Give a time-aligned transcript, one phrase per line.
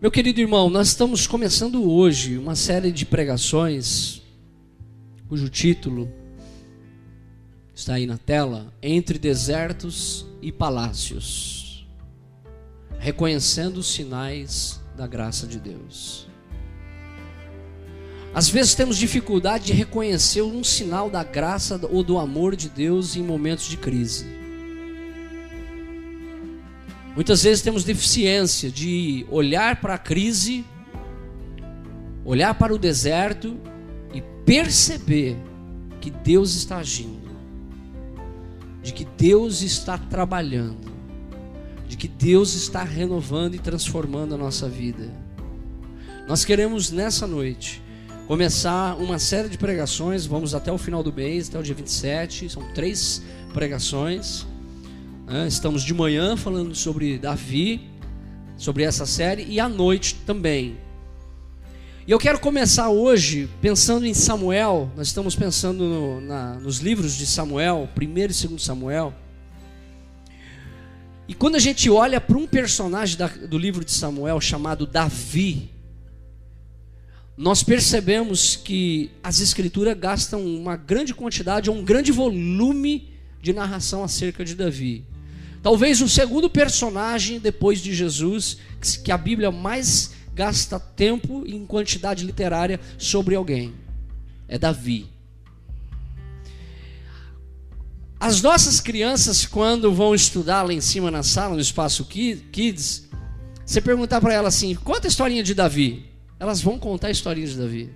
[0.00, 4.22] Meu querido irmão, nós estamos começando hoje uma série de pregações
[5.28, 6.10] cujo título
[7.74, 11.86] está aí na tela: Entre Desertos e Palácios
[12.98, 16.26] Reconhecendo os sinais da graça de Deus.
[18.32, 23.16] Às vezes temos dificuldade de reconhecer um sinal da graça ou do amor de Deus
[23.16, 24.39] em momentos de crise.
[27.20, 30.64] Muitas vezes temos deficiência de olhar para a crise,
[32.24, 33.58] olhar para o deserto
[34.14, 35.36] e perceber
[36.00, 37.28] que Deus está agindo,
[38.82, 40.90] de que Deus está trabalhando,
[41.86, 45.12] de que Deus está renovando e transformando a nossa vida.
[46.26, 47.82] Nós queremos nessa noite
[48.26, 52.48] começar uma série de pregações, vamos até o final do mês, até o dia 27,
[52.48, 53.22] são três
[53.52, 54.46] pregações.
[55.46, 57.88] Estamos de manhã falando sobre Davi,
[58.56, 60.76] sobre essa série, e à noite também.
[62.04, 64.90] E eu quero começar hoje pensando em Samuel.
[64.96, 69.14] Nós estamos pensando no, na, nos livros de Samuel, primeiro e segundo Samuel.
[71.28, 75.70] E quando a gente olha para um personagem da, do livro de Samuel chamado Davi,
[77.36, 83.08] nós percebemos que as escrituras gastam uma grande quantidade, um grande volume
[83.40, 85.04] de narração acerca de Davi.
[85.62, 88.58] Talvez o segundo personagem depois de Jesus
[89.04, 93.74] que a Bíblia mais gasta tempo em quantidade literária sobre alguém
[94.50, 95.08] é Davi.
[98.18, 103.08] As nossas crianças, quando vão estudar lá em cima na sala, no espaço Kids,
[103.64, 106.04] você perguntar para elas assim: conta a historinha de Davi.
[106.38, 107.90] Elas vão contar a historinha de Davi.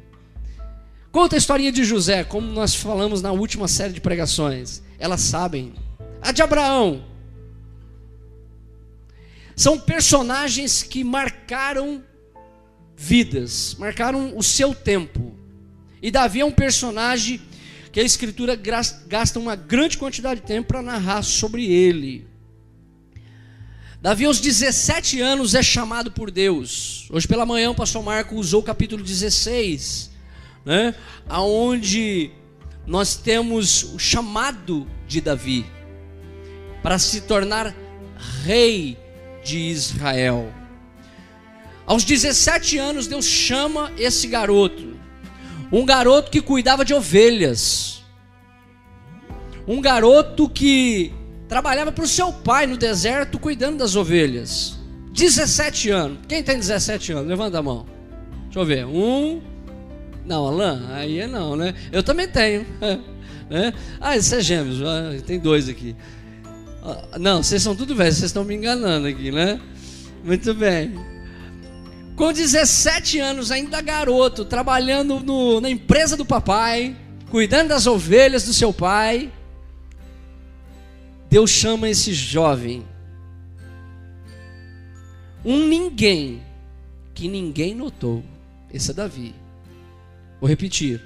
[1.11, 4.83] Conta a historinha de José, como nós falamos na última série de pregações.
[4.99, 5.75] Elas sabem.
[6.23, 7.05] A de Abraão,
[9.57, 12.03] são personagens que marcaram
[12.97, 15.35] vidas, marcaram o seu tempo.
[16.03, 17.41] E Davi é um personagem
[17.93, 22.27] que a escritura gasta uma grande quantidade de tempo para narrar sobre ele.
[24.03, 27.09] Davi, aos 17 anos, é chamado por Deus.
[27.11, 30.11] Hoje pela manhã, o pastor Marco usou o capítulo 16,
[30.65, 30.95] né?
[31.31, 32.31] onde
[32.87, 35.65] nós temos o chamado de Davi
[36.83, 37.75] para se tornar
[38.43, 38.99] rei
[39.45, 40.53] de Israel.
[41.87, 44.97] Aos 17 anos, Deus chama esse garoto,
[45.71, 48.03] um garoto que cuidava de ovelhas,
[49.69, 51.13] um garoto que
[51.49, 54.79] trabalhava para o seu pai no deserto cuidando das ovelhas.
[55.13, 56.19] 17 anos.
[56.27, 57.29] Quem tem 17 anos?
[57.29, 57.87] Levanta a mão.
[58.45, 58.85] Deixa eu ver.
[58.87, 59.41] Um.
[60.25, 61.75] Não, Alain, aí é não, né?
[61.93, 62.67] Eu também tenho.
[63.49, 63.73] né?
[64.01, 64.83] Ah, isso é gêmeos.
[64.83, 65.95] Ah, tem dois aqui.
[66.85, 69.59] Ah, não, vocês são tudo velhos, vocês estão me enganando aqui, né?
[70.23, 70.93] Muito bem.
[72.15, 76.95] Com 17 anos, ainda garoto, trabalhando no, na empresa do papai,
[77.31, 79.33] cuidando das ovelhas do seu pai,
[81.31, 82.85] Deus chama esse jovem,
[85.43, 86.43] um ninguém,
[87.15, 88.23] que ninguém notou.
[88.73, 89.35] Esse é Davi.
[90.39, 91.01] Vou repetir.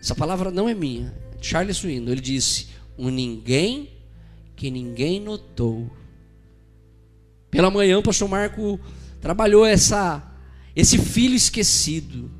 [0.00, 1.12] Essa palavra não é minha.
[1.40, 3.97] Charles Swindon, ele disse: um ninguém
[4.58, 5.88] que ninguém notou.
[7.48, 8.78] Pela manhã o pastor Marco
[9.20, 10.24] trabalhou essa
[10.74, 12.30] esse filho esquecido.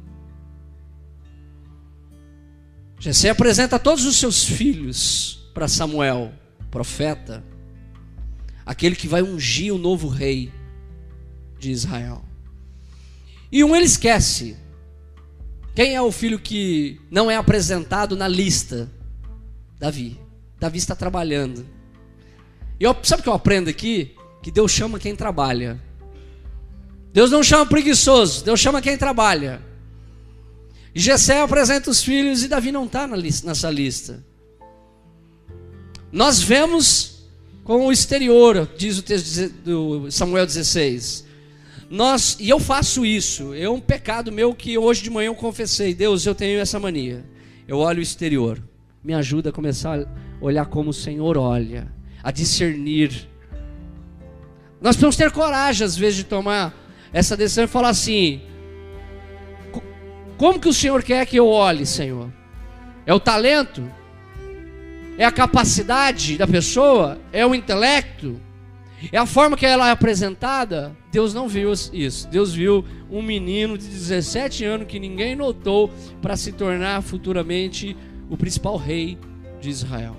[2.98, 6.32] Jessé apresenta todos os seus filhos para Samuel,
[6.70, 7.44] profeta,
[8.66, 10.52] aquele que vai ungir o novo rei
[11.58, 12.24] de Israel.
[13.50, 14.56] E um ele esquece.
[15.74, 18.90] Quem é o filho que não é apresentado na lista?
[19.78, 20.20] Davi.
[20.58, 21.77] Davi está trabalhando.
[22.80, 24.14] E eu, sabe o que eu aprendo aqui?
[24.42, 25.80] Que Deus chama quem trabalha.
[27.12, 29.60] Deus não chama preguiçoso, Deus chama quem trabalha.
[30.94, 34.24] E Jessé apresenta os filhos e Davi não está nessa lista.
[36.12, 37.24] Nós vemos
[37.64, 41.26] com o exterior, diz o texto do Samuel 16.
[41.90, 45.94] Nós, e eu faço isso, é um pecado meu que hoje de manhã eu confessei.
[45.94, 47.24] Deus, eu tenho essa mania.
[47.66, 48.62] Eu olho o exterior.
[49.02, 50.06] Me ajuda a começar a
[50.40, 53.28] olhar como o Senhor olha a discernir.
[54.80, 56.74] Nós precisamos ter coragem, às vezes, de tomar
[57.12, 58.40] essa decisão e falar assim:
[60.36, 62.32] como que o Senhor quer que eu olhe, Senhor?
[63.04, 63.90] É o talento?
[65.18, 67.18] É a capacidade da pessoa?
[67.32, 68.40] É o intelecto?
[69.12, 70.96] É a forma que ela é apresentada?
[71.10, 72.28] Deus não viu isso.
[72.28, 75.90] Deus viu um menino de 17 anos que ninguém notou
[76.22, 77.96] para se tornar futuramente
[78.28, 79.18] o principal rei
[79.60, 80.16] de Israel.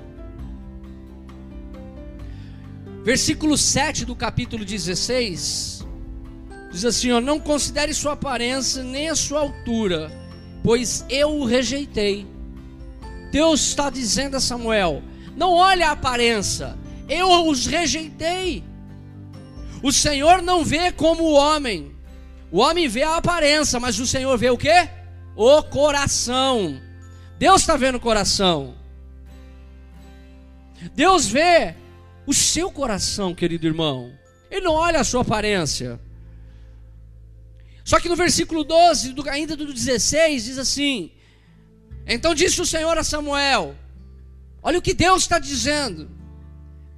[3.03, 5.79] Versículo 7 do capítulo 16
[6.71, 10.11] Diz assim: ó, não considere sua aparência nem a sua altura,
[10.63, 12.27] pois eu o rejeitei.
[13.31, 15.01] Deus está dizendo a Samuel:
[15.35, 18.63] não olhe a aparência, eu os rejeitei.
[19.81, 21.95] O Senhor não vê como o homem,
[22.51, 24.89] o homem vê a aparência, mas o Senhor vê o que?
[25.35, 26.79] O coração.
[27.39, 28.75] Deus está vendo o coração.
[30.93, 31.75] Deus vê
[32.29, 34.13] o seu coração, querido irmão.
[34.51, 35.99] Ele não olha a sua aparência.
[37.83, 41.11] Só que no versículo 12, do, ainda do 16, diz assim:
[42.05, 43.75] Então disse o Senhor a Samuel:
[44.61, 46.07] Olha o que Deus está dizendo.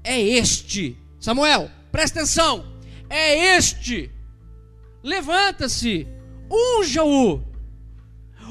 [0.03, 2.65] É este, Samuel, presta atenção.
[3.09, 4.11] É este.
[5.01, 6.05] Levanta-se,
[6.51, 7.41] unja-o,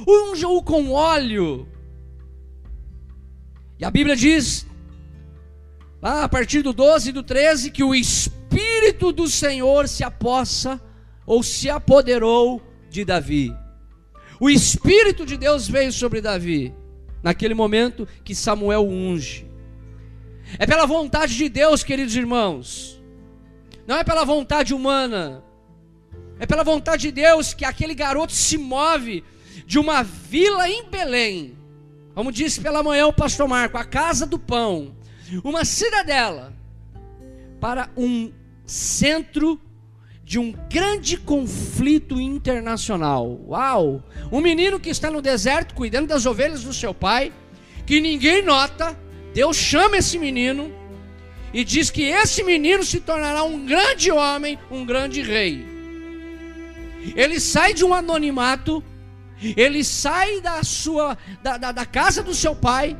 [0.08, 1.68] unja-o com óleo.
[3.78, 4.66] E a Bíblia diz,
[6.02, 10.80] a partir do 12 e do 13, que o Espírito do Senhor se apossa
[11.26, 13.54] ou se apoderou de Davi.
[14.40, 16.74] O Espírito de Deus veio sobre Davi,
[17.22, 19.46] naquele momento que Samuel unge.
[20.58, 23.00] É pela vontade de Deus, queridos irmãos,
[23.86, 25.44] não é pela vontade humana,
[26.38, 29.22] é pela vontade de Deus que aquele garoto se move
[29.66, 31.56] de uma vila em Belém,
[32.14, 34.96] como disse pela manhã o pastor Marco, a casa do pão,
[35.44, 36.52] uma cidadela,
[37.60, 38.32] para um
[38.66, 39.60] centro
[40.24, 43.40] de um grande conflito internacional.
[43.48, 44.02] Uau!
[44.30, 47.32] Um menino que está no deserto cuidando das ovelhas do seu pai,
[47.84, 48.96] que ninguém nota,
[49.34, 50.72] Deus chama esse menino
[51.52, 55.66] e diz que esse menino se tornará um grande homem, um grande rei.
[57.16, 58.84] Ele sai de um anonimato,
[59.56, 62.96] ele sai da sua da, da, da casa do seu pai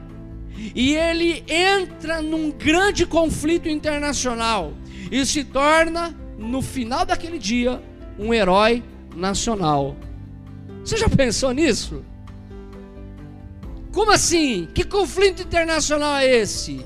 [0.75, 4.73] e ele entra num grande conflito internacional
[5.11, 7.83] e se torna no final daquele dia,
[8.19, 8.83] um herói
[9.15, 9.97] nacional.
[10.85, 12.05] Você já pensou nisso?
[13.93, 14.69] Como assim?
[14.75, 16.85] Que conflito internacional é esse?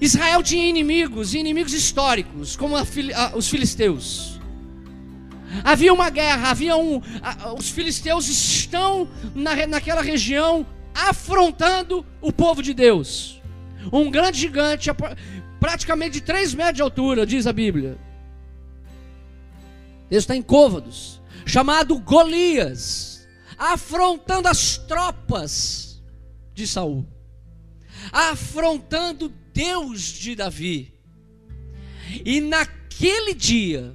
[0.00, 4.40] Israel tinha inimigos, inimigos históricos, como a, a, os filisteus.
[5.64, 7.00] Havia uma guerra, havia um.
[7.22, 13.42] A, os filisteus estão na, naquela região afrontando o povo de Deus.
[13.92, 14.90] Um grande gigante,
[15.60, 17.98] praticamente de 3 metros de altura, diz a Bíblia.
[20.10, 23.28] Ele está em côvados, chamado Golias,
[23.58, 26.02] afrontando as tropas
[26.54, 27.06] de Saul,
[28.10, 30.94] afrontando Deus de Davi.
[32.24, 33.94] E naquele dia,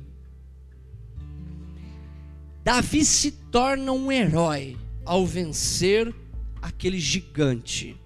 [2.63, 6.13] Davi se torna um herói ao vencer
[6.61, 7.97] aquele gigante.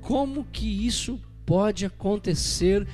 [0.00, 2.86] Como que isso pode acontecer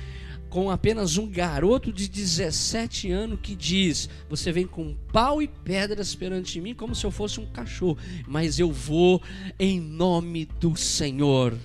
[0.49, 6.13] com apenas um garoto de 17 anos que diz: Você vem com pau e pedras
[6.13, 7.97] perante mim, como se eu fosse um cachorro,
[8.27, 9.21] mas eu vou
[9.57, 11.57] em nome do Senhor.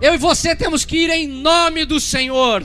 [0.00, 2.64] Eu e você temos que ir em nome do Senhor.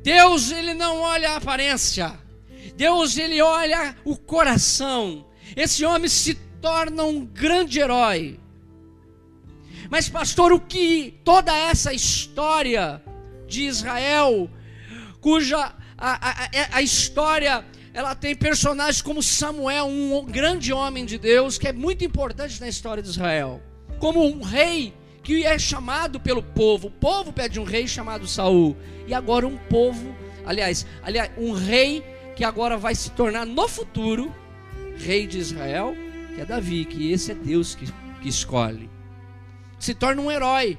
[0.00, 2.21] Deus, ele não olha a aparência.
[2.76, 5.26] Deus, ele olha o coração.
[5.56, 8.38] Esse homem se torna um grande herói.
[9.90, 13.02] Mas, pastor, o que toda essa história
[13.46, 14.48] de Israel,
[15.20, 17.64] cuja a, a, a história
[17.94, 22.68] ela tem personagens como Samuel, um grande homem de Deus, que é muito importante na
[22.68, 23.62] história de Israel,
[23.98, 26.88] como um rei que é chamado pelo povo.
[26.88, 28.76] O povo pede um rei chamado Saul,
[29.06, 30.14] e agora um povo,
[30.46, 32.02] aliás, aliás, um rei
[32.36, 34.32] que agora vai se tornar no futuro
[34.96, 35.94] rei de Israel,
[36.34, 37.86] que é Davi, que esse é Deus que,
[38.20, 38.92] que escolhe
[39.82, 40.78] se torna um herói.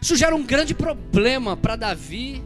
[0.00, 2.42] Isso gera um grande problema para Davi.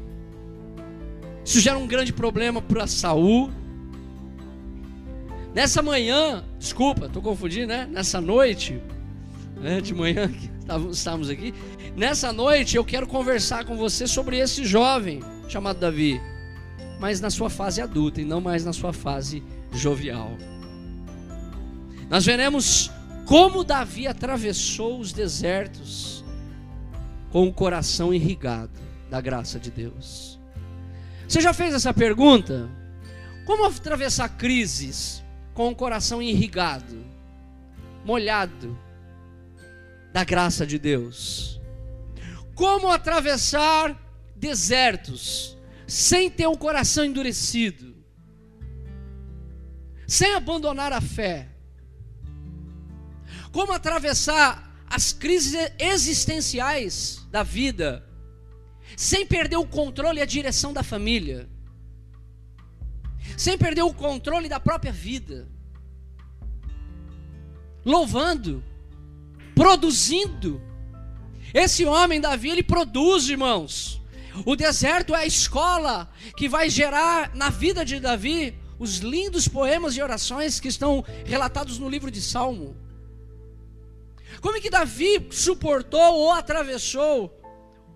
[1.42, 3.50] Isso gera um grande problema para Saul.
[5.54, 7.88] Nessa manhã, desculpa, estou confundindo, né?
[7.90, 8.78] Nessa noite,
[9.56, 10.30] né, de manhã
[10.92, 11.54] estávamos aqui.
[11.96, 16.20] Nessa noite eu quero conversar com você sobre esse jovem chamado Davi,
[16.98, 20.30] mas na sua fase adulta e não mais na sua fase jovial.
[22.08, 22.90] Nós veremos
[23.26, 26.24] como Davi atravessou os desertos
[27.30, 30.38] com o coração irrigado da graça de Deus.
[31.28, 32.68] Você já fez essa pergunta?
[33.44, 35.22] Como atravessar crises
[35.54, 37.04] com o coração irrigado,
[38.04, 38.78] molhado
[40.12, 41.60] da graça de Deus?
[42.54, 44.00] Como atravessar
[44.36, 45.55] desertos
[45.86, 47.94] sem ter o coração endurecido,
[50.06, 51.56] sem abandonar a fé?
[53.56, 58.06] como atravessar as crises existenciais da vida
[58.94, 61.48] sem perder o controle e a direção da família,
[63.34, 65.48] sem perder o controle da própria vida,
[67.82, 68.62] louvando,
[69.54, 70.60] produzindo.
[71.54, 74.02] Esse homem, Davi, ele produz, irmãos.
[74.44, 79.96] O deserto é a escola que vai gerar na vida de Davi os lindos poemas
[79.96, 82.76] e orações que estão relatados no livro de Salmo.
[84.40, 87.32] Como é que Davi suportou ou atravessou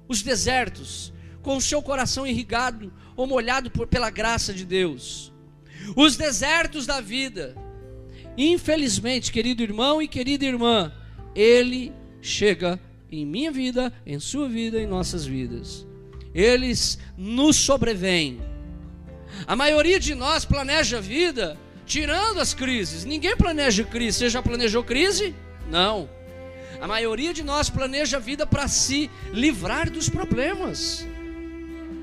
[0.08, 5.32] os desertos com o seu coração irrigado ou molhado por, pela graça de Deus?
[5.94, 7.54] Os desertos da vida.
[8.36, 10.92] Infelizmente, querido irmão e querida irmã,
[11.34, 11.92] ele
[12.22, 12.80] chega
[13.10, 15.86] em minha vida, em sua vida, em nossas vidas.
[16.34, 18.40] Eles nos sobrevêm.
[19.46, 23.04] A maioria de nós planeja a vida tirando as crises.
[23.04, 24.18] Ninguém planeja crise.
[24.18, 25.34] Você já planejou crise?
[25.68, 26.08] Não.
[26.80, 31.06] A maioria de nós planeja a vida para se livrar dos problemas.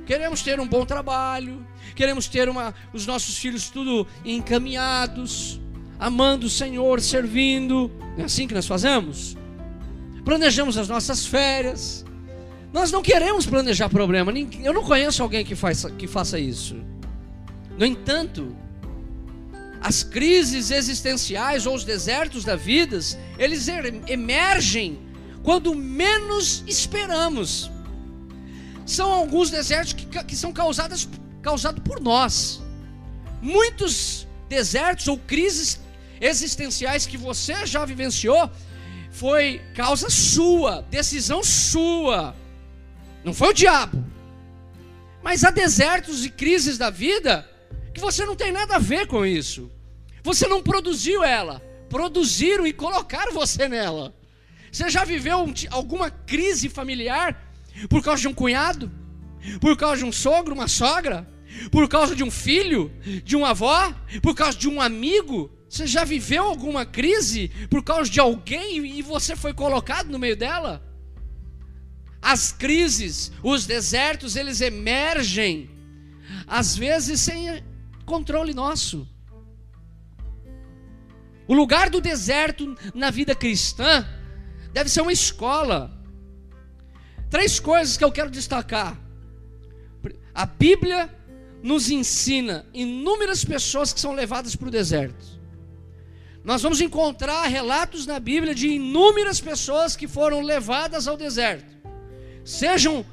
[0.06, 1.66] Queremos ter um bom trabalho,
[1.96, 5.60] queremos ter uma, os nossos filhos tudo encaminhados,
[6.00, 7.92] amando o Senhor, servindo.
[8.18, 9.36] É assim que nós fazemos?
[10.24, 12.06] Planejamos as nossas férias.
[12.72, 14.32] Nós não queremos planejar problema.
[14.64, 16.76] Eu não conheço alguém que, faz, que faça isso.
[17.78, 18.56] No entanto,
[19.82, 23.00] as crises existenciais ou os desertos da vida,
[23.38, 23.68] eles
[24.08, 25.00] emergem
[25.44, 27.72] quando menos esperamos.
[28.86, 31.08] São alguns desertos que, que são causados
[31.84, 32.62] por nós.
[33.42, 35.80] Muitos desertos ou crises
[36.20, 38.50] existenciais que você já vivenciou
[39.12, 42.36] foi causa sua, decisão sua.
[43.28, 44.02] Não foi o diabo.
[45.22, 47.46] Mas há desertos e crises da vida
[47.94, 49.70] que você não tem nada a ver com isso.
[50.24, 54.16] Você não produziu ela, produziram e colocaram você nela.
[54.72, 57.52] Você já viveu um, alguma crise familiar
[57.90, 58.90] por causa de um cunhado?
[59.60, 61.28] Por causa de um sogro, uma sogra?
[61.70, 62.90] Por causa de um filho?
[63.26, 63.94] De uma avó?
[64.22, 65.52] Por causa de um amigo?
[65.68, 70.38] Você já viveu alguma crise por causa de alguém e você foi colocado no meio
[70.38, 70.87] dela?
[72.34, 75.70] As crises, os desertos, eles emergem,
[76.46, 77.64] às vezes sem
[78.06, 79.08] controle nosso.
[81.48, 84.06] O lugar do deserto na vida cristã
[84.74, 85.80] deve ser uma escola.
[87.30, 89.00] Três coisas que eu quero destacar.
[90.36, 91.10] A Bíblia
[91.64, 95.26] nos ensina inúmeras pessoas que são levadas para o deserto.
[96.44, 101.77] Nós vamos encontrar relatos na Bíblia de inúmeras pessoas que foram levadas ao deserto.
[102.48, 103.06] Sejam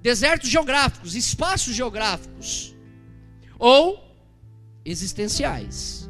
[0.00, 2.74] desertos geográficos, espaços geográficos,
[3.58, 4.02] ou
[4.82, 6.08] existenciais,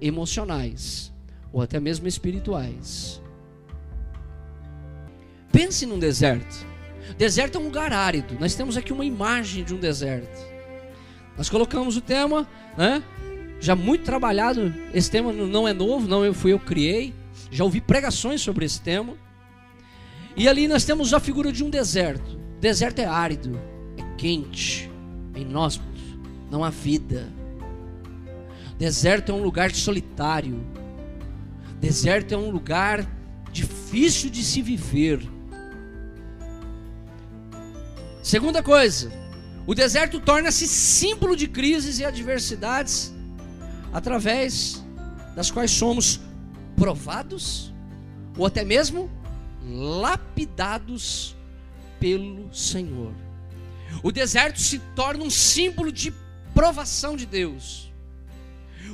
[0.00, 1.12] emocionais
[1.52, 3.20] ou até mesmo espirituais.
[5.50, 6.64] Pense num deserto.
[7.18, 8.36] Deserto é um lugar árido.
[8.38, 10.40] Nós temos aqui uma imagem de um deserto.
[11.36, 13.02] Nós colocamos o tema, né?
[13.58, 14.72] Já muito trabalhado.
[14.94, 17.12] Esse tema não é novo, não eu fui eu criei.
[17.50, 19.23] Já ouvi pregações sobre esse tema.
[20.36, 22.38] E ali nós temos a figura de um deserto.
[22.60, 23.58] Deserto é árido,
[23.96, 24.90] é quente,
[25.34, 26.00] é inóspito,
[26.50, 27.28] não há vida.
[28.78, 30.60] Deserto é um lugar solitário.
[31.80, 33.08] Deserto é um lugar
[33.52, 35.20] difícil de se viver.
[38.22, 39.12] Segunda coisa,
[39.66, 43.14] o deserto torna-se símbolo de crises e adversidades
[43.92, 44.84] através
[45.36, 46.20] das quais somos
[46.74, 47.72] provados
[48.36, 49.08] ou até mesmo
[49.66, 51.34] lapidados
[51.98, 53.14] pelo Senhor.
[54.02, 56.12] O deserto se torna um símbolo de
[56.54, 57.92] provação de Deus.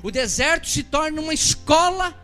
[0.02, 2.16] O deserto se torna uma escola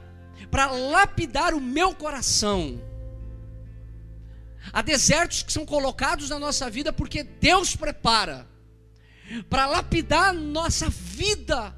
[0.50, 2.80] para lapidar o meu coração.
[4.72, 8.46] Há desertos que são colocados na nossa vida porque Deus prepara
[9.48, 11.74] para lapidar nossa vida.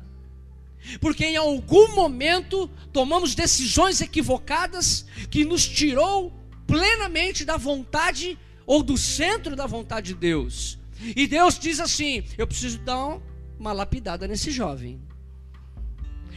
[1.00, 6.37] Porque em algum momento tomamos decisões equivocadas que nos tirou
[6.68, 10.78] plenamente da vontade ou do centro da vontade de Deus.
[11.16, 13.18] E Deus diz assim: eu preciso dar
[13.58, 15.00] uma lapidada nesse jovem.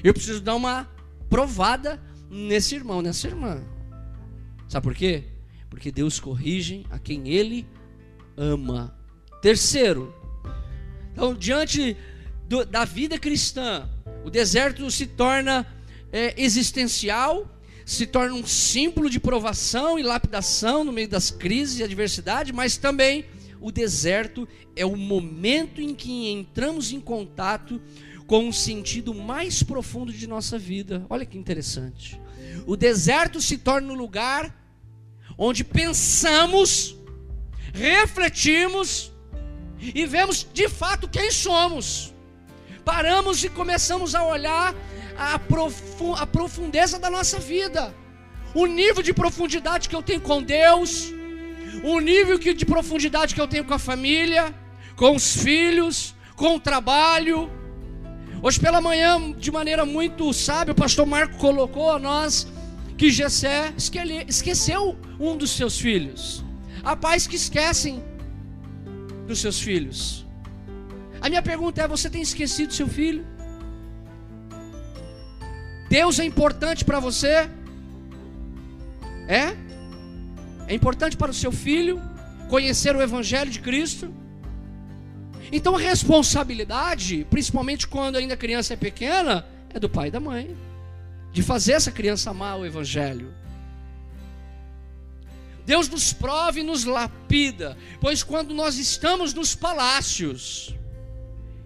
[0.04, 0.90] Eu preciso dar uma
[1.30, 3.64] provada nesse irmão, nessa irmã.
[4.68, 5.26] Sabe por quê?
[5.70, 7.68] Porque Deus corrige a quem Ele
[8.36, 8.98] ama.
[9.42, 10.14] Terceiro,
[11.12, 11.98] então, diante
[12.48, 13.90] do, da vida cristã,
[14.24, 15.68] o deserto se torna
[16.12, 17.48] é, existencial,
[17.92, 22.78] se torna um símbolo de provação e lapidação no meio das crises e adversidade, mas
[22.78, 23.26] também
[23.60, 27.82] o deserto é o momento em que entramos em contato
[28.26, 31.06] com um sentido mais profundo de nossa vida.
[31.10, 32.18] Olha que interessante.
[32.66, 34.58] O deserto se torna um lugar
[35.38, 36.96] onde pensamos,
[37.74, 39.12] refletimos
[39.82, 42.14] e vemos de fato quem somos.
[42.84, 44.74] Paramos e começamos a olhar
[45.18, 47.94] a, profu a profundeza da nossa vida,
[48.56, 51.14] o nível de profundidade que eu tenho com Deus,
[51.84, 54.54] o nível que, de profundidade que eu tenho com a família,
[54.96, 57.50] com os filhos, com o trabalho.
[58.42, 62.48] Hoje pela manhã, de maneira muito sábia, o pastor Marco colocou a nós
[62.98, 63.74] que Jessé
[64.28, 66.44] esqueceu um dos seus filhos.
[66.84, 68.04] Há pais que esquecem
[69.28, 70.21] dos seus filhos.
[71.22, 73.26] A minha pergunta é: você tem esquecido seu filho?
[75.90, 77.50] Deus é importante para você?
[79.28, 79.56] É?
[80.68, 82.02] É importante para o seu filho
[82.50, 84.14] conhecer o Evangelho de Cristo?
[85.52, 90.20] Então a responsabilidade, principalmente quando ainda a criança é pequena, é do pai e da
[90.20, 90.56] mãe,
[91.32, 93.34] de fazer essa criança amar o Evangelho.
[95.66, 100.74] Deus nos prove e nos lapida, pois quando nós estamos nos palácios,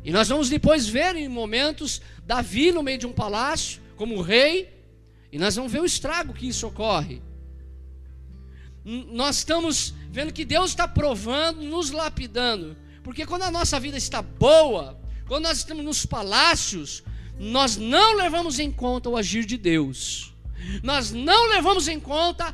[0.06, 4.72] e nós vamos depois ver em momentos Davi no meio de um palácio, como rei,
[5.32, 7.24] e nós vamos ver o estrago que isso ocorre.
[8.84, 14.22] Nós estamos vendo que Deus está provando, nos lapidando, porque quando a nossa vida está
[14.22, 17.04] boa, quando nós estamos nos palácios,
[17.40, 20.36] nós não levamos em conta o agir de Deus.
[20.84, 22.54] Nós não levamos em conta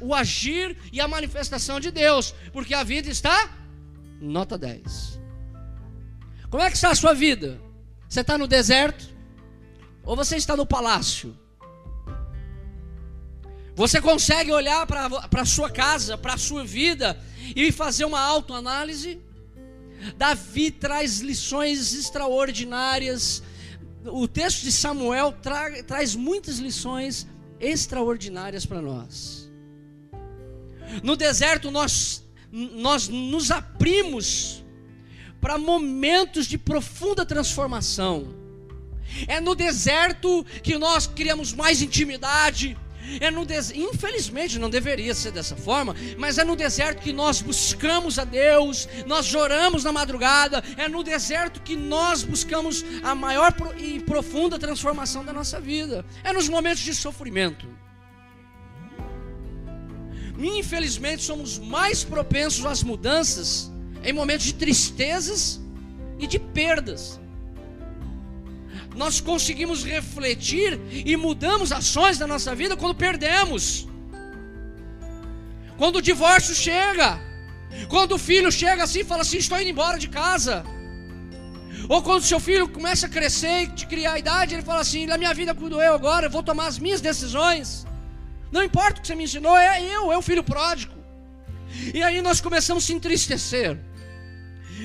[0.00, 3.58] o agir e a manifestação de Deus, porque a vida está
[4.20, 5.21] nota 10.
[6.52, 7.58] Como é que está a sua vida?
[8.06, 9.08] Você está no deserto?
[10.04, 11.34] Ou você está no palácio?
[13.74, 17.18] Você consegue olhar para a sua casa, para a sua vida
[17.56, 19.18] e fazer uma autoanálise?
[20.18, 23.42] Davi traz lições extraordinárias.
[24.04, 27.26] O texto de Samuel tra traz muitas lições
[27.58, 29.50] extraordinárias para nós.
[31.02, 32.22] No deserto nós
[32.52, 34.61] nós nos abrimos
[35.42, 38.32] para momentos de profunda transformação.
[39.26, 42.78] É no deserto que nós criamos mais intimidade,
[43.20, 43.72] é no des...
[43.72, 48.88] Infelizmente não deveria ser dessa forma, mas é no deserto que nós buscamos a Deus,
[49.04, 55.24] nós choramos na madrugada, é no deserto que nós buscamos a maior e profunda transformação
[55.24, 56.06] da nossa vida.
[56.22, 57.66] É nos momentos de sofrimento.
[60.38, 63.71] Infelizmente somos mais propensos às mudanças
[64.04, 65.60] em momentos de tristezas
[66.18, 67.20] e de perdas
[68.94, 73.88] nós conseguimos refletir e mudamos ações da nossa vida quando perdemos.
[75.76, 77.18] Quando o divórcio chega,
[77.88, 80.64] quando o filho chega assim e fala assim: estou indo embora de casa.
[81.88, 85.06] Ou quando seu filho começa a crescer e te criar a idade, ele fala assim:
[85.06, 87.86] na minha vida cuido eu agora, eu vou tomar as minhas decisões.
[88.50, 90.92] Não importa o que você me ensinou, é eu, é o filho pródigo.
[91.94, 93.78] E aí nós começamos a se entristecer.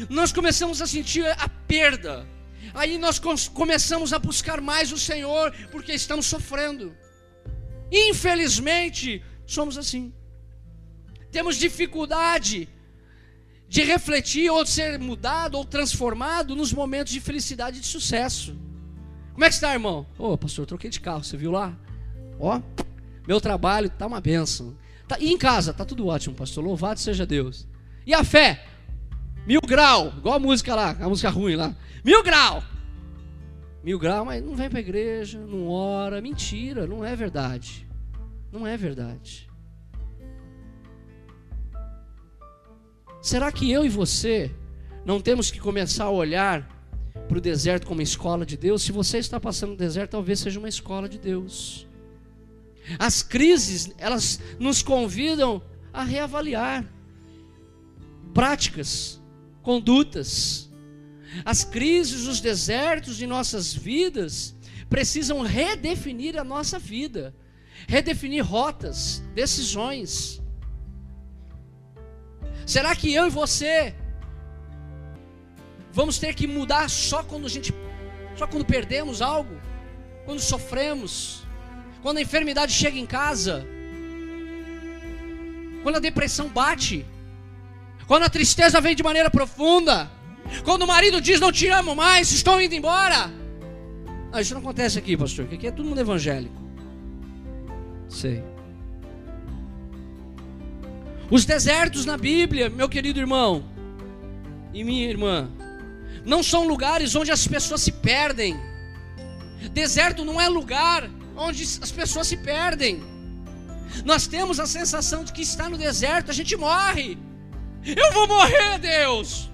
[0.10, 2.28] Nós começamos a sentir a perda
[2.74, 3.20] Aí nós
[3.54, 6.96] começamos a buscar mais o Senhor, porque estamos sofrendo.
[7.92, 10.14] Infelizmente, somos assim.
[11.32, 12.70] Temos dificuldade
[13.68, 18.56] de refletir ou de ser mudado ou transformado nos momentos de felicidade e de sucesso.
[19.34, 20.06] Como é que está, irmão?
[20.18, 21.78] Ô, oh, pastor, troquei de carro, você viu lá?
[22.40, 22.62] Ó,
[23.28, 24.76] meu trabalho tá uma benção.
[25.08, 26.64] Tá, e em casa, tá tudo ótimo, pastor.
[26.64, 27.68] Louvado seja Deus.
[28.06, 28.66] E a fé?
[29.48, 31.74] Mil grau, igual a música lá, a música ruim lá.
[32.04, 32.62] Mil grau.
[33.82, 36.20] Mil grau, mas não vem para a igreja, não ora.
[36.20, 37.88] Mentira, não é verdade.
[38.52, 39.50] Não é verdade.
[43.22, 44.52] Será que eu e você
[45.06, 46.68] não temos que começar a olhar
[47.30, 48.84] para o deserto como escola de Deus?
[48.84, 51.88] Se você está passando no deserto, talvez seja uma escola de Deus.
[53.00, 55.62] As crises, elas nos convidam
[55.94, 56.86] a reavaliar
[58.34, 59.22] práticas,
[59.68, 60.72] condutas.
[61.44, 64.56] As crises, os desertos de nossas vidas
[64.90, 67.36] precisam redefinir a nossa vida,
[67.86, 70.42] redefinir rotas, decisões.
[72.66, 73.94] Será que eu e você
[75.92, 77.74] vamos ter que mudar só quando a gente
[78.38, 79.60] só quando perdemos algo,
[80.24, 81.44] quando sofremos,
[82.02, 83.68] quando a enfermidade chega em casa,
[85.84, 87.06] quando a depressão bate?
[88.08, 90.10] Quando a tristeza vem de maneira profunda.
[90.64, 93.30] Quando o marido diz não te amo mais, estou indo embora.
[94.32, 96.56] Ah, isso não acontece aqui, pastor, porque aqui é todo mundo evangélico.
[98.08, 98.42] Sei.
[101.30, 103.66] Os desertos na Bíblia, meu querido irmão
[104.74, 105.50] e minha irmã,
[106.26, 108.58] não são lugares onde as pessoas se perdem.
[109.74, 113.04] Deserto não é lugar onde as pessoas se perdem.
[114.06, 117.18] Nós temos a sensação de que está no deserto, a gente morre.
[117.96, 119.50] Eu vou morrer, Deus.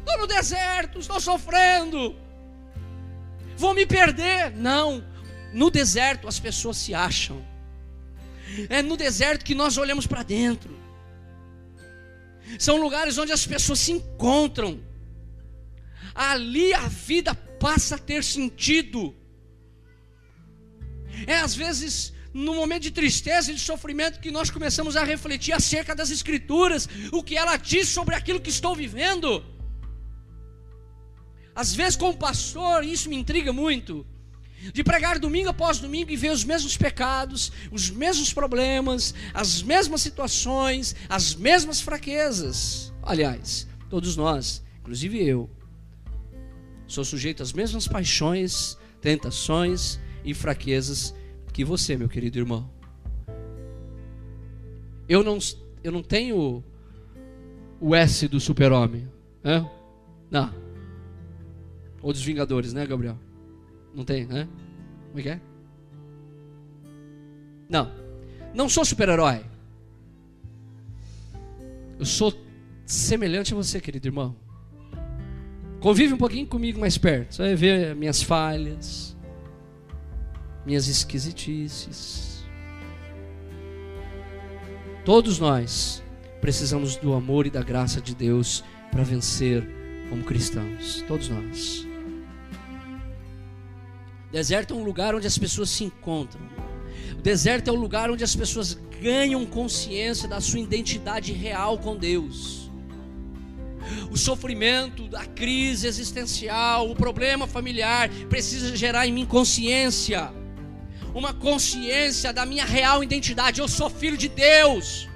[0.00, 2.16] Estou no deserto, estou sofrendo.
[3.56, 4.50] Vou me perder.
[4.56, 5.04] Não.
[5.52, 7.44] No deserto as pessoas se acham.
[8.70, 10.78] É no deserto que nós olhamos para dentro.
[12.58, 14.80] São lugares onde as pessoas se encontram.
[16.14, 19.14] Ali a vida passa a ter sentido.
[21.26, 25.52] É às vezes no momento de tristeza e de sofrimento que nós começamos a refletir
[25.52, 29.44] acerca das Escrituras, o que ela diz sobre aquilo que estou vivendo.
[31.54, 34.06] Às vezes, como pastor, isso me intriga muito,
[34.72, 40.00] de pregar domingo após domingo e ver os mesmos pecados, os mesmos problemas, as mesmas
[40.00, 42.92] situações, as mesmas fraquezas.
[43.02, 45.50] Aliás, todos nós, inclusive eu,
[46.86, 51.14] sou sujeito às mesmas paixões, tentações e fraquezas
[51.58, 52.70] que você, meu querido irmão.
[55.08, 55.38] Eu não,
[55.82, 56.62] eu não tenho
[57.80, 59.08] o S do super-homem.
[60.30, 60.54] Não.
[62.00, 63.18] Ou dos Vingadores, né, Gabriel?
[63.92, 64.46] Não tem, né?
[65.08, 65.40] Como é que é?
[67.68, 67.90] Não.
[68.54, 69.44] Não sou super-herói.
[71.98, 72.32] Eu sou
[72.86, 74.36] semelhante a você, querido irmão.
[75.80, 77.34] Convive um pouquinho comigo mais perto.
[77.34, 79.16] Você vai ver minhas falhas,
[80.68, 82.44] minhas esquisitices.
[85.02, 86.02] Todos nós
[86.42, 89.66] precisamos do amor e da graça de Deus para vencer
[90.10, 91.02] como cristãos.
[91.08, 91.86] Todos nós.
[94.28, 96.42] O deserto é um lugar onde as pessoas se encontram.
[97.18, 101.96] O deserto é um lugar onde as pessoas ganham consciência da sua identidade real com
[101.96, 102.70] Deus.
[104.10, 110.36] O sofrimento, a crise existencial, o problema familiar precisa gerar em mim consciência
[111.18, 113.60] uma consciência da minha real identidade.
[113.60, 115.08] Eu sou filho de Deus,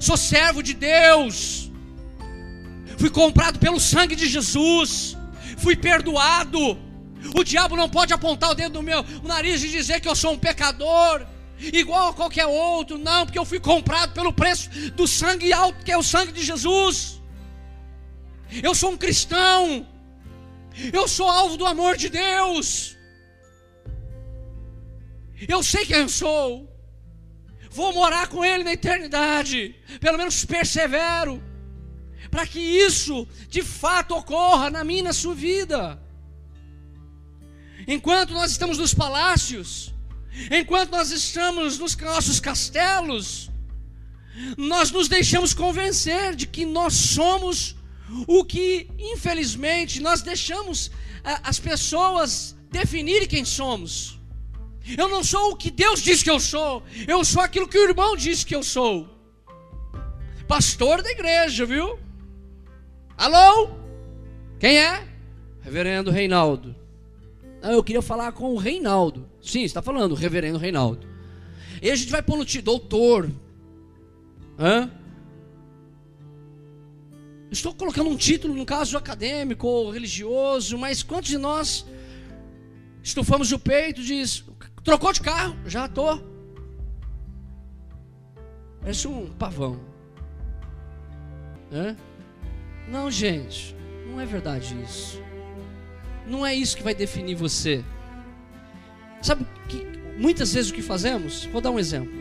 [0.00, 1.70] sou servo de Deus,
[2.98, 5.16] fui comprado pelo sangue de Jesus,
[5.56, 6.78] fui perdoado.
[7.34, 10.32] O diabo não pode apontar o dedo no meu nariz e dizer que eu sou
[10.32, 11.24] um pecador,
[11.58, 15.92] igual a qualquer outro, não, porque eu fui comprado pelo preço do sangue alto, que
[15.92, 17.22] é o sangue de Jesus.
[18.62, 19.86] Eu sou um cristão,
[20.92, 22.94] eu sou alvo do amor de Deus.
[25.48, 26.70] Eu sei quem eu sou.
[27.70, 29.74] Vou morar com Ele na eternidade.
[30.00, 31.42] Pelo menos persevero.
[32.30, 36.00] Para que isso de fato ocorra na minha e na sua vida.
[37.86, 39.92] Enquanto nós estamos nos palácios,
[40.50, 43.50] enquanto nós estamos nos nossos castelos,
[44.56, 47.76] nós nos deixamos convencer de que nós somos
[48.26, 50.90] o que, infelizmente, nós deixamos
[51.22, 54.18] as pessoas definirem quem somos.
[54.96, 56.82] Eu não sou o que Deus diz que eu sou.
[57.08, 59.08] Eu sou aquilo que o irmão diz que eu sou.
[60.46, 61.98] Pastor da igreja, viu?
[63.16, 63.70] Alô?
[64.60, 65.06] Quem é?
[65.62, 66.76] Reverendo Reinaldo.
[67.62, 69.26] Eu queria falar com o Reinaldo.
[69.40, 71.06] Sim, está falando, reverendo Reinaldo.
[71.80, 73.30] E a gente vai pôr no título, doutor.
[74.58, 74.90] Hã?
[77.50, 81.86] Estou colocando um título, no caso acadêmico ou religioso, mas quantos de nós
[83.02, 84.44] estufamos o peito e diz,
[84.84, 85.56] Trocou de carro?
[85.64, 86.20] Já tô.
[88.80, 89.80] Parece um pavão.
[91.72, 91.96] É?
[92.86, 93.74] Não, gente,
[94.06, 95.22] não é verdade isso.
[96.26, 97.82] Não é isso que vai definir você.
[99.22, 99.86] Sabe que
[100.18, 101.46] muitas vezes o que fazemos?
[101.46, 102.12] Vou dar um exemplo.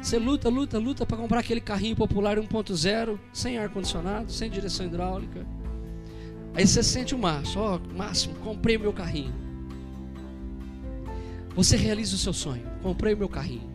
[0.00, 4.86] Você luta, luta, luta para comprar aquele carrinho popular 1.0, sem ar condicionado, sem direção
[4.86, 5.44] hidráulica.
[6.54, 9.51] Aí você sente o máximo, ó, máximo, comprei meu carrinho.
[11.54, 12.64] Você realiza o seu sonho.
[12.82, 13.70] Comprei o meu carrinho.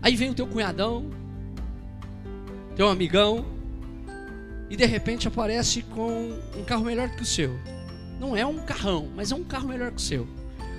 [0.00, 1.10] Aí vem o teu cunhadão,
[2.74, 3.44] teu amigão,
[4.68, 7.56] e de repente aparece com um carro melhor que o seu.
[8.18, 10.26] Não é um carrão, mas é um carro melhor que o seu.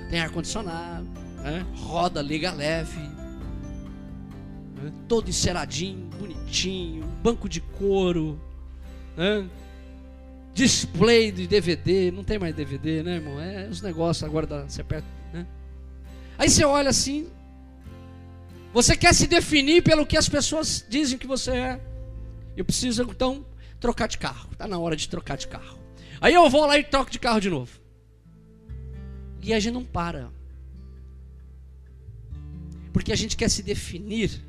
[0.10, 1.08] Tem ar condicionado,
[1.44, 1.66] né?
[1.76, 4.92] roda liga leve, né?
[5.08, 8.40] todo enceradinho, bonitinho, banco de couro,
[9.16, 9.48] né?
[10.54, 13.40] display de DVD, não tem mais DVD, né, irmão?
[13.40, 15.46] É os negócios agora da, você aperta, né?
[16.38, 17.30] Aí você olha assim,
[18.74, 21.82] você quer se definir pelo que as pessoas dizem que você é.
[22.58, 23.46] Eu preciso então
[23.80, 24.50] trocar de carro.
[24.52, 25.78] Está na hora de trocar de carro.
[26.20, 27.80] Aí eu vou lá e troco de carro de novo.
[29.42, 30.32] E a gente não para.
[32.92, 34.42] Porque a gente quer se definir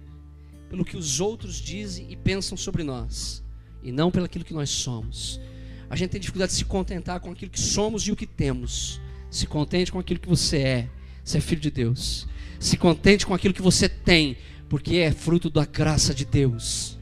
[0.70, 3.42] pelo que os outros dizem e pensam sobre nós,
[3.82, 5.40] e não pelo que nós somos.
[5.88, 9.00] A gente tem dificuldade de se contentar com aquilo que somos e o que temos.
[9.30, 10.90] Se contente com aquilo que você é
[11.24, 12.28] você é filho de Deus.
[12.60, 14.36] Se contente com aquilo que você tem,
[14.68, 16.98] porque é fruto da graça de Deus.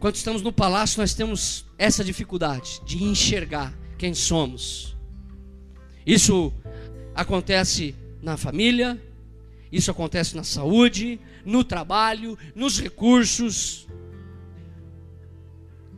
[0.00, 4.96] Quando estamos no palácio, nós temos essa dificuldade de enxergar quem somos.
[6.04, 6.52] Isso
[7.14, 9.00] acontece na família,
[9.70, 13.86] isso acontece na saúde, no trabalho, nos recursos,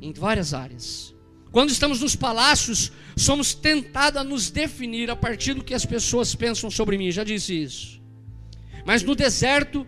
[0.03, 1.13] em várias áreas.
[1.55, 6.35] Quando estamos nos palácios, somos tentados a nos definir a partir do que as pessoas
[6.35, 8.03] pensam sobre mim, já disse isso.
[8.85, 9.87] Mas no deserto,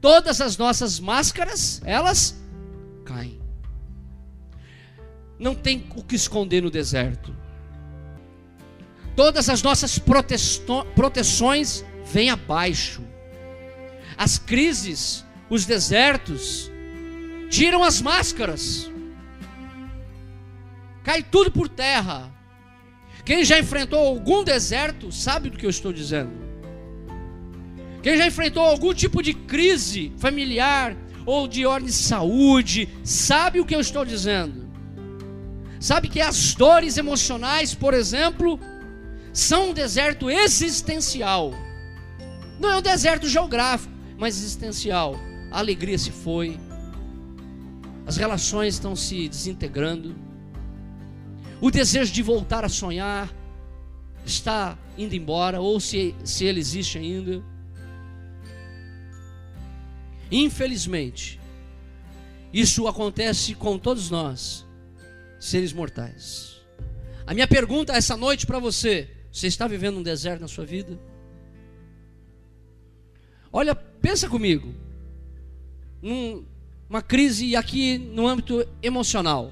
[0.00, 2.42] todas as nossas máscaras, elas
[3.04, 3.38] caem.
[5.38, 7.36] Não tem o que esconder no deserto.
[9.14, 13.02] Todas as nossas proteções vêm abaixo.
[14.16, 16.70] As crises, os desertos,
[17.50, 18.90] tiram as máscaras.
[21.04, 22.32] Cai tudo por terra.
[23.24, 26.32] Quem já enfrentou algum deserto sabe do que eu estou dizendo.
[28.02, 33.64] Quem já enfrentou algum tipo de crise familiar ou de ordem de saúde, sabe o
[33.64, 34.64] que eu estou dizendo.
[35.80, 38.58] Sabe que as dores emocionais, por exemplo,
[39.32, 41.52] são um deserto existencial.
[42.58, 45.18] Não é um deserto geográfico, mas existencial.
[45.50, 46.58] A alegria se foi,
[48.06, 50.14] as relações estão se desintegrando,
[51.64, 53.34] o desejo de voltar a sonhar
[54.22, 57.42] está indo embora, ou se, se ele existe ainda.
[60.30, 61.40] Infelizmente,
[62.52, 64.66] isso acontece com todos nós,
[65.40, 66.60] seres mortais.
[67.26, 71.00] A minha pergunta essa noite para você: você está vivendo um deserto na sua vida?
[73.50, 74.74] Olha, pensa comigo.
[76.02, 76.44] Num,
[76.90, 79.50] uma crise aqui no âmbito emocional.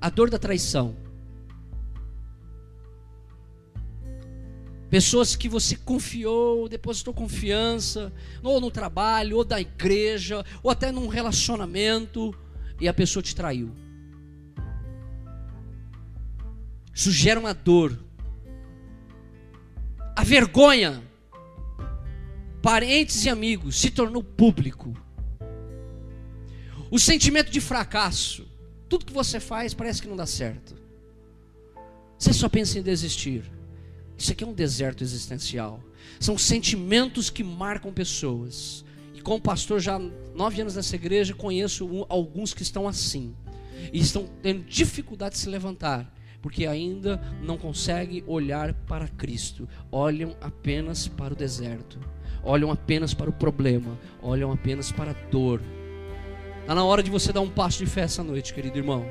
[0.00, 0.96] A dor da traição.
[4.88, 11.08] Pessoas que você confiou, depositou confiança, ou no trabalho, ou da igreja, ou até num
[11.08, 12.34] relacionamento,
[12.80, 13.74] e a pessoa te traiu.
[16.94, 17.98] Isso gera uma dor.
[20.14, 21.02] A vergonha,
[22.62, 24.94] parentes e amigos, se tornou público.
[26.90, 28.46] O sentimento de fracasso,
[28.88, 30.74] tudo que você faz parece que não dá certo.
[32.18, 33.50] Você só pensa em desistir.
[34.16, 35.80] Isso aqui é um deserto existencial.
[36.18, 38.84] São sentimentos que marcam pessoas.
[39.14, 39.98] E como pastor já
[40.34, 43.34] nove anos nessa igreja, conheço alguns que estão assim.
[43.92, 46.10] E estão tendo dificuldade de se levantar.
[46.40, 49.68] Porque ainda não conseguem olhar para Cristo.
[49.90, 51.98] Olham apenas para o deserto.
[52.42, 53.98] Olham apenas para o problema.
[54.22, 55.60] Olham apenas para a dor.
[56.66, 59.06] Está na hora de você dar um passo de fé essa noite, querido irmão.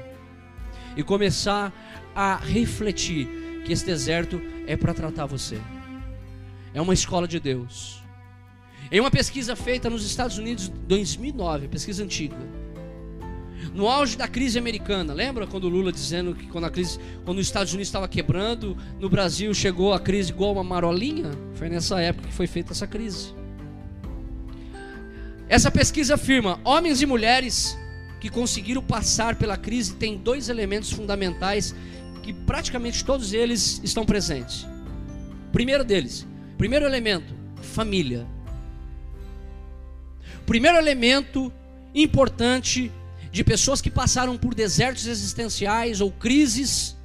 [0.97, 1.71] E começar
[2.13, 5.57] a refletir que esse deserto é para tratar você.
[6.73, 8.03] É uma escola de Deus.
[8.91, 12.35] Em uma pesquisa feita nos Estados Unidos em 2009, pesquisa antiga.
[13.73, 17.37] No auge da crise americana, lembra quando o Lula dizendo que quando a crise, quando
[17.37, 21.31] os Estados Unidos estava quebrando, no Brasil chegou a crise igual uma marolinha?
[21.53, 23.33] Foi nessa época que foi feita essa crise.
[25.47, 27.77] Essa pesquisa afirma: homens e mulheres
[28.19, 31.75] que conseguiram passar pela crise têm dois elementos fundamentais
[32.23, 34.65] que praticamente todos eles estão presentes.
[35.51, 36.25] Primeiro deles,
[36.57, 38.25] primeiro elemento, família.
[40.45, 41.51] Primeiro elemento
[41.93, 42.91] importante
[43.31, 46.95] de pessoas que passaram por desertos existenciais ou crises,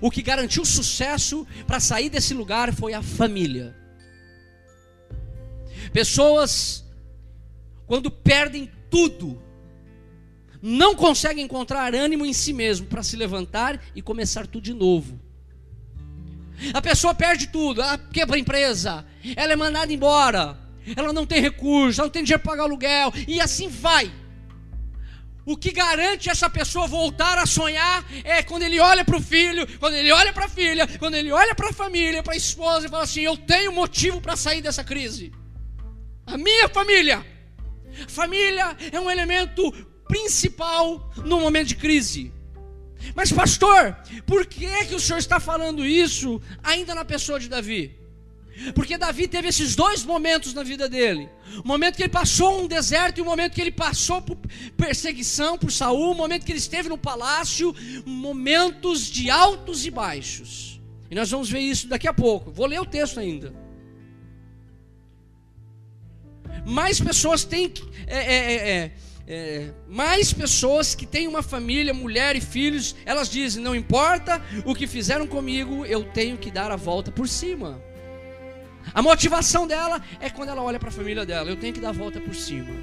[0.00, 3.74] o que garantiu sucesso para sair desse lugar foi a família.
[5.92, 6.83] Pessoas,
[7.86, 9.42] quando perdem tudo,
[10.60, 15.20] não consegue encontrar ânimo em si mesmo para se levantar e começar tudo de novo.
[16.72, 19.04] A pessoa perde tudo, ela quebra a empresa,
[19.36, 20.58] ela é mandada embora,
[20.96, 24.10] ela não tem recurso, ela não tem dinheiro para pagar aluguel, e assim vai.
[25.46, 29.66] O que garante essa pessoa voltar a sonhar é quando ele olha para o filho,
[29.78, 32.86] quando ele olha para a filha, quando ele olha para a família, para a esposa
[32.86, 35.32] e fala assim: Eu tenho motivo para sair dessa crise.
[36.26, 37.33] A minha família.
[38.08, 39.72] Família é um elemento
[40.08, 42.32] principal no momento de crise.
[43.14, 47.94] Mas, pastor, por que, que o senhor está falando isso ainda na pessoa de Davi?
[48.74, 51.28] Porque Davi teve esses dois momentos na vida dele:
[51.62, 54.38] o momento que ele passou um deserto e o momento que ele passou por
[54.76, 57.74] perseguição por Saul, o momento que ele esteve no palácio,
[58.06, 60.80] momentos de altos e baixos.
[61.10, 62.50] E nós vamos ver isso daqui a pouco.
[62.50, 63.63] Vou ler o texto ainda.
[66.64, 67.72] Mais pessoas têm
[68.06, 68.92] é, é, é, é
[69.26, 74.74] é, mais pessoas que têm uma família, mulher e filhos, elas dizem: não importa o
[74.74, 77.80] que fizeram comigo, eu tenho que dar a volta por cima.
[78.92, 81.90] A motivação dela é quando ela olha para a família dela: eu tenho que dar
[81.90, 82.74] a volta por cima.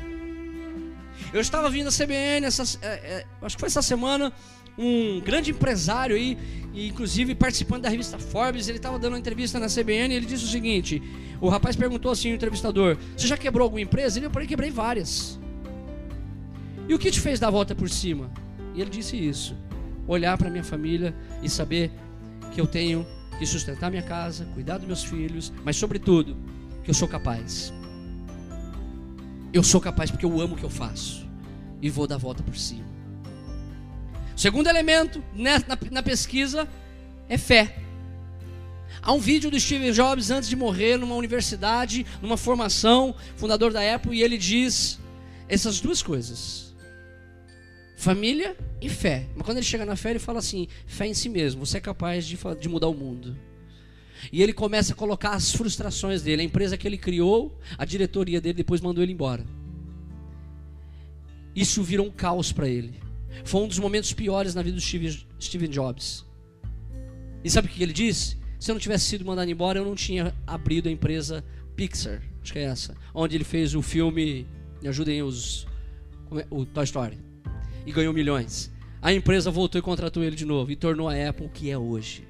[1.32, 4.34] Eu estava vindo a CBN, essa, é, acho que foi essa semana,
[4.78, 6.38] um grande empresário aí,
[6.74, 10.46] inclusive participando da revista Forbes, ele estava dando uma entrevista na CBN e ele disse
[10.46, 11.02] o seguinte:
[11.40, 14.20] o rapaz perguntou assim, o entrevistador, você já quebrou alguma empresa?
[14.20, 15.40] Ele, eu falei, quebrei várias.
[16.88, 18.30] E o que te fez dar a volta por cima?
[18.74, 19.56] E ele disse isso:
[20.08, 21.92] olhar para minha família e saber
[22.54, 23.06] que eu tenho
[23.40, 26.38] que sustentar minha casa, cuidar dos meus filhos, mas sobretudo,
[26.84, 27.74] que eu sou capaz.
[29.54, 31.28] Eu sou capaz porque eu amo o que eu faço
[31.82, 32.91] e vou dar a volta por cima.
[34.42, 36.68] Segundo elemento né, na, na pesquisa
[37.30, 37.78] é fé.
[39.00, 43.94] Há um vídeo do Steve Jobs antes de morrer numa universidade, numa formação, fundador da
[43.94, 45.00] Apple, e ele diz
[45.48, 46.76] essas duas coisas:
[47.96, 49.28] família e fé.
[49.36, 51.80] Mas quando ele chega na fé, ele fala assim: fé em si mesmo, você é
[51.80, 53.38] capaz de, de mudar o mundo.
[54.34, 56.42] E ele começa a colocar as frustrações dele.
[56.42, 59.46] A empresa que ele criou, a diretoria dele depois mandou ele embora.
[61.56, 63.11] Isso virou um caos para ele.
[63.44, 66.26] Foi um dos momentos piores na vida do Steve, Steve Jobs.
[67.44, 68.38] E sabe o que ele disse?
[68.60, 71.44] Se eu não tivesse sido mandado embora, eu não tinha abrido a empresa
[71.76, 74.46] Pixar, acho que é essa, onde ele fez o filme,
[74.82, 75.66] me ajudem os,
[76.34, 77.18] é, o Toy Story,
[77.86, 78.72] e ganhou milhões.
[79.02, 81.78] A empresa voltou e contratou ele de novo e tornou a Apple o que é
[81.78, 82.28] hoje.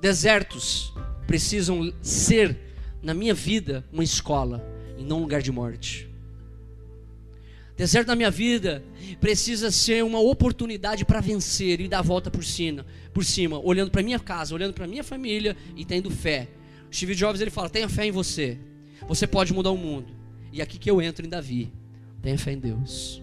[0.00, 0.92] Desertos
[1.24, 2.58] precisam ser,
[3.00, 4.60] na minha vida, uma escola
[4.98, 6.09] e não um lugar de morte.
[7.80, 8.84] Deserto na minha vida
[9.22, 13.90] precisa ser uma oportunidade para vencer e dar a volta por cima, por cima olhando
[13.90, 16.46] para minha casa, olhando para minha família e tendo fé.
[16.92, 18.58] Steve Jobs ele fala: tenha fé em você.
[19.08, 20.14] Você pode mudar o mundo.
[20.52, 21.72] E aqui que eu entro em Davi.
[22.20, 23.22] Tenha fé em Deus.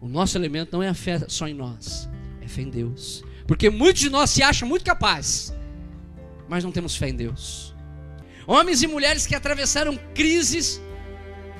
[0.00, 2.08] O nosso elemento não é a fé só em nós,
[2.40, 3.22] é fé em Deus.
[3.46, 5.52] Porque muitos de nós se acham muito capazes,
[6.48, 7.74] mas não temos fé em Deus.
[8.46, 10.80] Homens e mulheres que atravessaram crises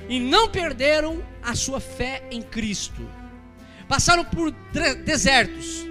[0.09, 3.09] e não perderam a sua fé em Cristo.
[3.89, 4.51] Passaram por
[5.05, 5.87] desertos,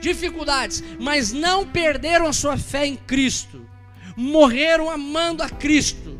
[0.00, 3.68] dificuldades, mas não perderam a sua fé em Cristo.
[4.16, 6.18] Morreram amando a Cristo.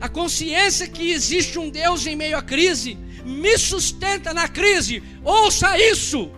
[0.00, 5.02] A consciência que existe um Deus em meio à crise me sustenta na crise.
[5.24, 6.30] Ouça isso.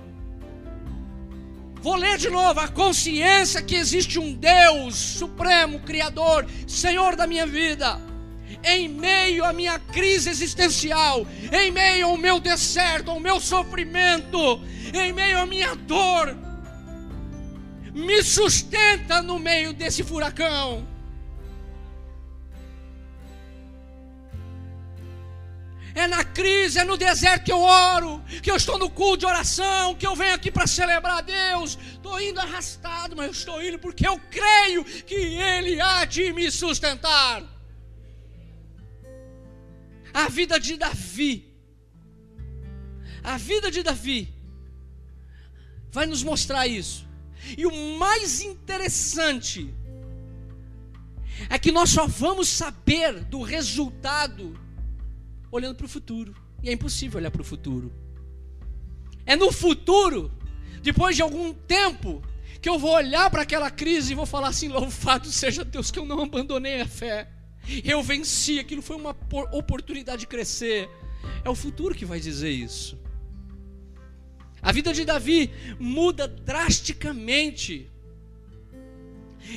[1.80, 7.46] Vou ler de novo: a consciência que existe um Deus supremo, Criador, Senhor da minha
[7.46, 8.00] vida,
[8.64, 14.60] em meio à minha crise existencial, em meio ao meu deserto, ao meu sofrimento,
[14.94, 16.36] em meio à minha dor,
[17.92, 20.86] me sustenta no meio desse furacão.
[25.96, 29.26] é na crise, é no deserto que eu oro, que eu estou no culto de
[29.26, 31.78] oração, que eu venho aqui para celebrar a Deus.
[31.94, 36.50] Estou indo arrastado, mas eu estou indo porque eu creio que Ele há de me
[36.50, 37.55] sustentar.
[40.16, 41.44] A vida de Davi,
[43.22, 44.32] a vida de Davi,
[45.90, 47.06] vai nos mostrar isso.
[47.58, 49.74] E o mais interessante
[51.50, 54.58] é que nós só vamos saber do resultado
[55.52, 56.34] olhando para o futuro.
[56.62, 57.92] E é impossível olhar para o futuro.
[59.26, 60.32] É no futuro,
[60.80, 62.22] depois de algum tempo,
[62.62, 65.98] que eu vou olhar para aquela crise e vou falar assim: louvado seja Deus que
[65.98, 67.30] eu não abandonei a fé.
[67.84, 70.88] Eu venci, aquilo foi uma oportunidade de crescer.
[71.44, 72.98] É o futuro que vai dizer isso.
[74.62, 77.90] A vida de Davi muda drasticamente.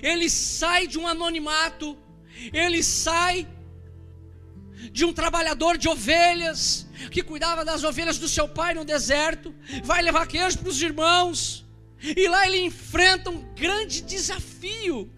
[0.04, 1.98] Ele sai de um anonimato,
[2.54, 3.48] ele sai
[4.92, 9.54] de um trabalhador de ovelhas, que cuidava das ovelhas do seu pai no deserto,
[9.84, 11.66] vai levar queijo para os irmãos,
[12.02, 15.12] e lá ele enfrenta um grande desafio.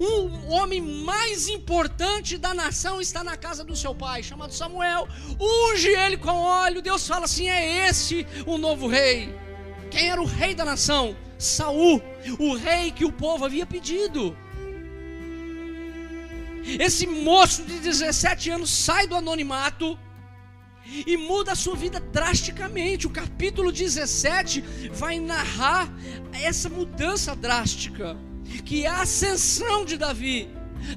[0.00, 5.08] Um homem mais importante da nação está na casa do seu pai, chamado Samuel.
[5.40, 6.82] Unge ele com óleo.
[6.82, 9.34] Deus fala assim: é esse o novo rei.
[9.90, 11.16] Quem era o rei da nação?
[11.38, 12.02] Saul,
[12.38, 14.36] o rei que o povo havia pedido.
[16.78, 19.98] Esse moço de 17 anos sai do anonimato
[21.06, 23.06] e muda a sua vida drasticamente.
[23.06, 24.60] O capítulo 17
[24.92, 25.92] vai narrar
[26.32, 28.16] essa mudança drástica,
[28.64, 30.48] que é a ascensão de Davi.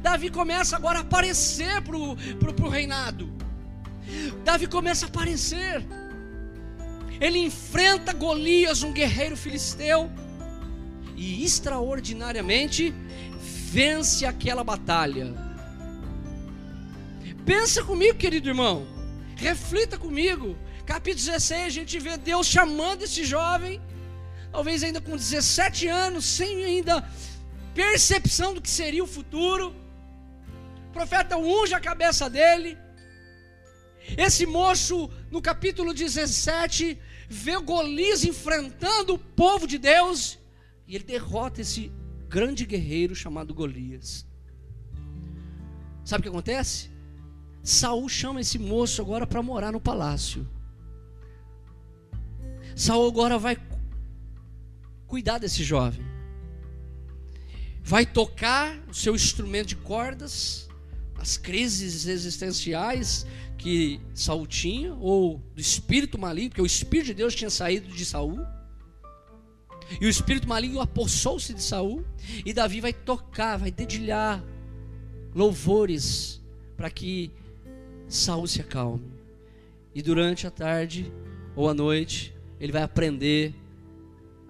[0.01, 3.31] Davi começa agora a aparecer para o reinado.
[4.43, 5.85] Davi começa a aparecer.
[7.19, 10.11] Ele enfrenta Golias, um guerreiro filisteu,
[11.15, 12.93] e extraordinariamente
[13.71, 15.33] vence aquela batalha.
[17.45, 18.85] Pensa comigo, querido irmão.
[19.35, 20.55] Reflita comigo.
[20.85, 23.81] Capítulo 16, a gente vê Deus chamando esse jovem,
[24.51, 27.03] talvez ainda com 17 anos, sem ainda
[27.77, 29.65] percepção do que seria o futuro.
[30.89, 32.75] O profeta unge a cabeça dele.
[34.17, 36.99] Esse moço, no capítulo 17,
[37.29, 40.39] vê Golias enfrentando o povo de Deus
[40.87, 41.91] e ele derrota esse
[42.27, 44.25] grande guerreiro chamado Golias.
[46.03, 46.89] Sabe o que acontece?
[47.61, 50.49] Saul chama esse moço agora para morar no palácio.
[52.75, 53.57] Saul agora vai
[55.05, 56.16] cuidar desse jovem.
[57.87, 60.67] Vai tocar o seu instrumento de cordas,
[61.17, 63.25] as crises existenciais
[63.57, 68.03] que Saul tinha, ou do espírito maligno, porque o espírito de Deus tinha saído de
[68.03, 68.45] Saul.
[70.01, 72.05] E o espírito maligno apossou-se de Saul,
[72.45, 74.43] e Davi vai tocar, vai dedilhar
[75.33, 76.41] louvores
[76.75, 77.31] para que
[78.09, 79.09] Saul se acalme.
[79.95, 81.09] E durante a tarde
[81.55, 83.55] ou a noite, ele vai aprender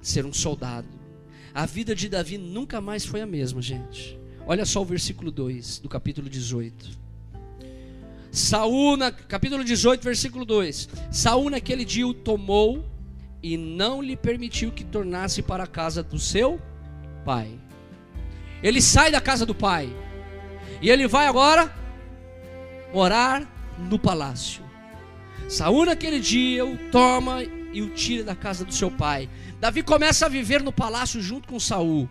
[0.02, 0.97] a ser um soldado.
[1.58, 4.16] A vida de Davi nunca mais foi a mesma, gente.
[4.46, 6.88] Olha só o versículo 2 do capítulo 18.
[8.32, 12.86] Saul, na, capítulo 18, versículo 2: Saul naquele dia o tomou
[13.42, 16.62] e não lhe permitiu que tornasse para a casa do seu
[17.26, 17.60] pai.
[18.62, 19.90] Ele sai da casa do pai
[20.80, 21.76] e ele vai agora
[22.94, 24.64] morar no palácio.
[25.50, 27.42] Saul naquele dia o toma
[27.74, 29.30] e o tira da casa do seu pai.
[29.60, 32.08] Davi começa a viver no palácio junto com Saul.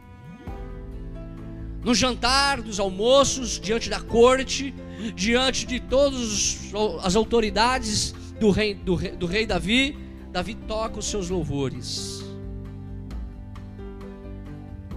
[1.84, 4.74] No jantar, nos almoços, diante da corte,
[5.14, 6.72] diante de todas
[7.05, 9.97] as autoridades do rei, do rei, do rei Davi,
[10.32, 12.24] Davi toca os seus louvores.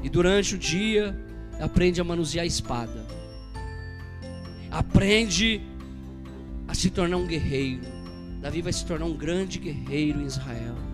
[0.02, 1.16] E durante o dia
[1.60, 3.06] aprende a manusear a espada.
[4.72, 5.62] Aprende
[6.68, 7.84] a se tornar um guerreiro.
[8.42, 10.89] Davi vai se tornar um grande guerreiro em Israel.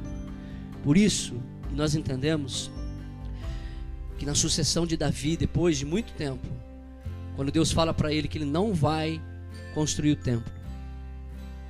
[0.85, 1.33] Por isso,
[1.71, 2.69] nós entendemos
[4.19, 6.47] que na sucessão de Davi, depois de muito tempo,
[7.35, 9.19] quando Deus fala para ele que ele não vai
[9.73, 10.53] construir o templo,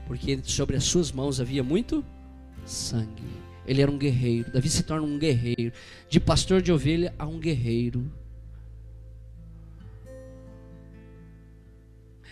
[0.06, 2.04] porque sobre as suas mãos havia muito
[2.66, 3.24] sangue.
[3.66, 4.52] Ele era um guerreiro.
[4.52, 5.72] Davi se torna um guerreiro,
[6.10, 8.12] de pastor de ovelha a um guerreiro.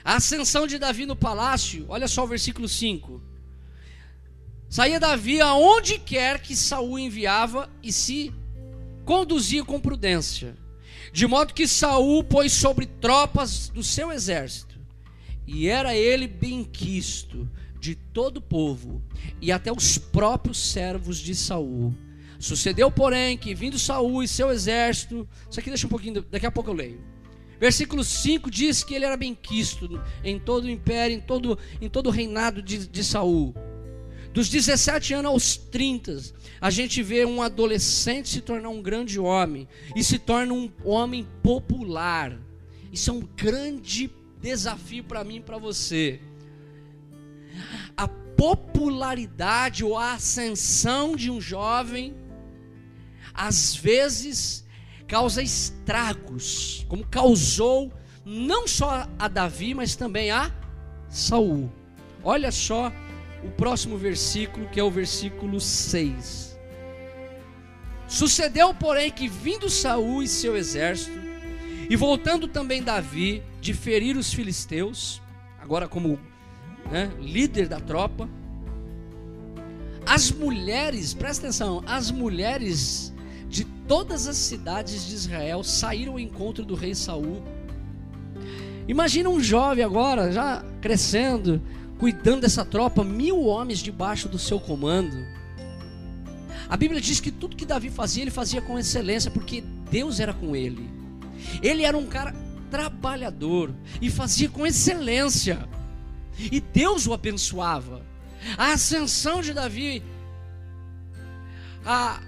[0.03, 3.32] A ascensão de Davi no palácio, olha só o versículo 5.
[4.73, 8.33] Saía Davi aonde quer que Saul enviava e se
[9.05, 10.57] conduzia com prudência
[11.11, 14.79] de modo que Saul pôs sobre tropas do seu exército,
[15.45, 17.47] e era ele benquisto
[17.79, 18.99] de todo o povo,
[19.39, 21.93] e até os próprios servos de Saul.
[22.39, 26.51] Sucedeu, porém, que vindo Saul e seu exército, isso aqui deixa um pouquinho, daqui a
[26.51, 26.99] pouco eu leio.
[27.59, 32.07] Versículo 5 diz que ele era benquisto em todo o império, em todo, em todo
[32.07, 33.53] o reinado de, de Saul.
[34.33, 36.17] Dos 17 anos aos 30,
[36.59, 41.27] a gente vê um adolescente se tornar um grande homem e se torna um homem
[41.43, 42.35] popular.
[42.91, 44.09] Isso é um grande
[44.41, 46.19] desafio para mim e para você.
[47.95, 52.15] A popularidade ou a ascensão de um jovem,
[53.35, 54.65] às vezes,
[55.07, 57.93] causa estragos, como causou
[58.25, 60.51] não só a Davi, mas também a
[61.07, 61.71] Saul.
[62.23, 62.91] Olha só
[63.45, 66.57] o próximo versículo, que é o versículo 6.
[68.07, 71.17] Sucedeu, porém, que vindo Saul e seu exército,
[71.89, 75.21] e voltando também Davi de ferir os filisteus,
[75.59, 76.19] agora como
[76.91, 78.29] né, líder da tropa,
[80.05, 83.13] as mulheres, presta atenção, as mulheres
[83.47, 87.41] de todas as cidades de Israel saíram ao encontro do rei Saul.
[88.87, 91.61] Imagina um jovem agora, já crescendo,
[92.03, 95.25] cuidando dessa tropa, mil homens debaixo do seu comando.
[96.67, 100.33] A Bíblia diz que tudo que Davi fazia, ele fazia com excelência, porque Deus era
[100.33, 100.89] com ele.
[101.61, 102.35] Ele era um cara
[102.69, 105.65] trabalhador e fazia com excelência.
[106.37, 108.05] E Deus o abençoava.
[108.57, 110.03] A ascensão de Davi,
[111.85, 112.19] a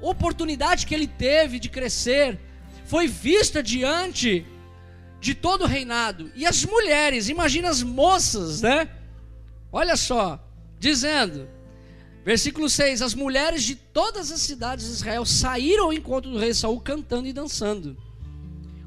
[0.00, 2.40] oportunidade que ele teve de crescer,
[2.86, 4.44] foi vista diante
[5.20, 6.32] de todo o reinado.
[6.34, 8.88] E as mulheres, imagina as moças, né?
[9.72, 10.38] Olha só,
[10.78, 11.48] dizendo,
[12.22, 16.52] versículo 6: As mulheres de todas as cidades de Israel saíram ao encontro do rei
[16.52, 17.96] Saul cantando e dançando,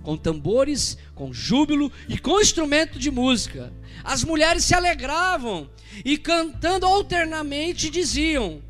[0.04, 3.74] com tambores, com júbilo e com instrumento de música.
[4.04, 5.68] As mulheres se alegravam
[6.04, 8.62] e cantando alternamente diziam: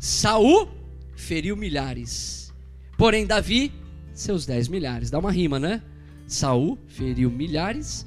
[0.00, 0.70] Saul
[1.14, 2.54] feriu milhares,
[2.96, 3.70] porém Davi
[4.14, 5.10] seus dez milhares.
[5.10, 5.82] Dá uma rima, né?
[6.26, 8.06] Saul feriu milhares,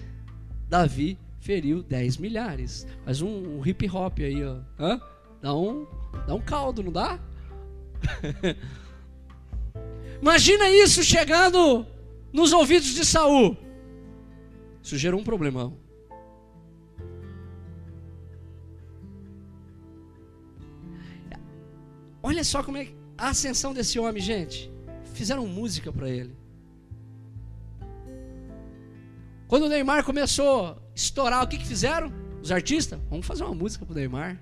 [0.67, 2.87] Davi feriu 10 milhares.
[3.05, 4.59] Mas um, um hip hop aí, ó.
[4.79, 5.01] Hã?
[5.41, 5.85] Dá um,
[6.27, 7.19] dá um caldo, não dá?
[10.21, 11.85] Imagina isso chegando
[12.31, 13.57] nos ouvidos de Saul.
[14.81, 15.77] Isso gerou um problemão.
[22.23, 22.87] Olha só como é
[23.17, 24.71] a ascensão desse homem, gente.
[25.15, 26.35] Fizeram música para ele.
[29.47, 32.11] Quando o Neymar começou estourar, o que, que fizeram?
[32.41, 32.99] Os artistas?
[33.09, 34.39] Vamos fazer uma música para o Neymar.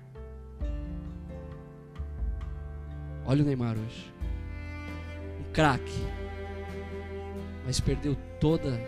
[3.26, 4.12] Olha o Neymar hoje.
[5.40, 6.04] Um craque.
[7.64, 8.80] Mas perdeu toda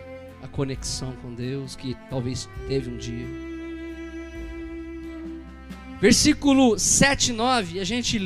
[0.43, 3.27] a conexão com Deus que talvez teve um dia.
[6.01, 8.19] Versículo 7 e 9, a gente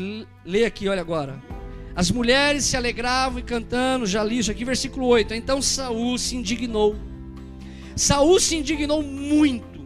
[0.45, 1.43] lê aqui, olha agora.
[1.95, 5.35] As mulheres se alegravam e cantando, já li isso aqui, versículo 8.
[5.35, 6.97] Então Saul se indignou.
[7.97, 9.81] Saul se indignou muito,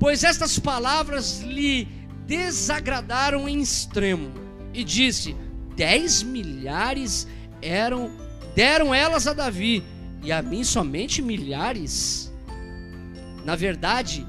[0.00, 1.86] pois estas palavras lhe
[2.26, 4.32] desagradaram em extremo,
[4.72, 5.36] e disse:
[5.76, 7.28] Dez milhares
[7.60, 8.10] eram
[8.56, 9.84] deram elas a Davi,
[10.22, 12.32] e a mim somente milhares?
[13.44, 14.26] Na verdade,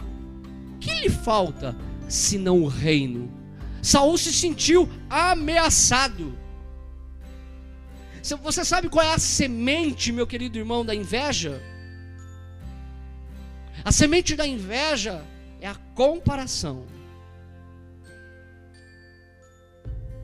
[0.80, 1.76] que lhe falta
[2.08, 3.32] senão o reino?
[3.82, 6.38] Saul se sentiu ameaçado.
[8.44, 11.62] Você sabe qual é a semente, meu querido irmão, da inveja?
[13.84, 15.24] A semente da inveja
[15.62, 16.86] é a comparação.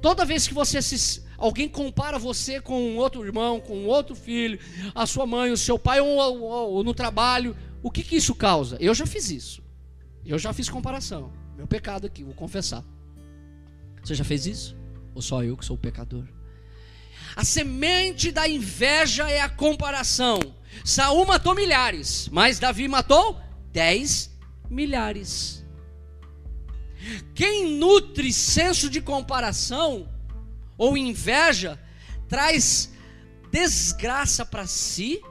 [0.01, 4.15] Toda vez que você se, alguém compara você com um outro irmão, com um outro
[4.15, 4.59] filho,
[4.93, 8.35] a sua mãe, o seu pai, ou, ou, ou no trabalho, o que, que isso
[8.35, 8.77] causa?
[8.79, 9.63] Eu já fiz isso.
[10.25, 11.31] Eu já fiz comparação.
[11.57, 12.83] Meu pecado aqui, vou confessar.
[14.03, 14.75] Você já fez isso?
[15.15, 16.25] Ou só eu que sou o pecador?
[17.35, 20.39] A semente da inveja é a comparação.
[20.83, 23.39] Saul matou milhares, mas Davi matou
[23.71, 24.29] dez
[24.69, 25.63] milhares.
[27.33, 30.09] Quem nutre senso de comparação
[30.77, 31.79] ou inveja
[32.27, 32.91] traz
[33.51, 35.21] desgraça para si,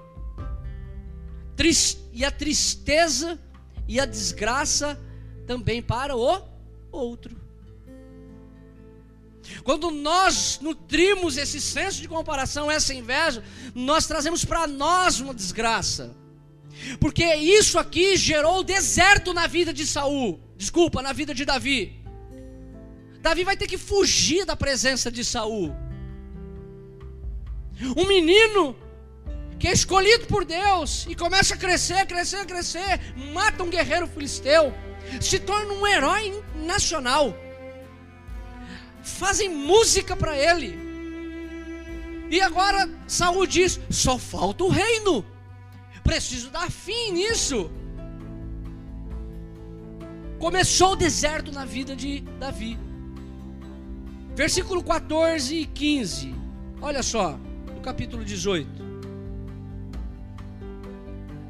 [2.13, 3.39] e a tristeza
[3.87, 4.99] e a desgraça
[5.47, 6.43] também para o
[6.91, 7.44] outro.
[9.63, 16.15] Quando nós nutrimos esse senso de comparação, essa inveja, nós trazemos para nós uma desgraça.
[16.99, 20.41] Porque isso aqui gerou deserto na vida de Saul.
[20.57, 22.01] Desculpa, na vida de Davi.
[23.21, 25.75] Davi vai ter que fugir da presença de Saul.
[27.97, 28.77] Um menino
[29.59, 33.01] que é escolhido por Deus e começa a crescer, crescer, crescer,
[33.33, 34.75] mata um guerreiro filisteu,
[35.21, 37.35] se torna um herói nacional.
[39.05, 40.77] Fazem música para ele.
[42.31, 45.25] E agora Saul diz: só falta o reino.
[46.03, 47.71] Preciso dar fim nisso.
[50.39, 52.79] Começou o deserto na vida de Davi.
[54.35, 56.35] Versículo 14 e 15.
[56.83, 57.39] Olha só,
[57.75, 58.85] no capítulo 18.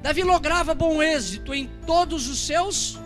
[0.00, 2.98] Davi lograva bom êxito em todos os seus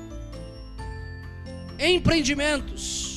[1.78, 3.07] empreendimentos,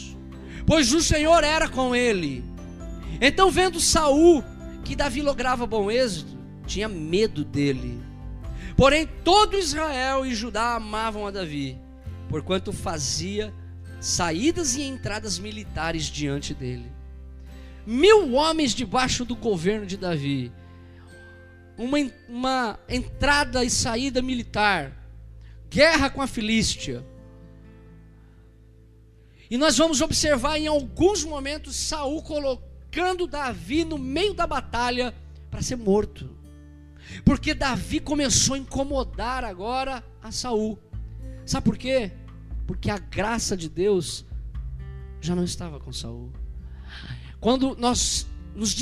[0.72, 2.42] pois o Senhor era com ele.
[3.20, 4.42] Então, vendo Saul
[4.86, 8.02] que Davi lograva bom êxito, tinha medo dele
[8.82, 11.78] Porém, todo Israel e Judá amavam a Davi,
[12.30, 13.54] porquanto fazia
[14.00, 16.92] saídas e entradas militares diante dele.
[17.86, 20.52] Mil homens debaixo do governo de Davi,
[21.78, 21.98] uma,
[22.28, 24.92] uma entrada e saída militar,
[25.70, 27.06] guerra com a Filístia.
[29.52, 35.14] E nós vamos observar em alguns momentos Saul colocando Davi no meio da batalha
[35.50, 36.30] para ser morto.
[37.26, 40.80] Porque Davi começou a incomodar agora a Saul.
[41.46, 42.14] Sabe por quê?
[42.66, 44.24] Porque a graça de Deus
[45.20, 46.32] já não estava com Saul.
[47.42, 48.26] Quando nós
[48.56, 48.74] nos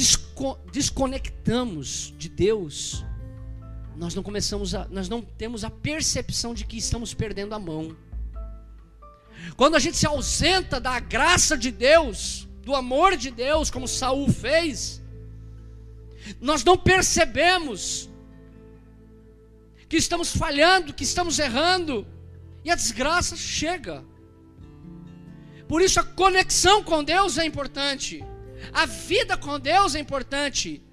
[0.71, 3.03] desconectamos de Deus,
[3.95, 7.97] nós não começamos a, nós não temos a percepção de que estamos perdendo a mão.
[9.55, 14.31] Quando a gente se ausenta da graça de Deus, do amor de Deus, como Saul
[14.31, 15.01] fez,
[16.39, 18.09] nós não percebemos
[19.87, 22.05] que estamos falhando, que estamos errando,
[22.63, 24.05] e a desgraça chega.
[25.67, 28.23] Por isso a conexão com Deus é importante,
[28.71, 30.83] a vida com Deus é importante.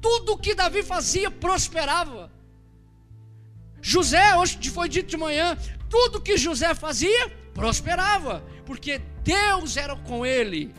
[0.00, 2.30] Tudo o que Davi fazia prosperava.
[3.80, 5.56] José, hoje foi dito de manhã,
[5.88, 10.74] tudo que José fazia prosperava, porque Deus era com ele.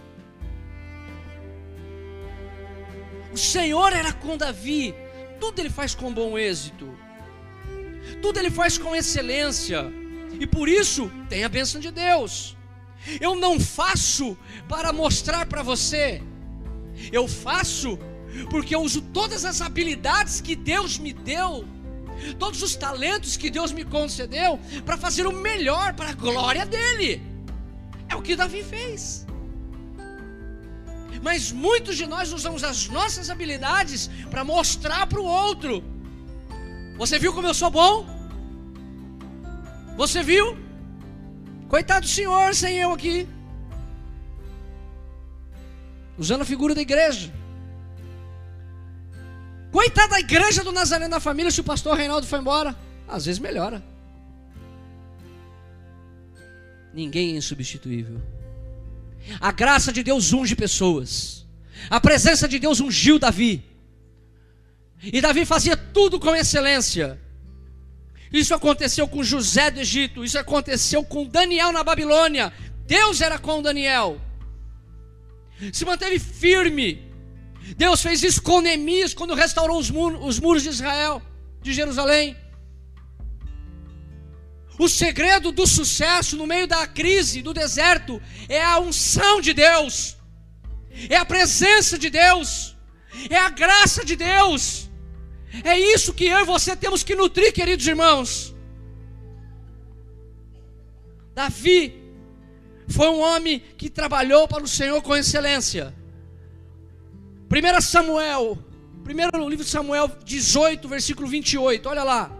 [3.33, 4.93] O Senhor era com Davi,
[5.39, 6.87] tudo ele faz com bom êxito.
[8.21, 9.91] Tudo ele faz com excelência,
[10.39, 12.55] e por isso tem a bênção de Deus.
[13.19, 14.37] Eu não faço
[14.69, 16.21] para mostrar para você,
[17.11, 17.97] eu faço
[18.51, 21.65] porque eu uso todas as habilidades que Deus me deu,
[22.39, 27.21] todos os talentos que Deus me concedeu, para fazer o melhor para a glória dele.
[28.09, 29.25] É o que Davi fez.
[31.21, 35.83] Mas muitos de nós usamos as nossas habilidades para mostrar para o outro.
[36.97, 38.05] Você viu como eu sou bom?
[39.95, 40.57] Você viu?
[41.67, 43.27] Coitado do senhor sem eu aqui.
[46.17, 47.33] Usando a figura da igreja.
[49.71, 52.75] Coitada da igreja do Nazaré da família se o pastor Reinaldo foi embora.
[53.07, 53.83] Às vezes melhora.
[56.93, 58.21] Ninguém é insubstituível.
[59.39, 61.45] A graça de Deus unge pessoas.
[61.89, 63.63] A presença de Deus ungiu Davi.
[65.01, 67.19] E Davi fazia tudo com excelência.
[68.31, 72.51] Isso aconteceu com José do Egito, isso aconteceu com Daniel na Babilônia.
[72.85, 74.19] Deus era com Daniel.
[75.71, 77.06] Se manteve firme.
[77.75, 79.91] Deus fez isso com Neemias quando restaurou os,
[80.21, 81.21] os muros de Israel,
[81.61, 82.35] de Jerusalém.
[84.79, 90.15] O segredo do sucesso no meio da crise, do deserto, é a unção de Deus,
[91.09, 92.75] é a presença de Deus,
[93.29, 94.87] é a graça de Deus.
[95.63, 98.53] É isso que eu e você temos que nutrir, queridos irmãos.
[101.33, 102.03] Davi
[102.87, 105.93] foi um homem que trabalhou para o Senhor com excelência.
[107.49, 108.57] 1 Samuel,
[109.05, 112.31] primeiro livro de Samuel 18, versículo 28, olha lá.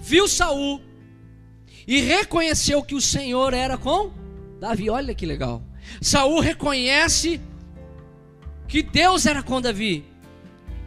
[0.00, 0.80] Viu Saul
[1.86, 4.12] e reconheceu que o Senhor era com
[4.60, 4.88] Davi.
[4.88, 5.62] Olha que legal.
[6.00, 7.40] Saul reconhece
[8.68, 10.04] que Deus era com Davi.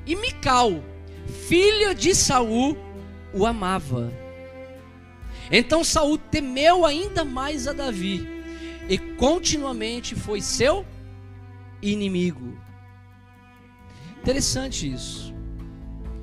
[0.06, 0.82] E Mical,
[1.48, 2.78] filha de Saul,
[3.34, 4.12] o amava.
[5.52, 8.35] Então Saul temeu ainda mais a Davi
[8.88, 10.86] e continuamente foi seu
[11.82, 12.58] inimigo.
[14.22, 15.34] Interessante isso.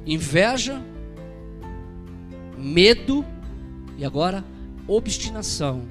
[0.07, 0.83] Inveja,
[2.57, 3.25] medo
[3.97, 4.45] e agora
[4.87, 5.83] obstinação.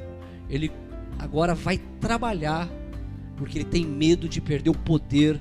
[0.50, 0.72] Ele
[1.18, 2.70] agora vai trabalhar
[3.38, 5.40] porque ele tem medo de perder o poder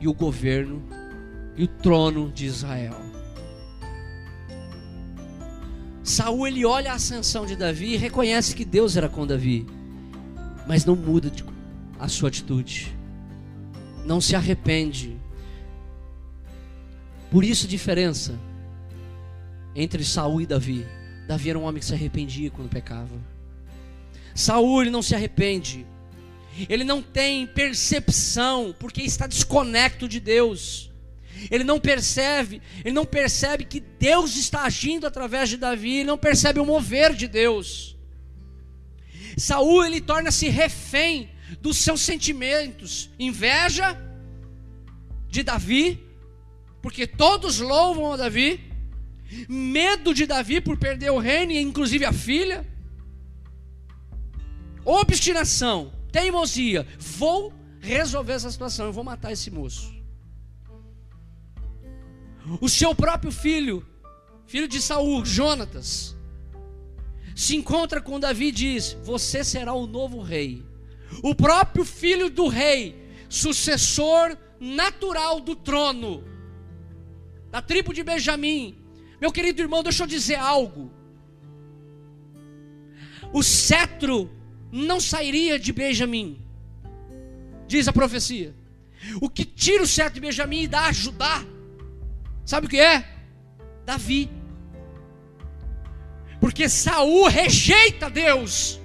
[0.00, 0.82] e o governo
[1.56, 2.96] e o trono de Israel.
[6.02, 9.66] Saul ele olha a ascensão de Davi e reconhece que Deus era com Davi,
[10.68, 11.32] mas não muda
[11.98, 12.94] a sua atitude,
[14.04, 15.16] não se arrepende.
[17.30, 18.38] Por isso a diferença
[19.74, 20.86] entre Saul e Davi.
[21.26, 23.16] Davi era um homem que se arrependia quando pecava.
[24.34, 25.84] Saul ele não se arrepende
[26.68, 30.90] ele não tem percepção, porque está desconecto de Deus.
[31.50, 36.18] Ele não percebe, ele não percebe que Deus está agindo através de Davi, ele não
[36.18, 37.96] percebe o mover de Deus.
[39.38, 41.30] Saul ele torna-se refém
[41.60, 43.96] dos seus sentimentos, inveja
[45.28, 46.02] de Davi,
[46.82, 48.60] porque todos louvam a Davi,
[49.48, 52.66] medo de Davi por perder o reino e inclusive a filha,
[54.84, 59.94] obstinação, teimosia, vou resolver essa situação, eu vou matar esse moço.
[62.60, 63.86] O seu próprio filho,
[64.46, 66.16] filho de Saul, Jonatas,
[67.38, 70.66] se encontra com Davi e diz: Você será o novo rei.
[71.22, 72.96] O próprio filho do rei,
[73.28, 76.24] sucessor natural do trono,
[77.48, 78.76] da tribo de Benjamim.
[79.20, 80.90] Meu querido irmão, deixa eu dizer algo.
[83.32, 84.28] O cetro
[84.72, 86.44] não sairia de Benjamim,
[87.68, 88.52] diz a profecia.
[89.22, 91.44] O que tira o certo de Benjamim e dá a Judá,
[92.44, 93.08] sabe o que é?
[93.86, 94.37] Davi.
[96.40, 98.80] Porque Saul rejeita Deus.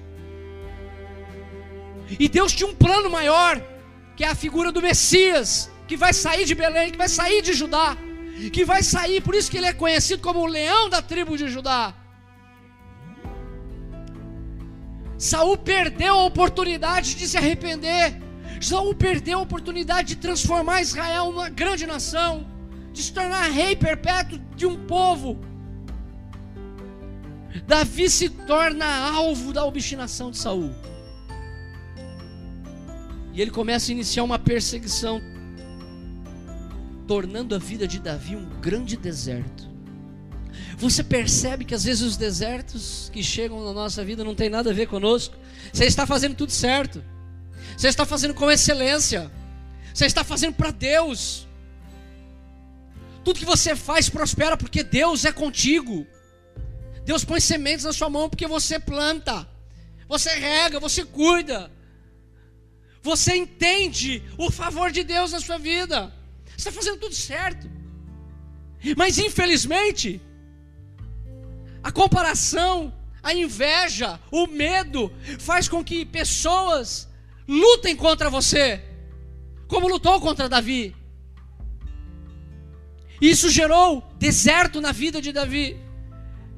[2.18, 3.60] E Deus tinha um plano maior,
[4.16, 7.52] que é a figura do Messias, que vai sair de Belém, que vai sair de
[7.52, 7.96] Judá,
[8.52, 11.48] que vai sair, por isso que ele é conhecido como o leão da tribo de
[11.48, 11.94] Judá.
[15.18, 18.20] Saul perdeu a oportunidade de se arrepender.
[18.60, 22.46] Saul perdeu a oportunidade de transformar Israel numa grande nação,
[22.92, 25.40] de se tornar rei perpétuo de um povo.
[27.66, 30.74] Davi se torna alvo da obstinação de Saul.
[33.32, 35.20] E ele começa a iniciar uma perseguição,
[37.06, 39.74] tornando a vida de Davi um grande deserto.
[40.76, 44.70] Você percebe que às vezes os desertos que chegam na nossa vida não tem nada
[44.70, 45.36] a ver conosco.
[45.72, 47.02] Você está fazendo tudo certo.
[47.76, 49.30] Você está fazendo com excelência.
[49.92, 51.46] Você está fazendo para Deus.
[53.24, 56.06] Tudo que você faz prospera porque Deus é contigo.
[57.04, 59.46] Deus põe sementes na sua mão porque você planta.
[60.08, 61.70] Você rega, você cuida.
[63.02, 66.12] Você entende o favor de Deus na sua vida.
[66.46, 67.70] Você está fazendo tudo certo.
[68.96, 70.20] Mas infelizmente,
[71.82, 72.92] a comparação,
[73.22, 77.08] a inveja, o medo, faz com que pessoas
[77.46, 78.82] lutem contra você,
[79.68, 80.96] como lutou contra Davi.
[83.20, 85.83] Isso gerou deserto na vida de Davi.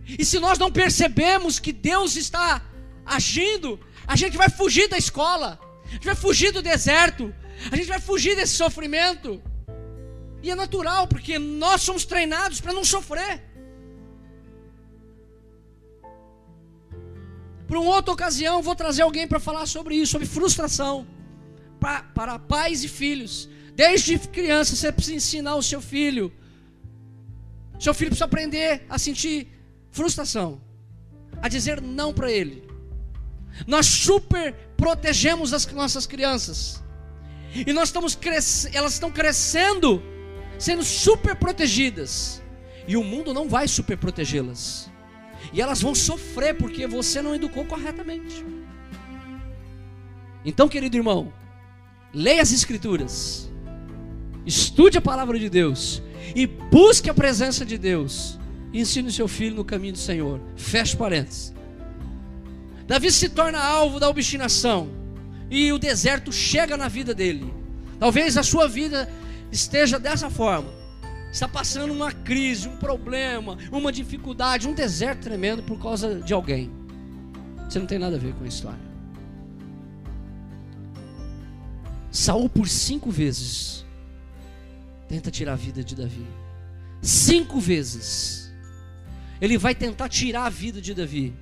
[0.06, 2.62] E se nós não percebemos que Deus está
[3.04, 7.34] agindo, a gente vai fugir da escola, a gente vai fugir do deserto,
[7.70, 9.42] a gente vai fugir desse sofrimento.
[10.42, 13.42] E é natural, porque nós somos treinados para não sofrer.
[17.66, 21.06] Para uma outra ocasião, vou trazer alguém para falar sobre isso, sobre frustração.
[21.80, 23.48] Para, para pais e filhos.
[23.74, 26.32] Desde criança, você precisa ensinar o seu filho.
[27.78, 29.55] Seu filho precisa aprender a sentir
[29.96, 30.60] frustração,
[31.40, 32.64] a dizer não para ele.
[33.66, 36.84] Nós super protegemos as nossas crianças.
[37.54, 38.18] E nós estamos
[38.74, 40.02] elas estão crescendo,
[40.58, 42.42] sendo super protegidas.
[42.86, 44.90] E o mundo não vai super protegê-las.
[45.52, 48.44] E elas vão sofrer porque você não educou corretamente.
[50.44, 51.32] Então, querido irmão,
[52.12, 53.50] leia as Escrituras,
[54.44, 56.02] estude a palavra de Deus
[56.34, 58.35] e busque a presença de Deus.
[58.72, 60.40] Ensine o seu filho no caminho do Senhor.
[60.56, 61.54] Feche parênteses.
[62.86, 64.88] Davi se torna alvo da obstinação
[65.50, 67.52] e o deserto chega na vida dele.
[67.98, 69.08] Talvez a sua vida
[69.50, 70.68] esteja dessa forma.
[71.32, 76.70] Está passando uma crise, um problema, uma dificuldade, um deserto tremendo por causa de alguém.
[77.68, 78.86] Você não tem nada a ver com a história.
[82.10, 83.84] Saul por cinco vezes
[85.08, 86.26] tenta tirar a vida de Davi.
[87.02, 88.45] Cinco vezes.
[89.40, 91.34] Ele vai tentar tirar a vida de Davi.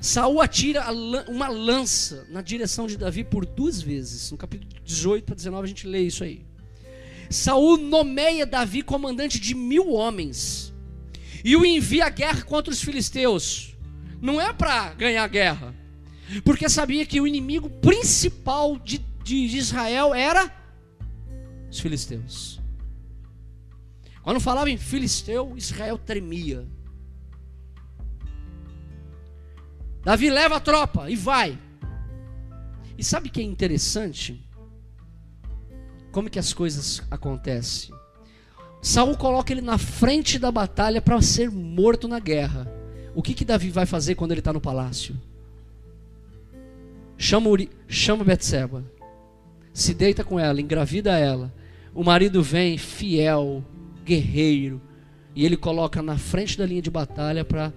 [0.00, 0.84] Saul atira
[1.28, 4.32] uma lança na direção de Davi por duas vezes.
[4.32, 6.44] No capítulo 18 para 19 a gente lê isso aí.
[7.30, 10.72] Saul nomeia Davi comandante de mil homens
[11.44, 13.76] e o envia à guerra contra os filisteus.
[14.20, 15.74] Não é para ganhar a guerra,
[16.44, 20.52] porque sabia que o inimigo principal de, de Israel era
[21.70, 22.61] os filisteus.
[24.22, 26.66] Quando falava em filisteu, Israel tremia.
[30.04, 31.58] Davi leva a tropa e vai.
[32.96, 34.44] E sabe o que é interessante?
[36.10, 37.94] Como que as coisas acontecem?
[38.80, 42.70] Saul coloca ele na frente da batalha para ser morto na guerra.
[43.14, 45.16] O que que Davi vai fazer quando ele está no palácio?
[47.16, 48.84] Chama, Uri, chama Betseba,
[49.72, 51.52] se deita com ela, engravida ela.
[51.94, 53.64] O marido vem fiel,
[54.04, 54.80] guerreiro,
[55.34, 57.72] e ele coloca na frente da linha de batalha para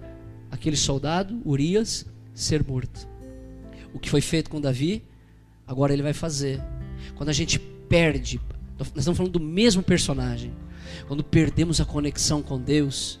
[0.50, 3.08] aquele soldado, Urias, ser morto.
[3.92, 5.02] O que foi feito com Davi,
[5.66, 6.60] agora ele vai fazer.
[7.14, 8.40] Quando a gente perde,
[8.78, 10.52] nós estamos falando do mesmo personagem.
[11.08, 13.18] Quando perdemos a conexão com Deus,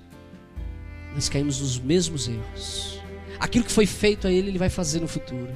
[1.14, 3.00] nós caímos nos mesmos erros.
[3.40, 5.52] Aquilo que foi feito a ele, ele vai fazer no futuro.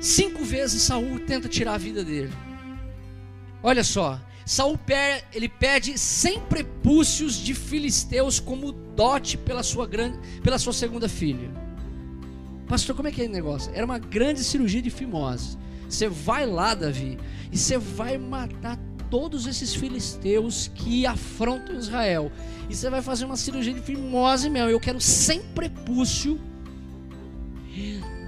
[0.00, 2.32] Cinco vezes Saul tenta tirar a vida dele.
[3.62, 4.78] Olha só, Saul
[5.32, 11.50] ele pede 100 prepúcios de filisteus como dote pela sua, grande, pela sua segunda filha.
[12.66, 13.70] Pastor, como é que é o negócio?
[13.74, 15.58] Era uma grande cirurgia de fimose.
[15.88, 17.18] Você vai lá, Davi,
[17.50, 18.78] e você vai matar
[19.10, 22.32] todos esses filisteus que afrontam Israel.
[22.70, 24.70] E você vai fazer uma cirurgia de fimose mesmo.
[24.70, 26.40] Eu quero 100 prepúcio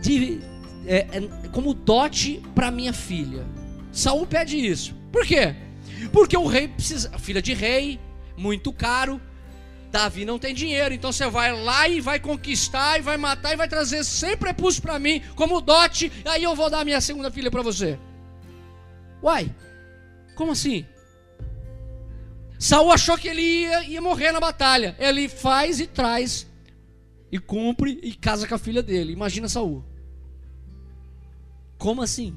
[0.02, 0.40] de,
[0.86, 3.46] é, é, como dote para minha filha.
[3.90, 4.94] Saul pede isso.
[5.10, 5.54] Por quê?
[6.12, 8.00] Porque o rei precisa, filha de rei,
[8.36, 9.20] muito caro.
[9.90, 13.56] Davi não tem dinheiro, então você vai lá e vai conquistar e vai matar e
[13.56, 17.48] vai trazer sempre prepúcio para mim como dote, aí eu vou dar minha segunda filha
[17.48, 17.96] para você.
[19.22, 19.54] Uai,
[20.34, 20.84] como assim?
[22.58, 24.96] Saul achou que ele ia, ia morrer na batalha.
[24.98, 26.46] Ele faz e traz
[27.30, 29.12] e cumpre e casa com a filha dele.
[29.12, 29.84] Imagina Saul.
[31.78, 32.34] Como assim?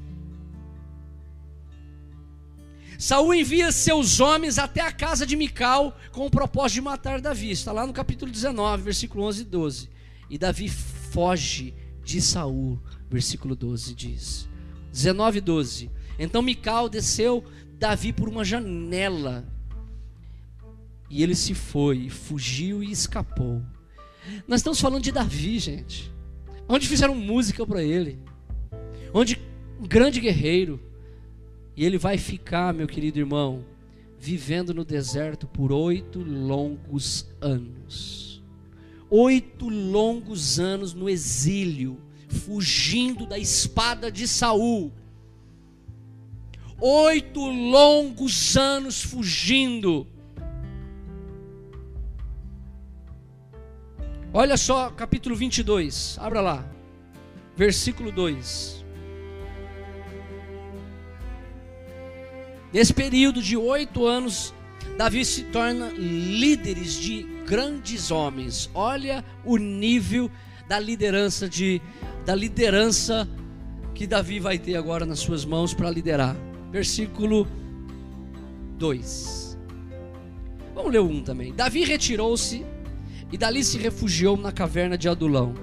[2.98, 7.52] Saul envia seus homens até a casa de Mical com o propósito de matar Davi.
[7.52, 9.89] Está lá no capítulo 19, versículo 11 e 12.
[10.30, 12.80] E Davi foge de Saul,
[13.10, 14.50] versículo 12 diz.
[14.91, 15.91] 19 e 12.
[16.18, 17.45] Então Mical desceu
[17.78, 19.45] Davi por uma janela.
[21.08, 23.62] E ele se foi, fugiu e escapou.
[24.48, 26.12] Nós estamos falando de Davi, gente.
[26.68, 28.20] Onde fizeram música para ele.
[29.14, 29.39] Onde
[29.80, 30.87] um grande guerreiro
[31.78, 33.64] e ele vai ficar, meu querido irmão,
[34.18, 38.44] vivendo no deserto por oito longos anos.
[39.12, 44.92] Oito longos anos no exílio, fugindo da espada de Saul.
[46.82, 50.08] Oito longos anos fugindo.
[54.34, 56.72] Olha só, capítulo 22, abra lá,
[57.56, 58.77] versículo 2.
[62.74, 64.53] Nesse período de oito anos,
[64.97, 68.70] Davi se torna líderes de grandes homens.
[68.74, 70.30] Olha o nível
[70.68, 71.82] da liderança de
[72.26, 73.28] da liderança
[73.95, 76.36] que Davi vai ter agora nas suas mãos para liderar.
[76.72, 77.47] Versículo
[78.78, 79.57] 2.
[80.76, 81.53] Vamos ler 1 também.
[81.53, 82.65] Davi retirou-se
[83.32, 85.55] e dali se refugiou na caverna de Adulão.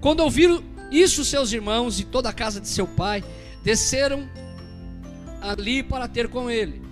[0.00, 3.24] Quando ouviram isso, seus irmãos e toda a casa de seu pai
[3.64, 4.28] desceram
[5.40, 6.82] ali para ter com ele.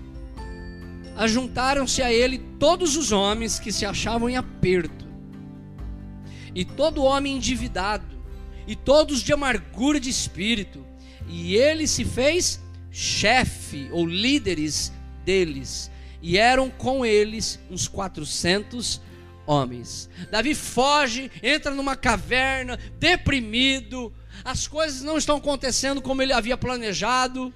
[1.17, 5.07] Ajuntaram-se a ele todos os homens que se achavam em aperto,
[6.55, 8.17] e todo homem endividado,
[8.67, 10.85] e todos de amargura de espírito,
[11.29, 14.93] e ele se fez chefe ou líderes
[15.25, 15.91] deles,
[16.23, 19.01] e eram com eles uns quatrocentos
[19.47, 20.11] homens.
[20.31, 24.13] Davi foge, entra numa caverna, deprimido,
[24.45, 27.55] as coisas não estão acontecendo como ele havia planejado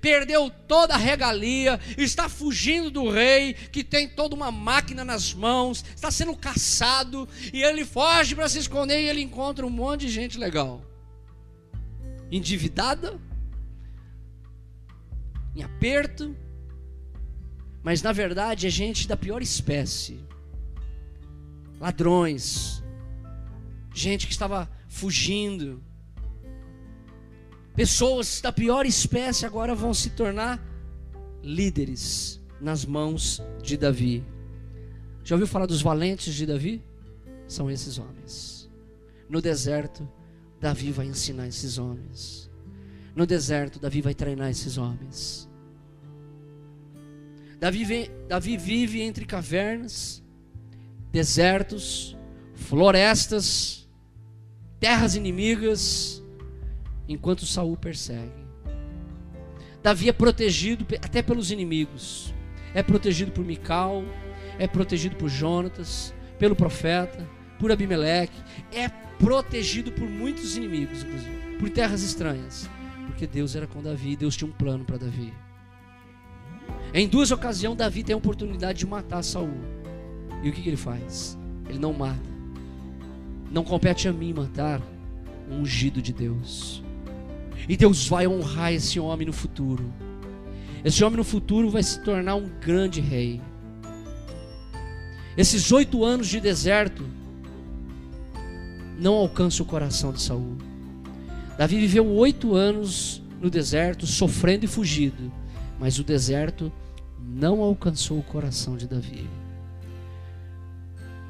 [0.00, 5.84] perdeu toda a regalia, está fugindo do rei, que tem toda uma máquina nas mãos,
[5.94, 10.10] está sendo caçado, e ele foge para se esconder e ele encontra um monte de
[10.10, 10.84] gente legal,
[12.30, 13.20] endividada,
[15.54, 16.36] em aperto,
[17.82, 20.20] mas na verdade é gente da pior espécie,
[21.78, 22.82] ladrões,
[23.92, 25.82] gente que estava fugindo,
[27.74, 30.62] Pessoas da pior espécie agora vão se tornar
[31.42, 34.24] líderes nas mãos de Davi.
[35.24, 36.84] Já ouviu falar dos valentes de Davi?
[37.48, 38.70] São esses homens.
[39.28, 40.06] No deserto,
[40.60, 42.50] Davi vai ensinar esses homens.
[43.16, 45.48] No deserto, Davi vai treinar esses homens.
[47.58, 50.22] Davi, vem, Davi vive entre cavernas,
[51.10, 52.16] desertos,
[52.54, 53.88] florestas,
[54.78, 56.21] terras inimigas
[57.08, 58.42] enquanto Saul persegue.
[59.82, 62.32] Davi é protegido até pelos inimigos.
[62.74, 64.04] É protegido por Mical,
[64.58, 67.28] é protegido por Jonatas, pelo profeta,
[67.58, 68.40] por Abimeleque,
[68.72, 68.88] é
[69.18, 72.68] protegido por muitos inimigos, inclusive, por terras estranhas,
[73.06, 75.32] porque Deus era com Davi, Deus tinha um plano para Davi.
[76.94, 79.60] Em duas ocasiões, Davi tem a oportunidade de matar Saul.
[80.42, 81.38] E o que, que ele faz?
[81.68, 82.20] Ele não mata.
[83.50, 84.82] Não compete a mim matar
[85.48, 86.81] um ungido de Deus.
[87.68, 89.92] E Deus vai honrar esse homem no futuro.
[90.84, 93.40] Esse homem no futuro vai se tornar um grande rei.
[95.36, 97.06] Esses oito anos de deserto
[98.98, 100.58] não alcançam o coração de Saul.
[101.56, 105.32] Davi viveu oito anos no deserto, sofrendo e fugido,
[105.78, 106.72] mas o deserto
[107.18, 109.28] não alcançou o coração de Davi.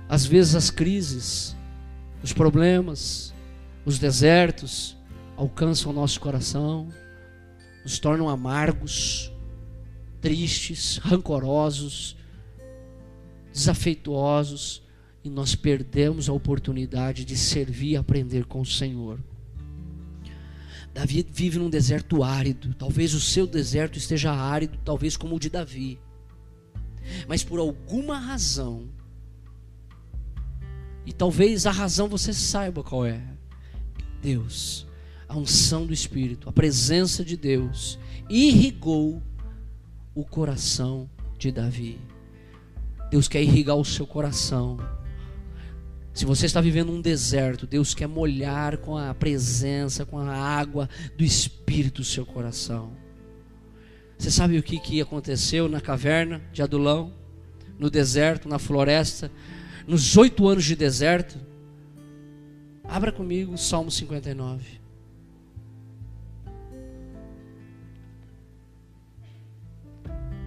[0.08, 1.56] Às vezes as crises,
[2.22, 3.32] os problemas,
[3.84, 4.96] os desertos,
[5.42, 6.88] alcançam o nosso coração,
[7.82, 9.32] nos tornam amargos,
[10.20, 12.16] tristes, rancorosos,
[13.52, 14.82] desafeituosos,
[15.24, 19.18] e nós perdemos a oportunidade de servir e aprender com o Senhor.
[20.94, 25.50] Davi vive num deserto árido, talvez o seu deserto esteja árido, talvez como o de
[25.50, 25.98] Davi,
[27.26, 28.88] mas por alguma razão,
[31.04, 33.20] e talvez a razão você saiba qual é,
[34.20, 34.86] Deus
[35.32, 39.22] a unção do Espírito, a presença de Deus, irrigou
[40.14, 41.08] o coração
[41.38, 41.98] de Davi.
[43.10, 44.78] Deus quer irrigar o seu coração.
[46.12, 50.88] Se você está vivendo um deserto, Deus quer molhar com a presença, com a água
[51.16, 52.92] do Espírito o seu coração.
[54.18, 57.12] Você sabe o que, que aconteceu na caverna de Adulão,
[57.78, 59.32] no deserto, na floresta,
[59.86, 61.38] nos oito anos de deserto?
[62.84, 64.81] Abra comigo o Salmo 59.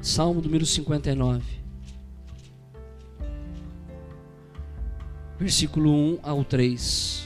[0.06, 1.42] Salmo número 59.
[5.40, 7.26] Versículo 1 ao 3.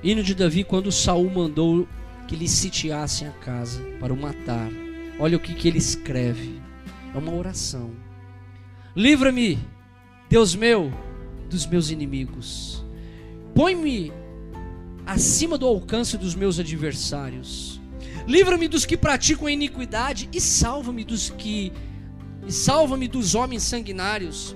[0.00, 1.88] Hino de Davi quando Saul mandou
[2.28, 4.70] que lhe sitiassem a casa para o matar.
[5.18, 6.62] Olha o que, que ele escreve.
[7.12, 7.90] É uma oração.
[8.94, 9.58] Livra-me,
[10.30, 10.92] Deus meu,
[11.50, 12.84] dos meus inimigos.
[13.56, 14.12] Põe-me
[15.04, 17.82] acima do alcance dos meus adversários
[18.26, 21.72] Livra-me dos que praticam a iniquidade e salva-me dos que
[22.46, 24.54] e salva-me dos homens sanguinários,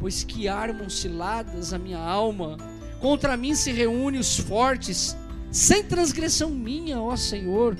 [0.00, 2.56] pois que armam ciladas a minha alma,
[3.00, 5.14] contra mim se reúnem os fortes,
[5.50, 7.76] sem transgressão minha, ó Senhor,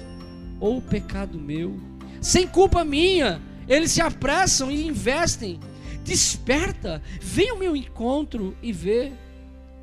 [0.61, 1.80] ou pecado meu,
[2.20, 5.59] sem culpa minha, eles se apressam e investem,
[6.07, 9.12] Desperta, vem ao meu encontro e vê.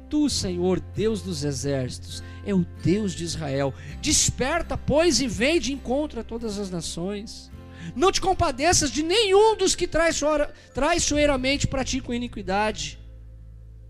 [0.10, 3.74] Tu, Senhor, Deus dos exércitos, é o Deus de Israel.
[4.02, 7.52] Desperta, pois, e vem de encontro a todas as nações.
[7.96, 13.00] Não te compadeças de nenhum dos que traiçoeiramente praticam iniquidade.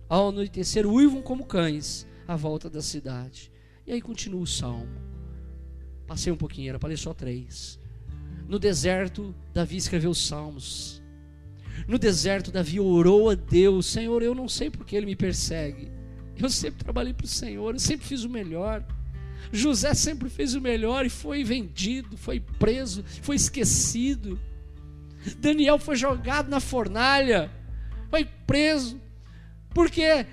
[0.10, 3.52] Ao anoitecer, uivam como cães à volta da cidade.
[3.86, 5.02] E aí continua o salmo.
[6.08, 7.80] Passei um pouquinho, era para ler só três.
[8.48, 11.02] No deserto, Davi escreveu os salmos.
[11.88, 15.92] No deserto, Davi orou a Deus: Senhor, eu não sei porque ele me persegue.
[16.38, 18.84] Eu sempre trabalhei para o Senhor, eu sempre fiz o melhor.
[19.52, 24.40] José sempre fez o melhor e foi vendido, foi preso, foi esquecido.
[25.38, 27.52] Daniel foi jogado na fornalha,
[28.10, 29.00] foi preso,
[29.74, 30.26] porque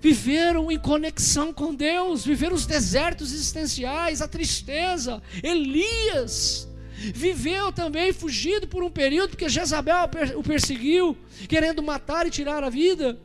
[0.00, 5.22] viveram em conexão com Deus, viveram os desertos existenciais, a tristeza.
[5.42, 6.68] Elias
[7.12, 11.16] viveu também fugido por um período, porque Jezabel o perseguiu,
[11.48, 13.18] querendo matar e tirar a vida.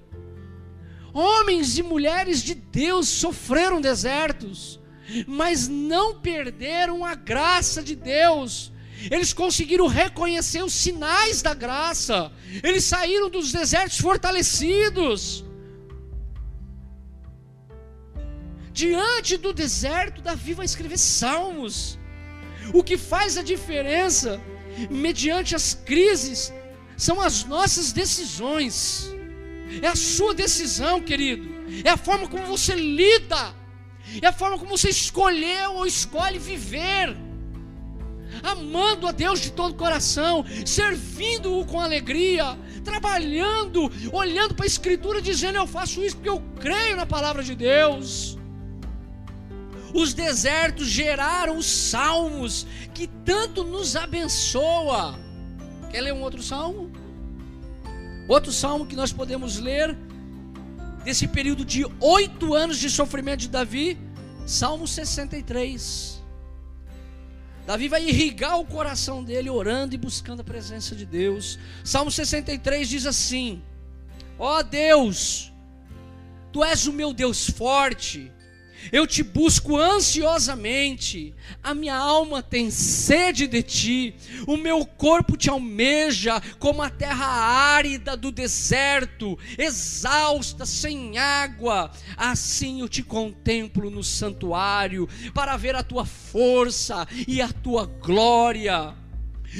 [1.14, 4.80] Homens e mulheres de Deus sofreram desertos,
[5.28, 8.72] mas não perderam a graça de Deus.
[9.10, 12.32] Eles conseguiram reconhecer os sinais da graça.
[12.62, 15.46] Eles saíram dos desertos fortalecidos.
[18.72, 21.98] Diante do deserto, Davi vai escrever salmos.
[22.74, 24.40] O que faz a diferença,
[24.90, 26.54] mediante as crises,
[26.96, 29.14] são as nossas decisões.
[29.82, 31.48] É a sua decisão, querido.
[31.84, 33.54] É a forma como você lida.
[34.22, 37.16] É a forma como você escolheu ou escolhe viver.
[38.44, 45.22] Amando a Deus de todo o coração, servindo-o com alegria, trabalhando, olhando para a Escritura,
[45.22, 48.38] dizendo: Eu faço isso porque eu creio na palavra de Deus.
[49.94, 55.20] Os desertos geraram os salmos que tanto nos abençoa.
[55.92, 56.89] Quer ler um outro salmo?
[58.30, 59.98] Outro salmo que nós podemos ler
[61.04, 63.98] desse período de oito anos de sofrimento de Davi,
[64.46, 66.22] Salmo 63.
[67.66, 71.58] Davi vai irrigar o coração dele orando e buscando a presença de Deus.
[71.84, 73.64] Salmo 63 diz assim:
[74.38, 75.52] Ó oh Deus,
[76.52, 78.32] tu és o meu Deus forte
[78.92, 84.16] eu te busco ansiosamente, a minha alma tem sede de ti,
[84.48, 91.92] o meu corpo te almeja como a terra árida do deserto, exausta, sem água.
[92.16, 98.96] Assim eu te contemplo no santuário, para ver a tua força e a tua glória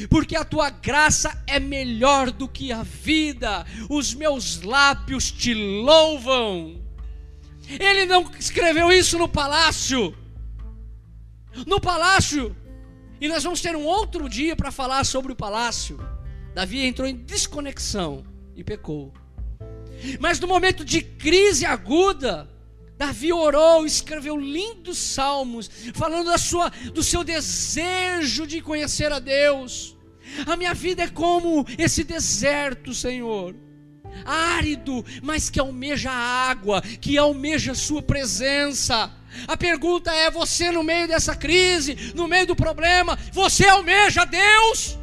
[0.10, 6.79] porque a tua graça é melhor do que a vida, os meus lábios te louvam.
[7.78, 10.16] Ele não escreveu isso no palácio.
[11.68, 12.56] No palácio.
[13.22, 16.00] E nós vamos ter um outro dia para falar sobre o palácio.
[16.56, 18.24] Davi entrou em desconexão
[18.56, 19.14] e pecou.
[20.20, 22.50] Mas no momento de crise aguda,
[22.98, 29.96] Davi orou, escreveu lindos salmos, falando da sua, do seu desejo de conhecer a Deus.
[30.46, 33.56] A minha vida é como esse deserto, Senhor
[34.26, 39.12] árido, mas que almeja a água, que almeja a sua presença.
[39.48, 44.98] A pergunta é: você no meio dessa crise, no meio do problema, você almeja Deus?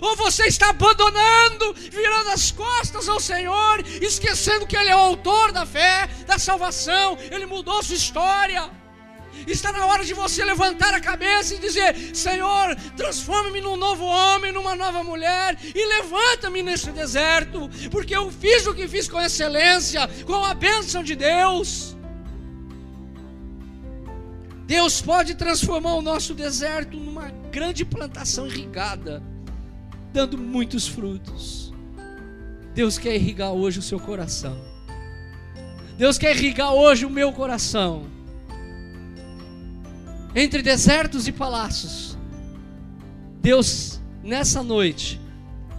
[0.00, 5.52] Ou você está abandonando, virando as costas ao Senhor, esquecendo que Ele é o autor
[5.52, 8.81] da fé, da salvação, Ele mudou sua história.
[9.46, 14.52] Está na hora de você levantar a cabeça e dizer: Senhor, transforma-me num novo homem,
[14.52, 20.08] numa nova mulher, e levanta-me nesse deserto, porque eu fiz o que fiz com excelência,
[20.24, 21.96] com a bênção de Deus.
[24.66, 29.22] Deus pode transformar o nosso deserto numa grande plantação irrigada,
[30.12, 31.72] dando muitos frutos.
[32.74, 34.56] Deus quer irrigar hoje o seu coração.
[35.98, 38.06] Deus quer irrigar hoje o meu coração
[40.34, 42.16] entre desertos e palácios.
[43.40, 45.20] Deus, nessa noite,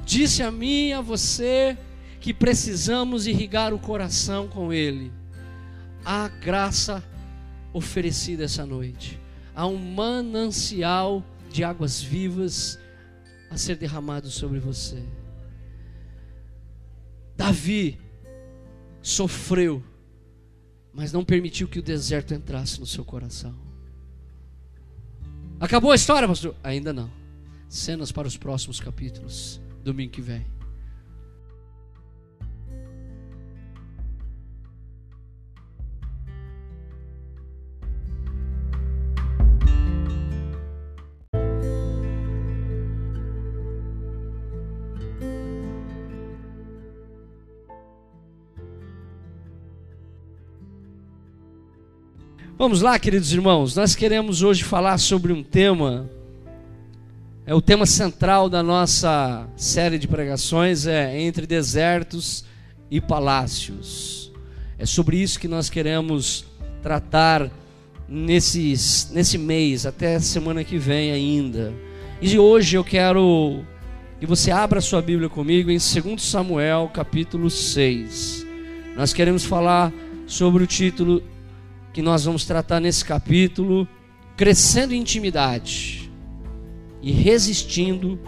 [0.06, 1.78] disse a mim e a você
[2.20, 5.12] que precisamos irrigar o coração com Ele.
[6.06, 7.04] A graça
[7.74, 9.20] oferecida essa noite,
[9.56, 12.78] há um manancial de águas vivas
[13.50, 15.04] a ser derramado sobre você.
[17.36, 18.00] Davi
[19.02, 19.84] sofreu,
[20.94, 23.63] mas não permitiu que o deserto entrasse no seu coração.
[25.64, 26.54] Acabou a história, pastor?
[26.62, 27.10] Ainda não.
[27.70, 30.46] Cenas para os próximos capítulos, domingo que vem.
[52.64, 56.10] Vamos lá, queridos irmãos, nós queremos hoje falar sobre um tema,
[57.46, 62.46] é o tema central da nossa série de pregações, é entre desertos
[62.90, 64.32] e palácios.
[64.80, 66.46] É sobre isso que nós queremos
[66.82, 67.52] tratar
[68.08, 71.74] nesses, nesse mês, até semana que vem ainda.
[72.22, 73.60] E hoje eu quero
[74.22, 78.48] que você abra sua Bíblia comigo em 2 Samuel, capítulo 6.
[78.96, 79.92] Nós queremos falar
[80.26, 81.22] sobre o título
[81.94, 83.88] que nós vamos tratar nesse capítulo,
[84.36, 86.12] crescendo em intimidade
[87.02, 88.20] e resistindo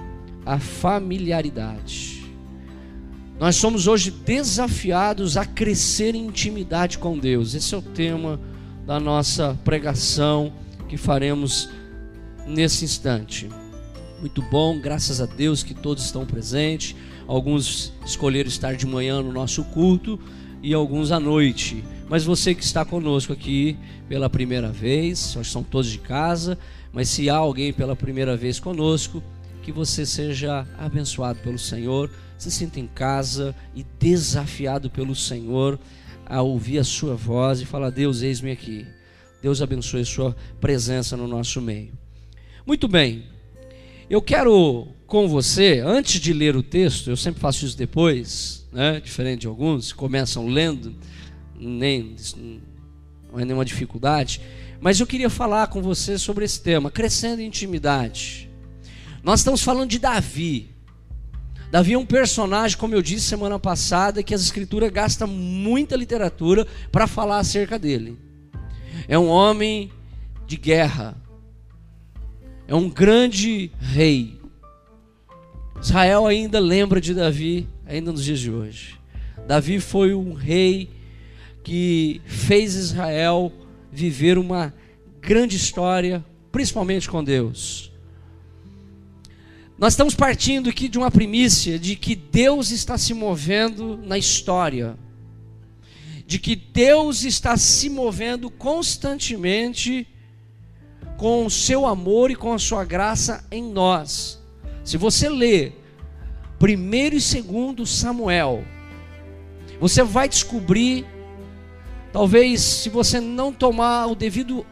[0.45, 2.23] à familiaridade.
[3.39, 7.53] Nós somos hoje desafiados a crescer em intimidade com Deus.
[7.55, 8.39] Esse é o tema
[8.85, 10.53] da nossa pregação
[10.87, 11.67] que faremos
[12.47, 13.49] nesse instante.
[14.19, 16.95] Muito bom, graças a Deus que todos estão presentes.
[17.27, 20.19] Alguns escolheram estar de manhã no nosso culto
[20.61, 21.83] e alguns à noite.
[22.07, 23.77] Mas você que está conosco aqui
[24.07, 26.57] pela primeira vez, nós são todos de casa,
[26.93, 29.23] mas se há alguém pela primeira vez conosco,
[29.63, 35.79] que você seja abençoado pelo Senhor, se sinta em casa e desafiado pelo Senhor
[36.25, 38.85] a ouvir a sua voz e falar: Deus, eis-me aqui.
[39.41, 41.93] Deus abençoe sua presença no nosso meio.
[42.65, 43.25] Muito bem,
[44.09, 48.99] eu quero com você, antes de ler o texto, eu sempre faço isso depois, né?
[48.99, 50.95] diferente de alguns, começam lendo
[51.59, 52.15] nem
[53.31, 54.41] não é nenhuma dificuldade,
[54.79, 58.49] mas eu queria falar com você sobre esse tema, crescendo em intimidade.
[59.23, 60.69] Nós estamos falando de Davi.
[61.71, 66.65] Davi é um personagem, como eu disse semana passada, que as escrituras gastam muita literatura
[66.91, 68.17] para falar acerca dele.
[69.07, 69.91] É um homem
[70.47, 71.17] de guerra.
[72.67, 74.39] É um grande rei.
[75.81, 78.97] Israel ainda lembra de Davi, ainda nos dias de hoje.
[79.47, 80.89] Davi foi um rei
[81.65, 83.51] que fez Israel
[83.91, 84.71] viver uma
[85.19, 87.91] grande história, principalmente com Deus.
[89.75, 94.95] Nós estamos partindo aqui de uma primícia de que Deus está se movendo na história,
[96.27, 100.07] de que Deus está se movendo constantemente
[101.17, 104.39] com o seu amor e com a sua graça em nós.
[104.83, 105.81] Se você ler
[106.59, 108.63] primeiro e segundo Samuel,
[109.79, 111.14] você vai descobrir
[112.15, 114.65] Talvez, se você não tomar o devido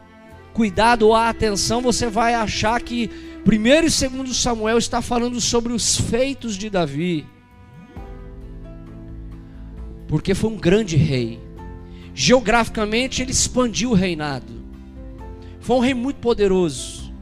[0.54, 3.08] cuidado ou a atenção, você vai achar que
[3.44, 7.26] primeiro e segundo Samuel está falando sobre os feitos de Davi.
[10.08, 11.38] Porque foi um grande rei.
[12.14, 14.64] Geograficamente ele expandiu o reinado.
[15.60, 17.12] Foi um rei muito poderoso,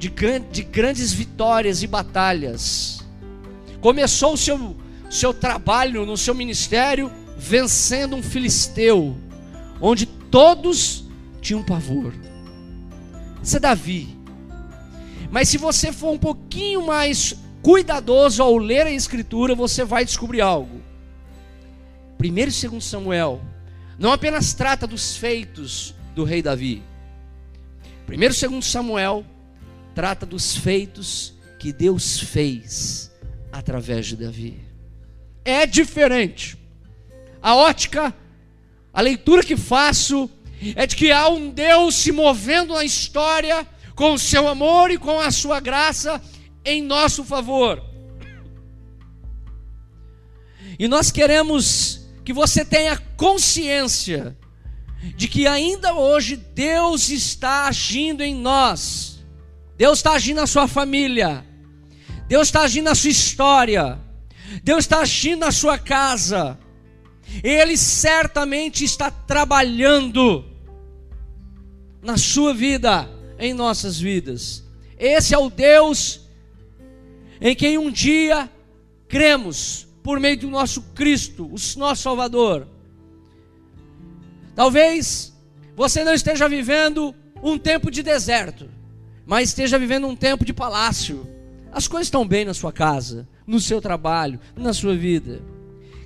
[0.00, 0.12] de,
[0.50, 3.06] de grandes vitórias e batalhas.
[3.80, 4.76] Começou o seu,
[5.08, 9.16] seu trabalho no seu ministério vencendo um filisteu
[9.80, 11.04] onde todos
[11.40, 12.12] tinham pavor.
[13.42, 14.16] Isso é Davi.
[15.30, 20.40] Mas se você for um pouquinho mais cuidadoso ao ler a Escritura, você vai descobrir
[20.40, 20.80] algo.
[22.16, 23.40] Primeiro e segundo Samuel
[23.98, 26.82] não apenas trata dos feitos do rei Davi.
[28.06, 29.24] Primeiro e segundo Samuel
[29.94, 33.12] trata dos feitos que Deus fez
[33.50, 34.60] através de Davi.
[35.44, 36.56] É diferente.
[37.42, 38.14] A ótica
[38.98, 40.28] a leitura que faço
[40.74, 43.64] é de que há um Deus se movendo na história
[43.94, 46.20] com o seu amor e com a sua graça
[46.64, 47.80] em nosso favor.
[50.76, 54.36] E nós queremos que você tenha consciência
[55.14, 59.24] de que ainda hoje Deus está agindo em nós.
[59.76, 61.46] Deus está agindo na sua família.
[62.26, 63.96] Deus está agindo na sua história.
[64.64, 66.58] Deus está agindo na sua casa.
[67.42, 70.44] Ele certamente está trabalhando
[72.02, 74.64] na sua vida, em nossas vidas.
[74.98, 76.20] Esse é o Deus
[77.40, 78.50] em quem um dia
[79.06, 82.66] cremos por meio do nosso Cristo, o nosso Salvador.
[84.54, 85.32] Talvez
[85.76, 88.68] você não esteja vivendo um tempo de deserto,
[89.24, 91.28] mas esteja vivendo um tempo de palácio.
[91.70, 95.40] As coisas estão bem na sua casa, no seu trabalho, na sua vida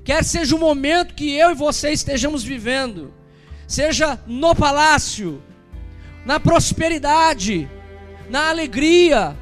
[0.05, 3.13] quer seja o momento que eu e você estejamos vivendo,
[3.67, 5.43] seja no palácio,
[6.25, 7.69] na prosperidade,
[8.29, 9.37] na alegria,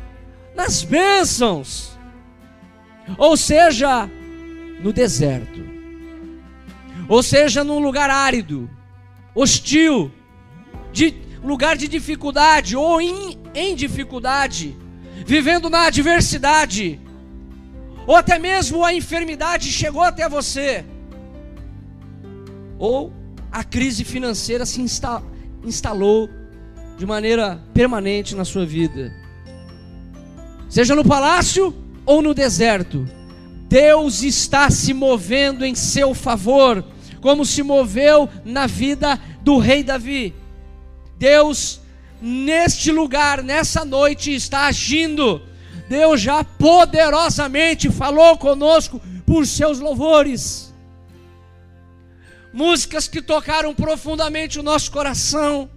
[0.54, 1.98] nas bênçãos,
[3.16, 4.08] ou seja,
[4.80, 5.64] no deserto,
[7.08, 8.70] ou seja, num lugar árido,
[9.34, 10.12] hostil,
[10.92, 14.76] de lugar de dificuldade ou em, em dificuldade,
[15.26, 17.00] vivendo na adversidade,
[18.06, 20.84] ou até mesmo a enfermidade chegou até você,
[22.78, 23.12] ou
[23.52, 25.22] a crise financeira se insta
[25.64, 26.28] instalou
[26.96, 29.12] de maneira permanente na sua vida.
[30.68, 31.74] Seja no palácio
[32.06, 33.06] ou no deserto,
[33.68, 36.84] Deus está se movendo em seu favor,
[37.20, 40.34] como se moveu na vida do rei Davi.
[41.16, 41.80] Deus,
[42.20, 45.42] neste lugar, nessa noite, está agindo.
[45.90, 50.72] Deus já poderosamente falou conosco por seus louvores.
[52.52, 55.68] Músicas que tocaram profundamente o nosso coração,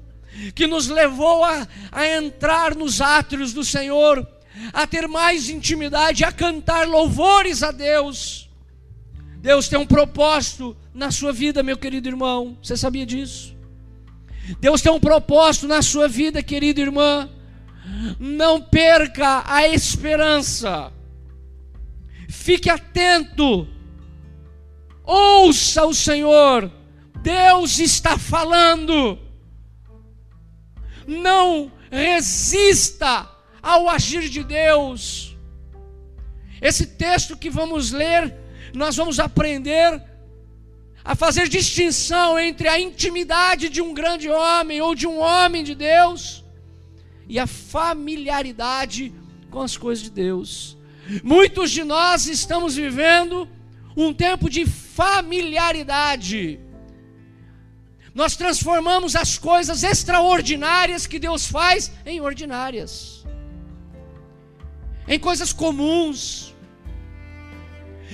[0.53, 4.27] que nos levou a, a entrar nos átrios do Senhor,
[4.71, 8.47] a ter mais intimidade, a cantar louvores a Deus.
[9.37, 12.55] Deus tem um propósito na sua vida, meu querido irmão.
[12.61, 13.55] Você sabia disso?
[14.59, 17.27] Deus tem um propósito na sua vida, querida irmã.
[18.19, 20.91] Não perca a esperança.
[22.29, 23.67] Fique atento.
[25.03, 26.71] Ouça o Senhor.
[27.21, 29.19] Deus está falando.
[31.05, 33.29] Não resista
[33.61, 35.37] ao agir de Deus.
[36.61, 38.33] Esse texto que vamos ler,
[38.73, 40.01] nós vamos aprender
[41.03, 45.75] a fazer distinção entre a intimidade de um grande homem ou de um homem de
[45.75, 46.42] Deus
[47.27, 49.13] e a familiaridade
[49.49, 50.77] com as coisas de Deus.
[51.23, 53.47] Muitos de nós estamos vivendo
[53.95, 56.59] um tempo de familiaridade.
[58.13, 63.23] Nós transformamos as coisas extraordinárias que Deus faz em ordinárias
[65.07, 66.53] em coisas comuns,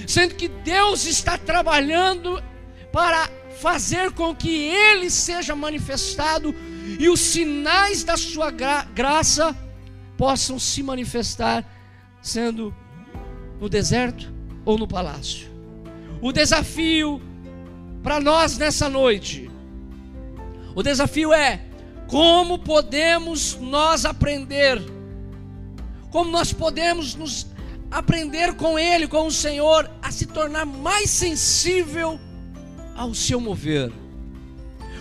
[0.08, 2.42] sendo que Deus está trabalhando
[2.92, 3.30] para
[3.62, 6.56] fazer com que Ele seja manifestado
[6.98, 9.56] e os sinais da Sua gra graça
[10.18, 11.66] possam se manifestar,
[12.22, 12.74] sendo
[13.60, 14.32] no deserto
[14.66, 15.50] ou no palácio.
[16.22, 17.22] O desafio
[18.02, 19.50] para nós nessa noite,
[20.74, 21.62] o desafio é
[22.08, 24.82] como podemos nós aprender
[26.12, 27.48] como nós podemos nos
[27.92, 32.20] aprender com Ele, com o Senhor, a se tornar mais sensível
[32.96, 33.92] ao seu mover.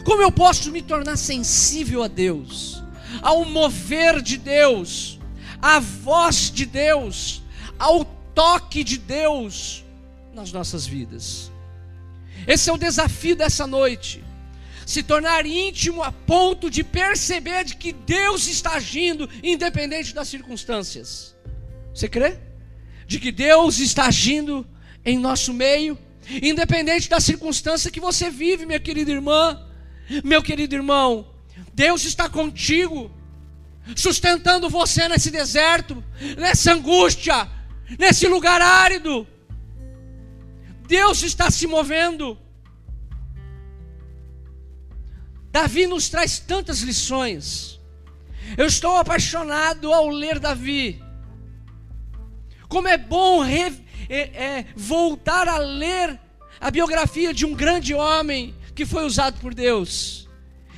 [0.08, 2.82] Como eu posso me tornar sensível a Deus,
[3.20, 5.20] ao mover de Deus,
[5.60, 7.42] à voz de Deus,
[7.78, 9.84] ao toque de Deus
[10.32, 11.52] nas nossas vidas?
[12.46, 14.24] Esse é o desafio dessa noite
[14.86, 21.36] se tornar íntimo a ponto de perceber de que Deus está agindo independente das circunstâncias.
[21.92, 22.38] Você crê?
[23.06, 24.66] De que Deus está agindo
[25.04, 25.98] em nosso meio,
[26.40, 29.67] independente da circunstância que você vive, minha querida irmã,
[30.24, 31.28] meu querido irmão.
[31.72, 33.10] Deus está contigo,
[33.94, 36.02] sustentando você nesse deserto,
[36.36, 37.48] nessa angústia,
[37.98, 39.26] nesse lugar árido.
[40.86, 42.38] Deus está se movendo.
[45.50, 47.78] Davi nos traz tantas lições.
[48.56, 51.02] Eu estou apaixonado ao ler Davi.
[52.68, 53.72] Como é bom re,
[54.08, 56.18] é, é, voltar a ler
[56.60, 60.28] a biografia de um grande homem que foi usado por Deus.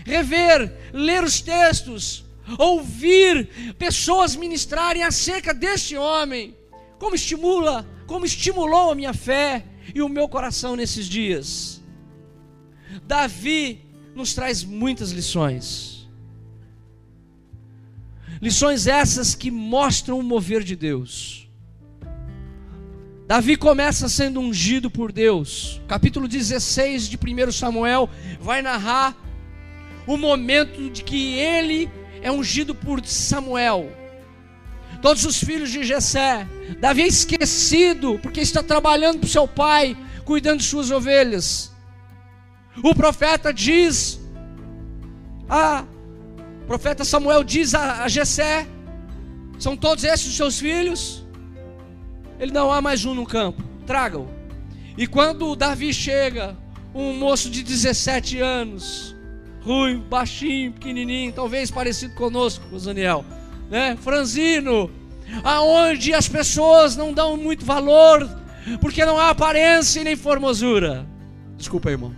[0.06, 2.24] Rever, ler os textos,
[2.56, 6.56] ouvir pessoas ministrarem acerca deste homem.
[6.98, 11.82] Como estimula, como estimulou a minha fé e o meu coração nesses dias.
[13.02, 16.08] Davi nos traz muitas lições.
[18.40, 21.39] Lições essas que mostram o mover de Deus.
[23.30, 25.80] Davi começa sendo ungido por Deus.
[25.86, 29.16] Capítulo 16 de 1 Samuel vai narrar
[30.04, 31.88] o momento de que ele
[32.22, 33.88] é ungido por Samuel.
[35.00, 36.44] Todos os filhos de Jessé.
[36.80, 41.72] Davi é esquecido porque está trabalhando para seu pai, cuidando de suas ovelhas.
[42.82, 44.20] O profeta diz,
[45.48, 48.66] o profeta Samuel diz a, a Jessé,
[49.56, 51.29] são todos esses os seus filhos?
[52.40, 54.26] Ele não há mais um no campo, tragam.
[54.96, 56.56] E quando Davi chega,
[56.94, 59.14] um moço de 17 anos,
[59.62, 63.24] ruim, baixinho, pequenininho, talvez parecido conosco, Daniel,
[63.70, 63.94] né?
[63.96, 64.90] Franzino,
[65.44, 68.28] aonde as pessoas não dão muito valor,
[68.80, 71.06] porque não há aparência e nem formosura.
[71.58, 72.14] Desculpa, irmão.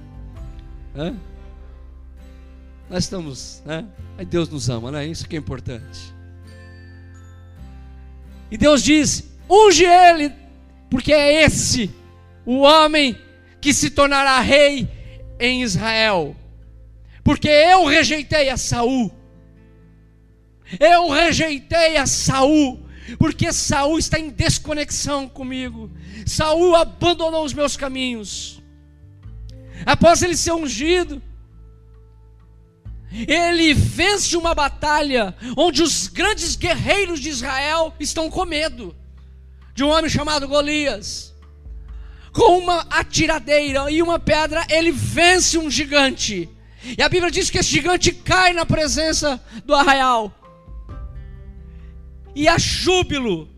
[2.88, 3.84] Nós estamos, né?
[4.16, 5.06] Aí Deus nos ama, né?
[5.06, 6.14] Isso que é importante.
[8.50, 10.32] E Deus diz: unge ele,
[10.90, 11.90] porque é esse
[12.44, 13.16] o homem
[13.60, 14.88] que se tornará rei
[15.38, 16.34] em Israel.
[17.22, 19.12] Porque eu rejeitei a Saul.
[20.80, 22.80] Eu rejeitei a Saul,
[23.18, 25.90] porque Saul está em desconexão comigo.
[26.26, 28.62] Saul abandonou os meus caminhos.
[29.84, 31.22] Após ele ser ungido,
[33.12, 38.96] ele vence uma batalha onde os grandes guerreiros de Israel estão com medo
[39.74, 41.32] de um homem chamado Golias.
[42.32, 46.48] Com uma atiradeira e uma pedra, ele vence um gigante.
[46.98, 50.32] E a Bíblia diz que esse gigante cai na presença do arraial.
[52.34, 53.48] E há júbilo.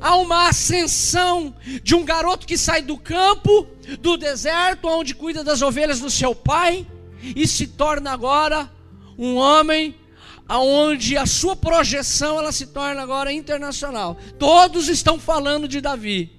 [0.00, 3.66] Há uma ascensão de um garoto que sai do campo,
[4.00, 6.86] do deserto, onde cuida das ovelhas do seu pai,
[7.22, 8.70] e se torna agora
[9.16, 9.94] um homem
[10.48, 14.16] aonde a sua projeção ela se torna agora internacional.
[14.38, 16.30] Todos estão falando de Davi.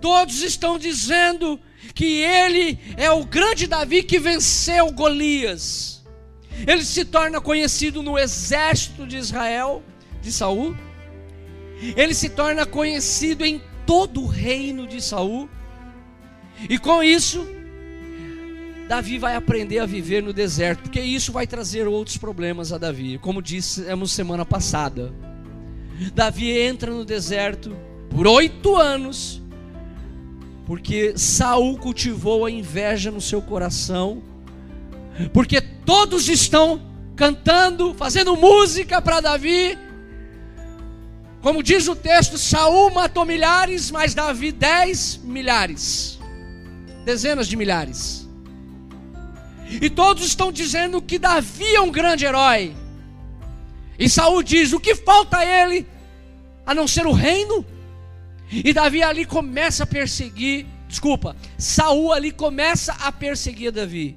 [0.00, 1.58] Todos estão dizendo
[1.94, 6.04] que ele é o grande Davi que venceu Golias.
[6.66, 9.82] Ele se torna conhecido no exército de Israel,
[10.22, 10.76] de Saul.
[11.96, 15.48] Ele se torna conhecido em todo o reino de Saul.
[16.68, 17.46] E com isso,
[18.88, 23.18] Davi vai aprender a viver no deserto, porque isso vai trazer outros problemas a Davi,
[23.18, 25.12] como dissemos semana passada.
[26.14, 27.76] Davi entra no deserto
[28.10, 29.42] por oito anos,
[30.64, 34.22] porque Saul cultivou a inveja no seu coração,
[35.32, 36.80] porque todos estão
[37.16, 39.76] cantando, fazendo música para Davi.
[41.40, 46.20] Como diz o texto, Saul matou milhares, mas Davi dez milhares,
[47.04, 48.25] dezenas de milhares.
[49.68, 52.74] E todos estão dizendo que Davi é um grande herói.
[53.98, 55.86] E Saul diz: o que falta a ele
[56.64, 57.64] a não ser o reino?
[58.50, 64.16] E Davi ali começa a perseguir, desculpa, Saul ali começa a perseguir Davi.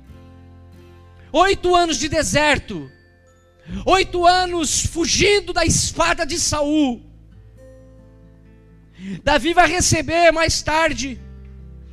[1.32, 2.92] Oito anos de deserto,
[3.86, 7.02] oito anos fugindo da espada de Saul.
[9.24, 11.20] Davi vai receber mais tarde,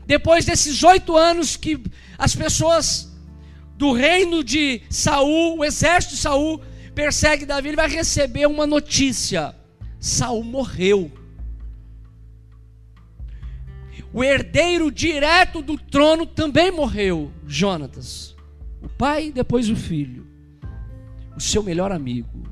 [0.07, 1.81] depois desses oito anos que
[2.19, 3.16] as pessoas
[3.77, 6.61] do reino de Saul, o exército de Saul
[6.95, 9.55] persegue Davi, ele vai receber uma notícia:
[10.01, 11.13] Saul morreu.
[14.13, 18.35] O herdeiro direto do trono também morreu, Jonatas.
[18.81, 20.27] O pai, depois o filho.
[21.37, 22.45] O seu melhor amigo.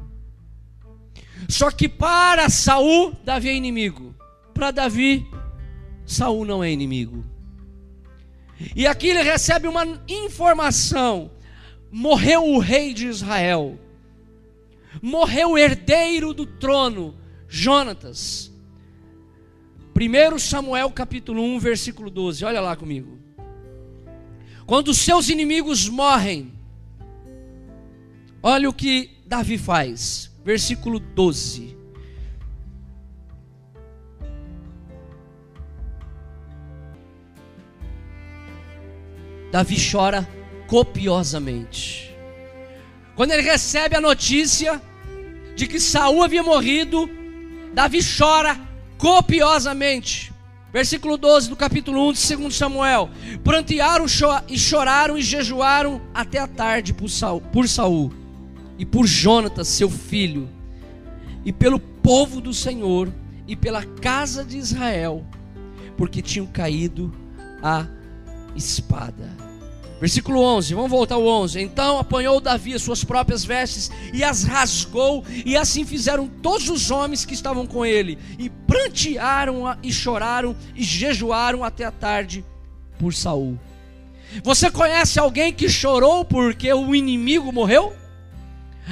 [1.48, 4.14] Só que para Saul, Davi é inimigo.
[4.52, 5.26] Para Davi,
[6.04, 7.24] Saul não é inimigo.
[8.74, 11.30] E aqui ele recebe uma informação:
[11.90, 13.78] morreu o rei de Israel,
[15.02, 17.14] morreu o herdeiro do trono,
[17.48, 18.52] Jonatas.
[19.96, 23.16] 1 Samuel capítulo 1, versículo 12, olha lá comigo.
[24.66, 26.52] Quando os seus inimigos morrem,
[28.42, 31.76] olha o que Davi faz, versículo 12.
[39.54, 40.28] Davi chora
[40.66, 42.12] copiosamente.
[43.14, 44.82] Quando ele recebe a notícia
[45.54, 47.08] de que Saul havia morrido,
[47.72, 48.60] Davi chora
[48.98, 50.32] copiosamente.
[50.72, 53.08] Versículo 12 do capítulo 1 de 2 Samuel.
[53.44, 54.06] Prantearam
[54.48, 58.12] e choraram e jejuaram até a tarde por Saul, por Saul
[58.76, 60.48] e por Jonatas, seu filho,
[61.44, 63.08] e pelo povo do Senhor
[63.46, 65.24] e pela casa de Israel,
[65.96, 67.14] porque tinham caído
[67.62, 67.86] a
[68.56, 69.43] espada.
[70.04, 71.62] Versículo 11, vamos voltar ao 11.
[71.62, 76.90] Então apanhou Davi as suas próprias vestes e as rasgou, e assim fizeram todos os
[76.90, 82.44] homens que estavam com ele, e prantearam e choraram e jejuaram até a tarde
[82.98, 83.58] por Saul.
[84.42, 87.96] Você conhece alguém que chorou porque o inimigo morreu?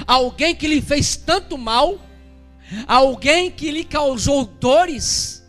[0.06, 1.98] Alguém que lhe fez tanto mal?
[2.86, 5.46] Alguém que lhe causou dores?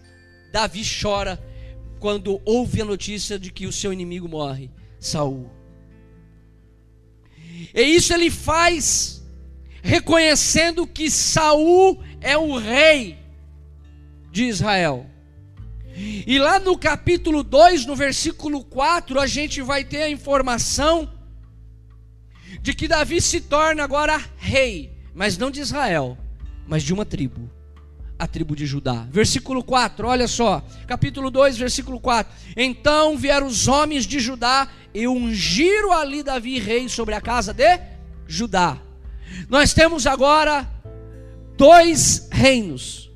[0.52, 1.42] Davi chora
[2.02, 4.70] quando ouve a notícia de que o seu inimigo morre.
[5.04, 5.52] Saul.
[7.74, 9.22] E isso ele faz
[9.82, 13.18] reconhecendo que Saul é o rei
[14.32, 15.06] de Israel.
[15.96, 21.12] E lá no capítulo 2, no versículo 4, a gente vai ter a informação
[22.62, 26.18] de que Davi se torna agora rei, mas não de Israel,
[26.66, 27.50] mas de uma tribo
[28.24, 29.06] a tribo de Judá.
[29.12, 32.34] Versículo 4, olha só, capítulo 2, versículo 4.
[32.56, 37.80] Então vieram os homens de Judá e ungiram ali Davi rei sobre a casa de
[38.26, 38.78] Judá.
[39.50, 40.70] Nós temos agora
[41.58, 43.12] dois reinos.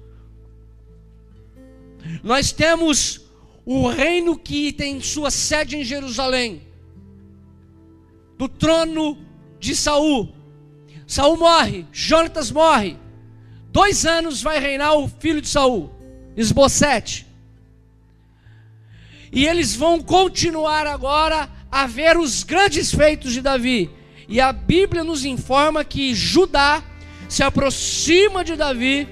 [2.22, 3.22] Nós temos
[3.66, 6.64] o reino que tem sua sede em Jerusalém,
[8.38, 9.18] do trono
[9.58, 10.34] de Saul.
[11.06, 12.98] Saul morre, Jonatas morre,
[13.78, 15.92] Dois anos vai reinar o filho de Saul,
[16.36, 17.28] Esbocete.
[19.32, 23.92] E eles vão continuar agora a ver os grandes feitos de Davi.
[24.28, 26.84] E a Bíblia nos informa que Judá
[27.30, 29.08] se aproxima de Davi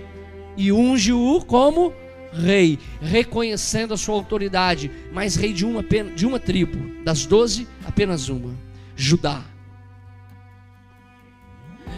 [0.58, 1.94] e unge-o como
[2.34, 5.84] rei, reconhecendo a sua autoridade, mas rei de uma,
[6.16, 8.58] de uma tribo, das doze, apenas uma,
[8.96, 9.44] Judá.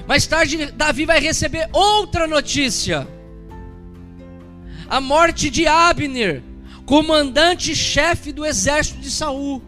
[0.08, 3.06] Mais tarde, Davi vai receber outra notícia:
[4.90, 6.42] a morte de Abner,
[6.86, 9.62] comandante-chefe do exército de Saul.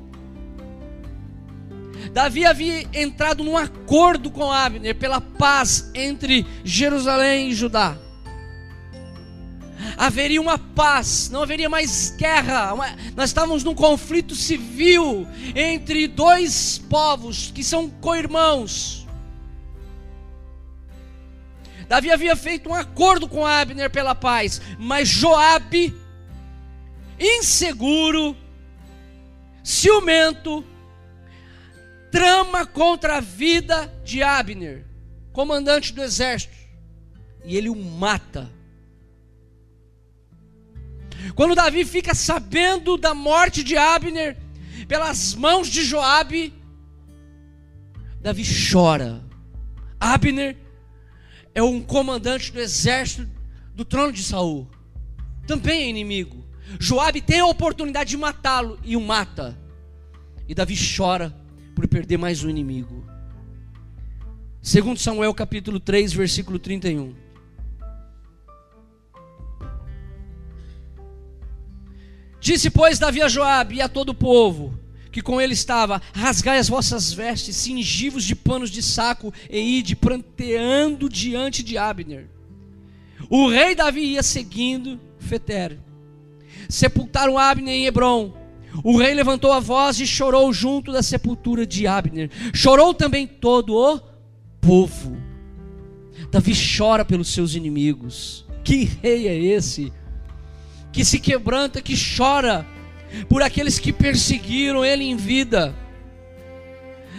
[2.13, 7.97] Davi havia entrado num acordo com Abner pela paz entre Jerusalém e Judá.
[9.97, 12.73] Haveria uma paz, não haveria mais guerra.
[12.73, 19.08] Uma, nós estávamos num conflito civil entre dois povos que são co-irmãos.
[21.89, 25.91] Davi havia feito um acordo com Abner pela paz, mas Joabe,
[27.19, 28.37] inseguro,
[29.63, 30.63] ciumento,
[32.11, 34.85] trama contra a vida de Abner,
[35.33, 36.53] comandante do exército,
[37.43, 38.47] e ele o mata.
[41.33, 44.37] Quando Davi fica sabendo da morte de Abner
[44.87, 46.53] pelas mãos de Joabe,
[48.21, 49.27] Davi chora.
[49.99, 50.68] Abner
[51.53, 53.29] é um comandante do exército
[53.73, 54.67] do trono de Saul.
[55.47, 56.45] Também é inimigo.
[56.79, 59.57] Joabe tem a oportunidade de matá-lo e o mata.
[60.47, 61.35] E Davi chora
[61.75, 63.05] por perder mais um inimigo.
[64.61, 67.15] Segundo Samuel capítulo 3, versículo 31.
[72.39, 74.77] Disse, pois, Davi a Joabe e a todo o povo
[75.19, 79.95] que com ele estava: Rasgai as vossas vestes, cingivos de panos de saco e ide
[79.95, 82.29] pranteando diante de Abner.
[83.29, 85.77] O rei Davi ia seguindo Feter.
[86.69, 88.33] Sepultaram Abner em Hebron
[88.83, 92.29] o rei levantou a voz e chorou junto da sepultura de Abner.
[92.53, 93.99] Chorou também todo o
[94.61, 95.17] povo.
[96.31, 98.45] Davi chora pelos seus inimigos.
[98.63, 99.91] Que rei é esse?
[100.91, 102.65] Que se quebranta, que chora
[103.27, 105.75] por aqueles que perseguiram ele em vida.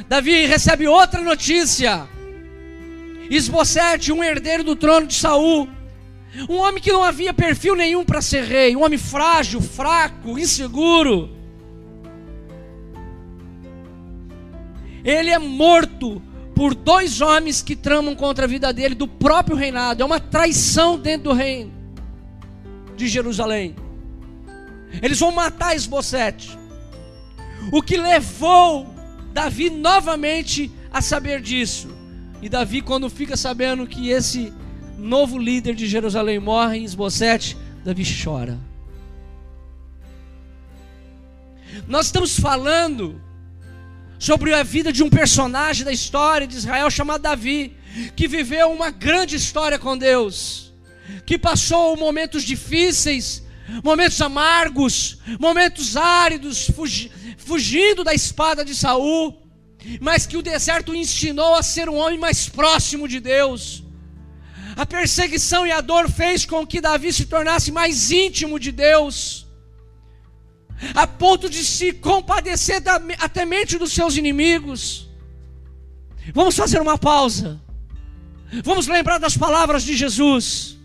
[0.09, 2.09] Davi recebe outra notícia.
[3.31, 5.69] Esbocete, um herdeiro do trono de Saul,
[6.49, 11.31] um homem que não havia perfil nenhum para ser rei, um homem frágil, fraco, inseguro.
[15.05, 16.21] Ele é morto
[16.55, 20.03] por dois homens que tramam contra a vida dele, do próprio reinado.
[20.03, 21.73] É uma traição dentro do reino
[22.97, 23.75] de Jerusalém.
[25.03, 26.59] Eles vão matar Esbocete.
[27.73, 28.87] O que levou
[29.33, 31.89] Davi novamente a saber disso.
[32.43, 34.53] E Davi, quando fica sabendo que esse
[34.99, 38.59] novo líder de Jerusalém morre em Esbocete, Davi chora.
[41.87, 43.21] Nós estamos falando
[44.19, 47.77] sobre a vida de um personagem da história de Israel chamado Davi,
[48.15, 50.73] que viveu uma grande história com Deus,
[51.25, 53.43] que passou momentos difíceis,
[53.83, 59.37] momentos amargos, momentos áridos, fugi, fugindo da espada de Saul,
[60.01, 63.83] mas que o deserto ensinou a ser um homem mais próximo de Deus.
[64.77, 69.47] A perseguição e a dor fez com que Davi se tornasse mais íntimo de Deus
[70.95, 75.09] a ponto de se compadecer da, até mente dos seus inimigos.
[76.33, 77.61] Vamos fazer uma pausa.
[78.65, 80.79] Vamos lembrar das palavras de Jesus.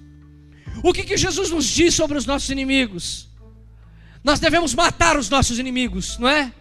[0.83, 3.27] O que, que Jesus nos diz sobre os nossos inimigos?
[4.23, 6.51] Nós devemos matar os nossos inimigos, não é?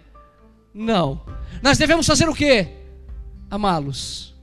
[0.73, 1.25] Não.
[1.63, 2.69] Nós devemos fazer o que?
[3.51, 4.35] Amá-los.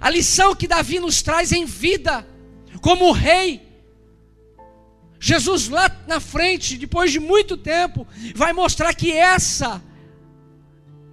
[0.00, 2.26] A lição que Davi nos traz em vida,
[2.80, 3.68] como rei,
[5.20, 9.82] Jesus lá na frente, depois de muito tempo, vai mostrar que essa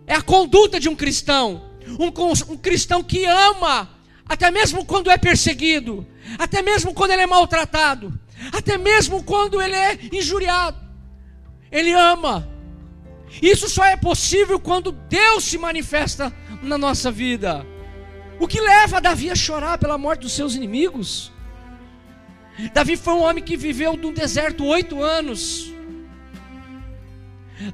[0.06, 1.64] é a conduta de um cristão.
[2.00, 3.90] Um, um, cristão que ama,
[4.28, 6.06] até mesmo quando é perseguido,
[6.38, 8.18] até mesmo quando ele é maltratado,
[8.52, 10.78] até mesmo quando ele é injuriado.
[11.72, 12.48] Ele ama.
[13.42, 17.66] Isso só é possível quando Deus se manifesta na nossa vida.
[18.40, 21.32] O que leva Davi a chorar pela morte dos seus inimigos?
[22.74, 25.72] Davi foi um homem que viveu no deserto oito anos.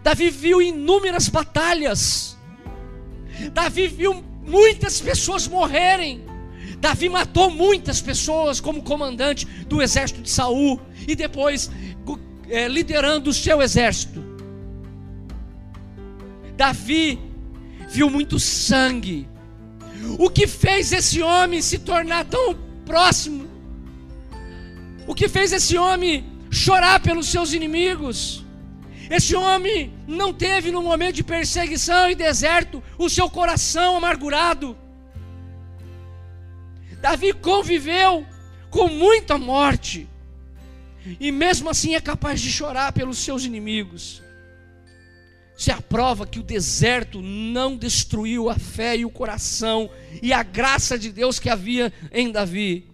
[0.03, 2.37] Davi viu inúmeras batalhas.
[3.51, 6.30] Davi viu muitas pessoas morrerem.
[6.81, 11.71] Davi matou muitas pessoas como comandante do exército de Saul e depois
[12.49, 14.21] é, liderando o seu exército.
[16.57, 17.17] Davi
[17.87, 19.29] viu muito sangue.
[20.19, 23.51] O que fez esse homem se tornar tão próximo
[25.07, 28.45] o que fez esse homem chorar pelos seus inimigos?
[29.09, 34.77] Esse homem não teve no momento de perseguição e deserto o seu coração amargurado.
[37.01, 38.25] Davi conviveu
[38.69, 40.07] com muita morte,
[41.19, 44.21] e mesmo assim é capaz de chorar pelos seus inimigos.
[45.57, 49.89] Se a prova que o deserto não destruiu a fé e o coração
[50.21, 52.87] e a graça de Deus que havia em Davi.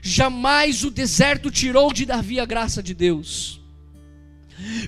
[0.00, 3.60] Jamais o deserto tirou de Davi a graça de Deus.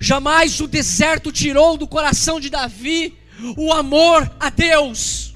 [0.00, 3.16] Jamais o deserto tirou do coração de Davi
[3.56, 5.33] o amor a Deus.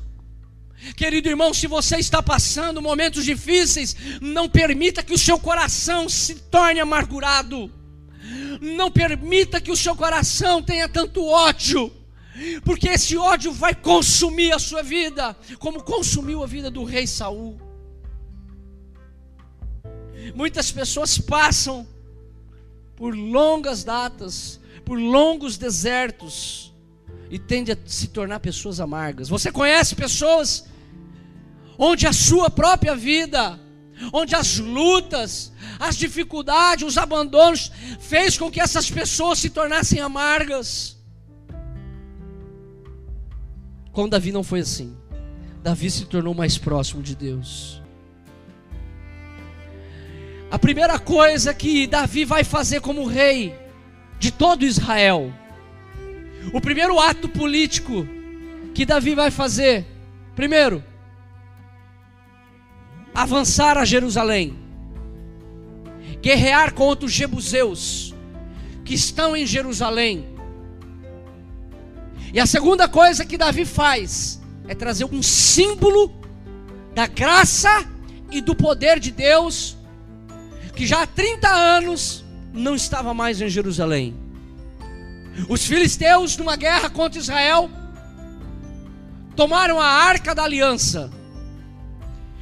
[0.96, 6.36] Querido irmão, se você está passando momentos difíceis, não permita que o seu coração se
[6.36, 7.70] torne amargurado.
[8.60, 11.92] Não permita que o seu coração tenha tanto ódio,
[12.64, 17.60] porque esse ódio vai consumir a sua vida, como consumiu a vida do rei Saul.
[20.34, 21.86] Muitas pessoas passam
[22.94, 26.68] por longas datas, por longos desertos
[27.30, 29.28] e tendem a se tornar pessoas amargas.
[29.28, 30.66] Você conhece pessoas
[31.78, 33.59] onde a sua própria vida,
[34.12, 40.96] onde as lutas, as dificuldades, os abandonos fez com que essas pessoas se tornassem amargas.
[43.92, 44.96] Com Davi não foi assim.
[45.62, 47.82] Davi se tornou mais próximo de Deus.
[50.50, 53.55] A primeira coisa que Davi vai fazer como rei
[54.18, 55.32] de todo Israel,
[56.52, 58.06] o primeiro ato político
[58.74, 59.86] que Davi vai fazer,
[60.34, 60.82] primeiro,
[63.14, 64.56] avançar a Jerusalém,
[66.22, 68.14] guerrear contra os jebuseus
[68.84, 70.26] que estão em Jerusalém.
[72.32, 76.12] E a segunda coisa que Davi faz é trazer um símbolo
[76.94, 77.86] da graça
[78.30, 79.76] e do poder de Deus
[80.74, 84.27] que já há 30 anos não estava mais em Jerusalém.
[85.47, 87.70] Os filisteus, numa guerra contra Israel,
[89.36, 91.10] tomaram a arca da aliança.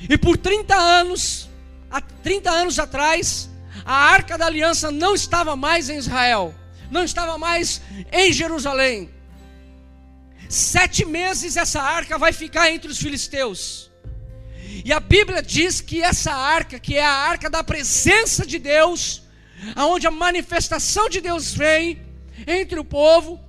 [0.09, 1.49] E por 30 anos,
[1.91, 3.51] há 30 anos atrás,
[3.85, 6.55] a arca da aliança não estava mais em Israel,
[6.91, 7.83] não estava mais
[8.13, 9.11] em Jerusalém.
[10.49, 13.91] Sete meses essa arca vai ficar entre os filisteus.
[14.85, 19.23] E a Bíblia diz que essa arca, que é a arca da presença de Deus,
[19.75, 22.06] aonde a manifestação de Deus vem
[22.47, 23.41] entre o povo,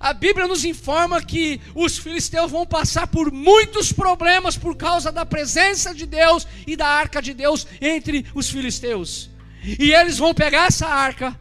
[0.00, 5.24] a Bíblia nos informa que os filisteus vão passar por muitos problemas por causa da
[5.24, 9.30] presença de Deus e da arca de Deus entre os filisteus.
[9.62, 11.38] E eles vão pegar essa arca,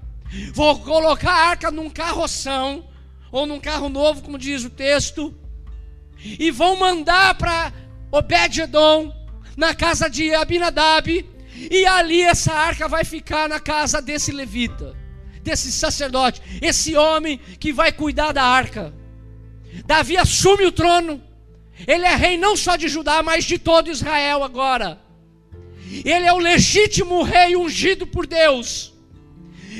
[0.54, 2.88] vão colocar a arca num carroção,
[3.32, 5.34] ou num carro novo, como diz o texto,
[6.20, 7.74] e vão mandar para
[8.12, 9.12] Obed-Edom,
[9.58, 11.26] na casa de Abinadab,
[11.56, 14.96] e ali essa arca vai ficar na casa desse levita,
[15.44, 18.94] desse sacerdote, esse homem que vai cuidar da arca.
[19.86, 21.22] Davi assume o trono,
[21.88, 25.00] ele é rei não só de Judá, mas de todo Israel agora.
[26.06, 28.94] Ele é o legítimo rei ungido por Deus.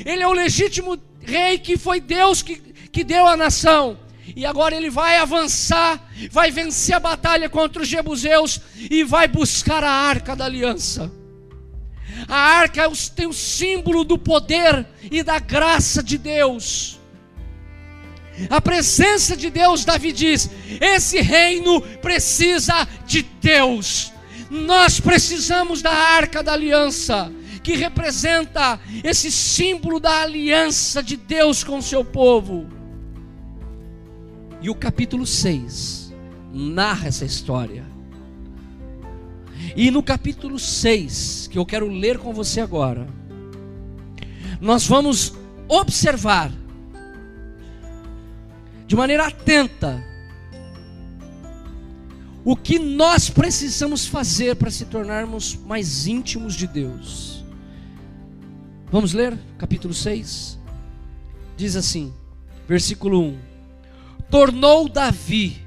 [0.04, 3.98] Ele é o legítimo rei que foi Deus que, que deu a nação.
[4.34, 8.60] E agora ele vai avançar, vai vencer a batalha contra os jebuseus
[8.90, 11.10] e vai buscar a arca da aliança.
[12.28, 17.00] A arca tem o símbolo do poder e da graça de Deus.
[18.48, 20.50] A presença de Deus, Davi diz:
[20.80, 24.12] esse reino precisa de Deus.
[24.50, 27.32] Nós precisamos da arca da aliança,
[27.62, 32.68] que representa esse símbolo da aliança de Deus com o seu povo.
[34.60, 36.12] E o capítulo 6
[36.52, 37.91] narra essa história.
[39.74, 43.08] E no capítulo 6, que eu quero ler com você agora,
[44.60, 45.32] nós vamos
[45.68, 46.52] observar
[48.86, 50.04] de maneira atenta
[52.44, 57.44] o que nós precisamos fazer para se tornarmos mais íntimos de Deus.
[58.90, 60.58] Vamos ler capítulo 6?
[61.56, 62.12] Diz assim,
[62.68, 63.52] versículo 1
[64.32, 65.60] tornou Davi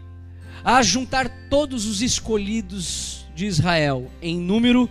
[0.63, 4.89] a juntar todos os escolhidos de Israel, em número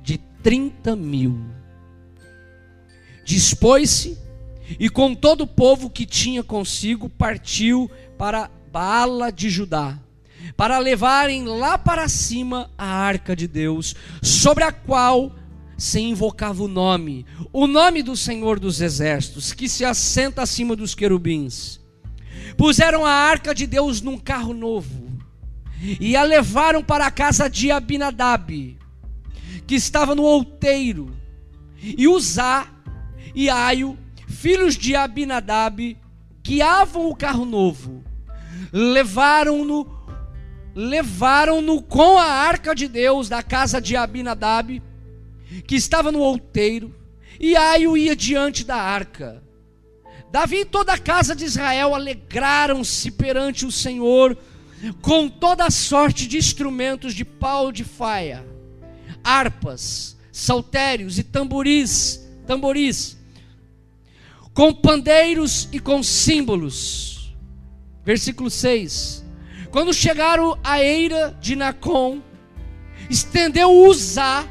[0.00, 1.38] de 30 mil.
[3.24, 4.16] Dispôs-se
[4.78, 9.98] e com todo o povo que tinha consigo partiu para Baala de Judá,
[10.56, 15.34] para levarem lá para cima a arca de Deus, sobre a qual
[15.76, 20.94] se invocava o nome, o nome do Senhor dos Exércitos, que se assenta acima dos
[20.94, 21.80] querubins.
[22.56, 25.09] Puseram a arca de Deus num carro novo
[25.80, 28.78] e a levaram para a casa de Abinadab,
[29.66, 31.16] que estava no outeiro.
[31.82, 32.68] E Uzá
[33.34, 33.98] e Aio,
[34.28, 35.96] filhos de Abinadab
[36.42, 38.04] guiavam o carro novo,
[38.72, 39.98] levaram-no
[40.74, 44.80] levaram-no com a arca de Deus da casa de Abinadab,
[45.66, 46.94] que estava no outeiro,
[47.40, 49.42] e Aio ia diante da arca.
[50.30, 54.36] Davi e toda a casa de Israel alegraram-se perante o Senhor
[55.00, 58.46] com toda sorte de instrumentos de pau de faia,
[59.22, 63.18] harpas, saltérios e tamboris, tamboris,
[64.54, 67.34] com pandeiros e com símbolos.
[68.04, 69.24] Versículo 6.
[69.70, 72.20] Quando chegaram à eira de Nacon,
[73.08, 74.46] estendeu Uzá,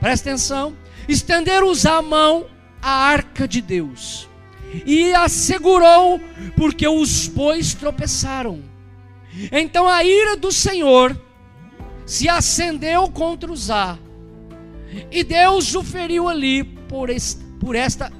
[0.00, 0.76] presta atenção,
[1.08, 2.46] estendeu Uzá a mão
[2.82, 4.28] à arca de Deus
[4.86, 6.20] e a segurou,
[6.56, 8.69] porque os bois tropeçaram.
[9.52, 11.18] Então a ira do Senhor
[12.04, 13.98] se acendeu contra Uzá,
[15.10, 17.08] e Deus o feriu ali por,
[17.60, 18.12] por esta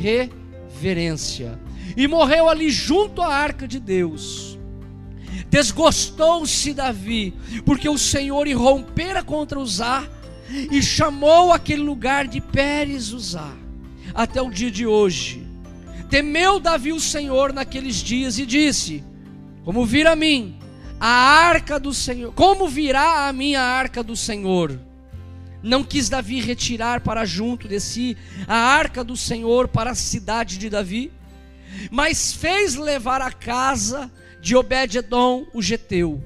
[0.00, 1.58] irreverência,
[1.96, 4.56] e morreu ali junto à arca de Deus.
[5.50, 7.34] Desgostou-se Davi,
[7.64, 10.08] porque o Senhor irrompera contra Uzá,
[10.70, 13.52] e chamou aquele lugar de Pérez Uzá,
[14.14, 15.44] até o dia de hoje.
[16.08, 19.02] Temeu Davi o Senhor naqueles dias e disse:
[19.64, 20.58] Como vir a mim
[21.00, 24.78] a arca do Senhor, como virá a mim a arca do Senhor?
[25.62, 28.16] Não quis Davi retirar para junto de si
[28.46, 31.10] a arca do Senhor para a cidade de Davi,
[31.90, 36.22] mas fez levar a casa de Obed-edom, o geteu.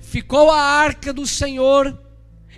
[0.00, 1.98] Ficou a arca do Senhor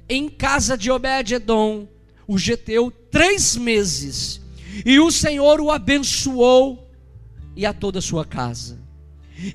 [0.08, 1.88] em casa de Obed-edom,
[2.28, 4.40] o geteu, três meses.
[4.86, 6.88] E o Senhor o abençoou
[7.56, 8.81] e a toda a sua casa.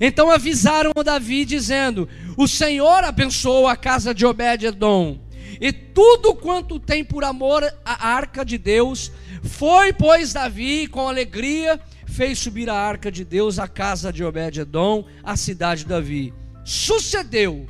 [0.00, 5.18] Então avisaram a Davi, dizendo: O Senhor abençoou a casa de Obed-edom,
[5.60, 9.10] e tudo quanto tem por amor à arca de Deus.
[9.42, 15.04] Foi, pois, Davi com alegria fez subir a arca de Deus à casa de Obed-edom,
[15.22, 16.34] a cidade de Davi.
[16.64, 17.66] Sucedeu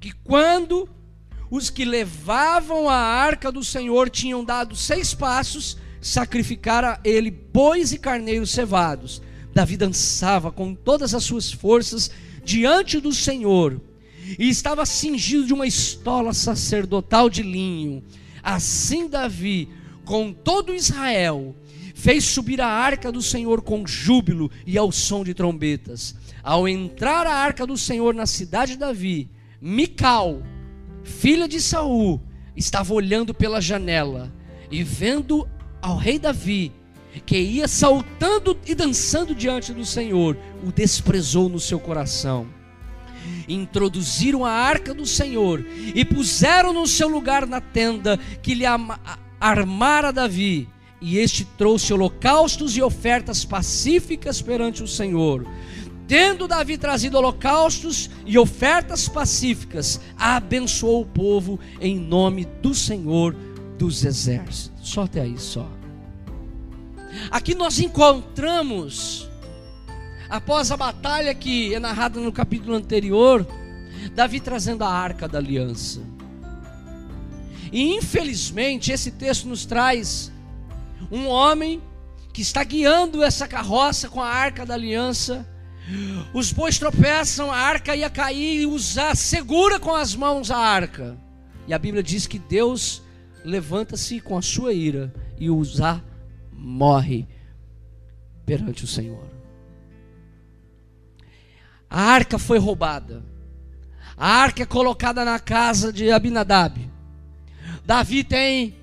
[0.00, 0.88] que quando
[1.50, 7.98] os que levavam a arca do Senhor tinham dado seis passos, sacrificara ele bois e
[7.98, 9.22] carneiros cevados.
[9.54, 12.10] Davi dançava com todas as suas forças
[12.44, 13.80] diante do Senhor
[14.38, 18.02] e estava cingido de uma estola sacerdotal de linho.
[18.42, 19.68] Assim Davi,
[20.04, 21.54] com todo Israel,
[21.94, 26.14] fez subir a arca do Senhor com júbilo e ao som de trombetas.
[26.42, 29.30] Ao entrar a arca do Senhor na cidade de Davi,
[29.60, 30.42] Mical,
[31.04, 32.20] filha de Saul,
[32.56, 34.32] estava olhando pela janela
[34.70, 35.48] e vendo
[35.80, 36.72] ao rei Davi,
[37.24, 42.46] que ia saltando e dançando diante do Senhor, o desprezou no seu coração.
[43.48, 45.64] Introduziram a arca do Senhor
[45.94, 48.64] e puseram no seu lugar na tenda que lhe
[49.40, 50.68] armara Davi
[51.00, 55.44] e este trouxe holocaustos e ofertas pacíficas perante o Senhor.
[56.06, 63.34] Tendo Davi trazido holocaustos e ofertas pacíficas, abençoou o povo em nome do Senhor
[63.78, 64.70] dos exércitos.
[64.80, 65.68] Só até aí, só.
[67.30, 69.28] Aqui nós encontramos,
[70.28, 73.46] após a batalha que é narrada no capítulo anterior,
[74.14, 76.00] Davi trazendo a arca da aliança.
[77.70, 80.30] E infelizmente esse texto nos traz
[81.10, 81.82] um homem
[82.32, 85.46] que está guiando essa carroça com a arca da aliança.
[86.32, 91.18] Os bois tropeçam, a arca ia cair e usar segura com as mãos a arca.
[91.66, 93.02] E a Bíblia diz que Deus
[93.44, 96.02] levanta-se com a sua ira e Uzá
[96.52, 97.26] morre
[98.44, 99.26] perante o Senhor.
[101.88, 103.22] A arca foi roubada.
[104.16, 106.90] A arca é colocada na casa de Abinadab.
[107.84, 108.76] Davi tem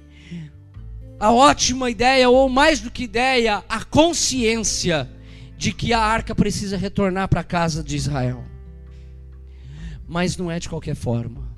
[1.19, 5.09] a ótima ideia, ou mais do que ideia, a consciência
[5.57, 8.43] de que a arca precisa retornar para a casa de Israel.
[10.07, 11.49] Mas não é de qualquer forma.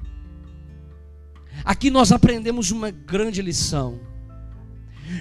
[1.64, 4.00] Aqui nós aprendemos uma grande lição.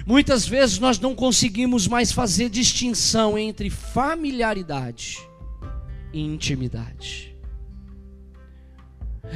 [0.05, 5.19] Muitas vezes nós não conseguimos mais fazer distinção entre familiaridade
[6.13, 7.35] e intimidade.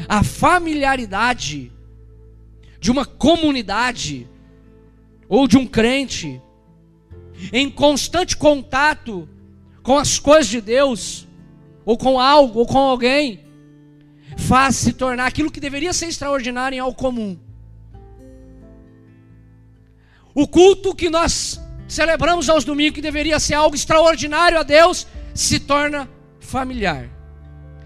[0.07, 1.71] A familiaridade
[2.79, 4.27] de uma comunidade
[5.27, 6.41] ou de um crente
[7.51, 9.27] em constante contato
[9.81, 11.27] com as coisas de Deus,
[11.85, 13.41] ou com algo, ou com alguém,
[14.37, 17.37] faz se tornar aquilo que deveria ser extraordinário em algo comum.
[20.35, 25.61] O culto que nós celebramos aos domingos, que deveria ser algo extraordinário a Deus, se
[25.61, 26.09] torna
[26.41, 27.09] familiar.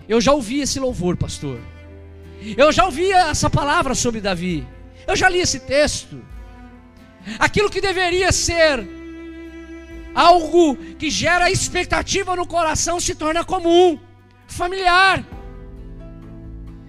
[0.07, 1.59] Eu já ouvi esse louvor, pastor.
[2.57, 4.67] Eu já ouvi essa palavra sobre Davi.
[5.05, 6.19] Eu já li esse texto.
[7.38, 8.88] Aquilo que deveria ser
[10.15, 13.99] algo que gera expectativa no coração se torna comum,
[14.47, 15.23] familiar,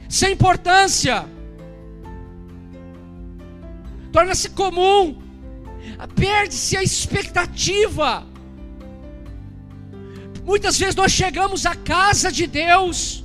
[0.09, 1.27] sem importância,
[4.11, 5.30] torna-se comum,
[6.15, 8.27] perde-se a expectativa.
[10.44, 13.24] Muitas vezes nós chegamos à casa de Deus,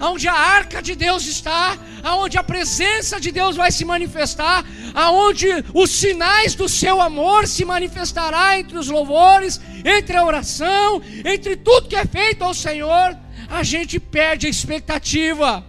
[0.00, 4.64] onde a arca de Deus está, aonde a presença de Deus vai se manifestar,
[4.94, 11.56] aonde os sinais do seu amor se manifestará entre os louvores, entre a oração, entre
[11.56, 13.16] tudo que é feito ao Senhor,
[13.48, 15.64] a gente perde a expectativa,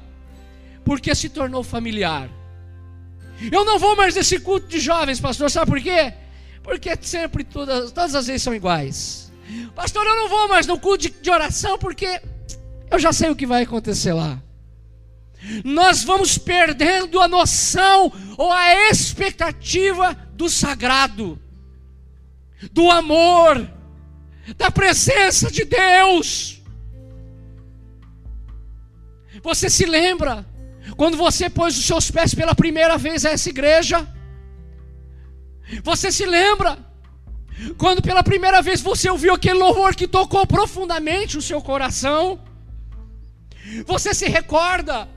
[0.84, 2.39] porque se tornou familiar.
[3.52, 6.14] Eu não vou mais nesse culto de jovens, pastor, sabe por quê?
[6.62, 9.32] Porque sempre todas, todas as vezes são iguais.
[9.74, 12.22] Pastor, eu não vou mais no culto de, de oração porque
[12.92, 14.42] eu já sei o que vai acontecer lá.
[15.64, 21.40] Nós vamos perdendo a noção ou a expectativa do sagrado,
[22.72, 23.70] do amor,
[24.58, 26.62] da presença de Deus.
[29.42, 30.46] Você se lembra
[31.00, 33.98] quando você pôs os seus pés pela primeira vez a essa igreja?
[35.82, 36.72] Você se lembra
[37.78, 42.42] quando pela primeira vez você ouviu aquele louvor que tocou profundamente o seu coração?
[43.86, 45.08] Você se recorda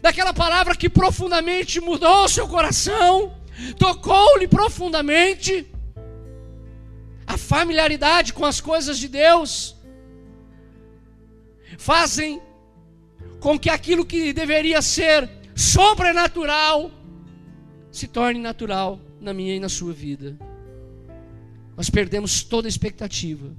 [0.00, 3.36] daquela palavra que profundamente mudou o seu coração,
[3.80, 5.66] tocou-lhe profundamente?
[7.26, 9.74] A familiaridade com as coisas de Deus
[11.76, 12.40] fazem
[13.42, 16.92] com que aquilo que deveria ser sobrenatural
[17.90, 20.38] se torne natural na minha e na sua vida.
[21.76, 23.50] Nós perdemos toda a expectativa.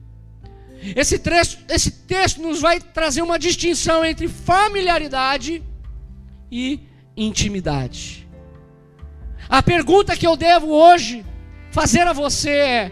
[0.96, 5.62] Esse, trecho, esse texto nos vai trazer uma distinção entre familiaridade
[6.50, 6.80] e
[7.16, 8.26] intimidade.
[9.50, 11.26] A pergunta que eu devo hoje
[11.72, 12.92] fazer a você é: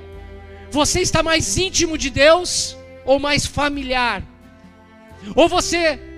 [0.70, 4.22] você está mais íntimo de Deus ou mais familiar?
[5.36, 6.11] Ou você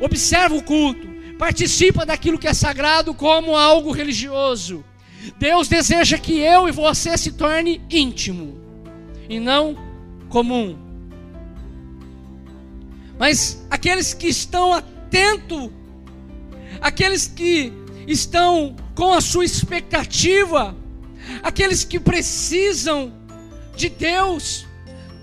[0.00, 1.06] observa o culto,
[1.38, 4.84] participa daquilo que é sagrado como algo religioso?
[5.38, 8.58] Deus deseja que eu e você se torne íntimo
[9.28, 9.76] e não
[10.28, 10.76] comum.
[13.18, 15.70] Mas aqueles que estão atentos,
[16.80, 17.72] aqueles que
[18.06, 20.74] estão com a sua expectativa,
[21.42, 23.12] aqueles que precisam
[23.76, 24.66] de Deus,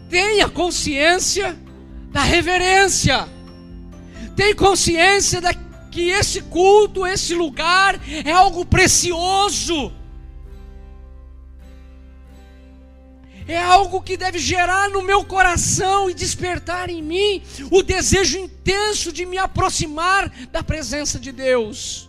[0.10, 1.58] tenha consciência
[2.12, 3.28] da reverência,
[4.38, 5.52] tem consciência da
[5.92, 9.92] que esse culto, esse lugar é algo precioso.
[13.48, 17.42] É algo que deve gerar no meu coração e despertar em mim
[17.72, 22.08] o desejo intenso de me aproximar da presença de Deus.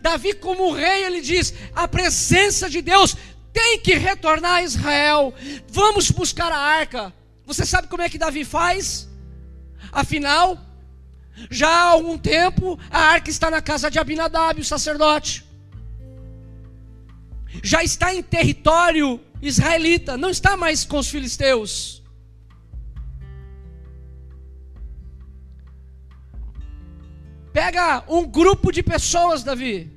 [0.00, 3.14] Davi, como rei, ele diz: a presença de Deus
[3.52, 5.34] tem que retornar a Israel.
[5.68, 7.12] Vamos buscar a arca.
[7.44, 9.06] Você sabe como é que Davi faz?
[9.92, 10.58] Afinal,
[11.50, 15.44] já há algum tempo, a arca está na casa de Abinadab, o sacerdote.
[17.62, 22.02] Já está em território israelita, não está mais com os filisteus.
[27.52, 29.90] Pega um grupo de pessoas, Davi,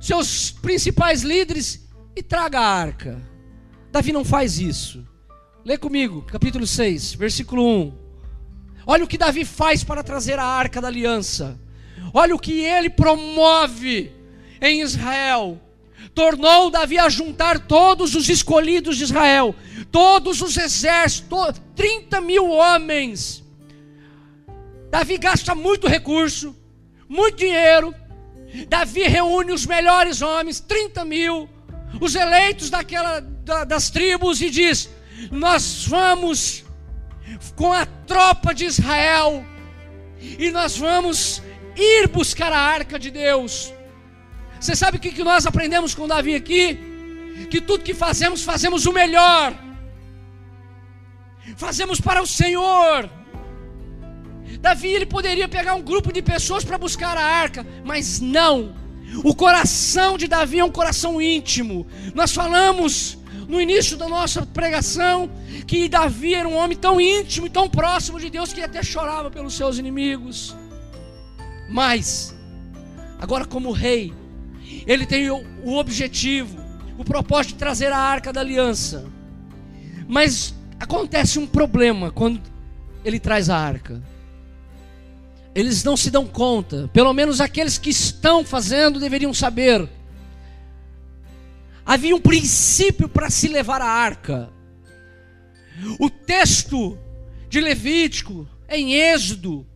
[0.00, 3.22] seus principais líderes, e traga a arca.
[3.92, 5.06] Davi não faz isso.
[5.64, 8.07] Lê comigo, capítulo 6, versículo 1.
[8.90, 11.60] Olha o que Davi faz para trazer a arca da aliança.
[12.14, 14.10] Olha o que ele promove
[14.62, 15.60] em Israel.
[16.14, 19.54] Tornou Davi a juntar todos os escolhidos de Israel,
[19.92, 23.44] todos os exércitos, 30 mil homens.
[24.90, 26.56] Davi gasta muito recurso,
[27.06, 27.94] muito dinheiro.
[28.68, 31.46] Davi reúne os melhores homens, 30 mil,
[32.00, 34.88] os eleitos daquela, das tribos, e diz:
[35.30, 36.64] Nós vamos
[37.54, 39.44] com a tropa de Israel
[40.20, 41.42] e nós vamos
[41.76, 43.72] ir buscar a arca de Deus.
[44.60, 46.78] Você sabe o que nós aprendemos com Davi aqui?
[47.50, 49.54] Que tudo que fazemos, fazemos o melhor,
[51.56, 53.08] fazemos para o Senhor.
[54.60, 58.74] Davi ele poderia pegar um grupo de pessoas para buscar a arca, mas não.
[59.24, 61.86] O coração de Davi é um coração íntimo.
[62.14, 63.17] Nós falamos
[63.48, 65.30] no início da nossa pregação
[65.66, 69.30] que Davi era um homem tão íntimo e tão próximo de Deus que até chorava
[69.30, 70.54] pelos seus inimigos.
[71.70, 72.36] Mas,
[73.18, 74.12] agora, como rei,
[74.86, 76.58] ele tem o objetivo,
[76.98, 79.06] o propósito de trazer a arca da aliança.
[80.06, 82.40] Mas acontece um problema quando
[83.02, 84.02] ele traz a arca.
[85.54, 89.88] Eles não se dão conta, pelo menos aqueles que estão fazendo deveriam saber
[91.88, 94.52] Havia um princípio para se levar a arca.
[95.98, 96.98] O texto
[97.48, 99.66] de Levítico, em Êxodo,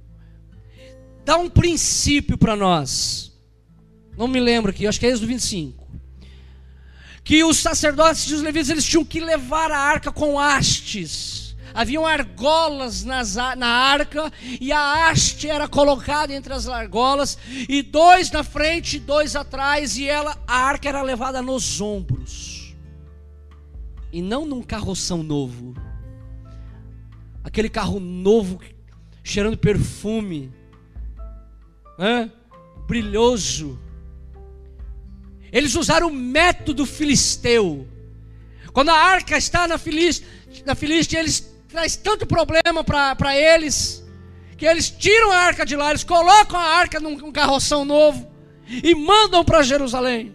[1.24, 3.32] dá um princípio para nós.
[4.14, 5.88] Não me lembro aqui, acho que é Êxodo 25.
[7.24, 11.31] Que os sacerdotes e os levitas eles tinham que levar a arca com hastes.
[11.74, 17.38] Haviam argolas nas, na arca e a haste era colocada entre as argolas
[17.68, 22.74] e dois na frente, dois atrás e ela a arca era levada nos ombros.
[24.12, 25.74] E não num carroção novo.
[27.42, 28.60] Aquele carro novo
[29.24, 30.52] cheirando perfume
[32.86, 33.78] brilhoso.
[35.50, 37.86] Eles usaram o método filisteu.
[38.72, 40.26] Quando a arca está na Filístia,
[40.64, 44.04] na Filístia eles traz tanto problema para eles,
[44.58, 48.30] que eles tiram a arca de lá, eles colocam a arca num, carroção novo
[48.68, 50.34] e mandam para Jerusalém.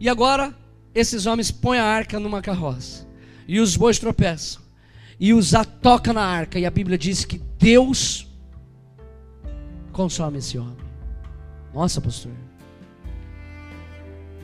[0.00, 0.54] E agora,
[0.94, 3.06] esses homens põem a arca numa carroça,
[3.46, 4.60] e os bois tropeçam,
[5.18, 8.26] e os toca na arca, e a Bíblia diz que Deus
[9.92, 10.76] consome esse homem.
[11.72, 12.32] Nossa, pastor.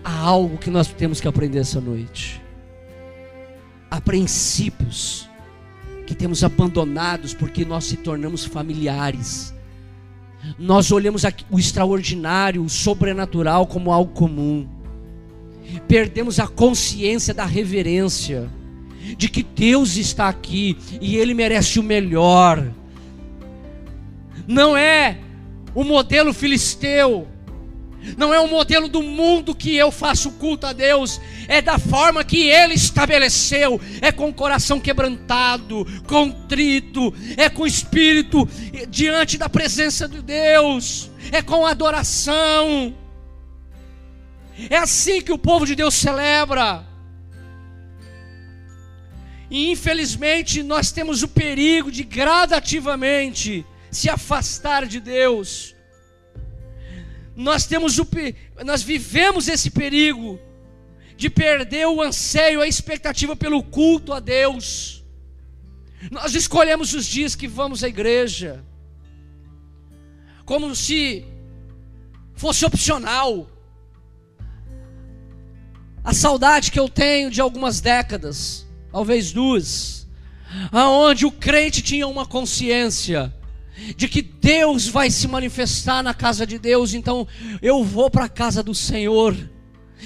[0.05, 2.45] Há algo que nós temos que aprender essa noite.
[3.91, 5.29] Há princípios
[6.07, 9.55] que temos abandonados porque nós se tornamos familiares.
[10.59, 14.67] Nós olhamos o extraordinário, o sobrenatural como algo comum.
[15.89, 18.49] Perdemos a consciência da reverência,
[19.17, 22.73] de que Deus está aqui e Ele merece o melhor.
[24.47, 25.19] Não é
[25.75, 27.27] o modelo filisteu,
[28.16, 32.24] não é o modelo do mundo que eu faço culto a Deus, é da forma
[32.24, 38.49] que Ele estabeleceu, é com o coração quebrantado, contrito, é com o espírito
[38.89, 42.95] diante da presença de Deus, é com adoração.
[44.70, 46.85] É assim que o povo de Deus celebra.
[49.51, 55.76] E infelizmente nós temos o perigo de gradativamente se afastar de Deus.
[57.37, 58.09] Nós temos o
[58.65, 60.41] nós vivemos esse perigo
[61.19, 65.05] de perder o anseio, a expectativa pelo culto a Deus.
[66.11, 68.65] Nós escolhemos os dias que vamos à igreja,
[70.47, 71.27] como se
[72.35, 73.47] fosse opcional.
[76.03, 80.07] A saudade que eu tenho de algumas décadas, talvez duas,
[80.73, 83.35] aonde o crente tinha uma consciência
[83.97, 87.27] de que Deus vai se manifestar na casa de Deus, então
[87.61, 89.36] eu vou para a casa do Senhor,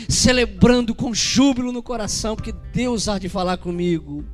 [0.08, 4.24] celebrando com júbilo no coração, porque Deus há de falar comigo.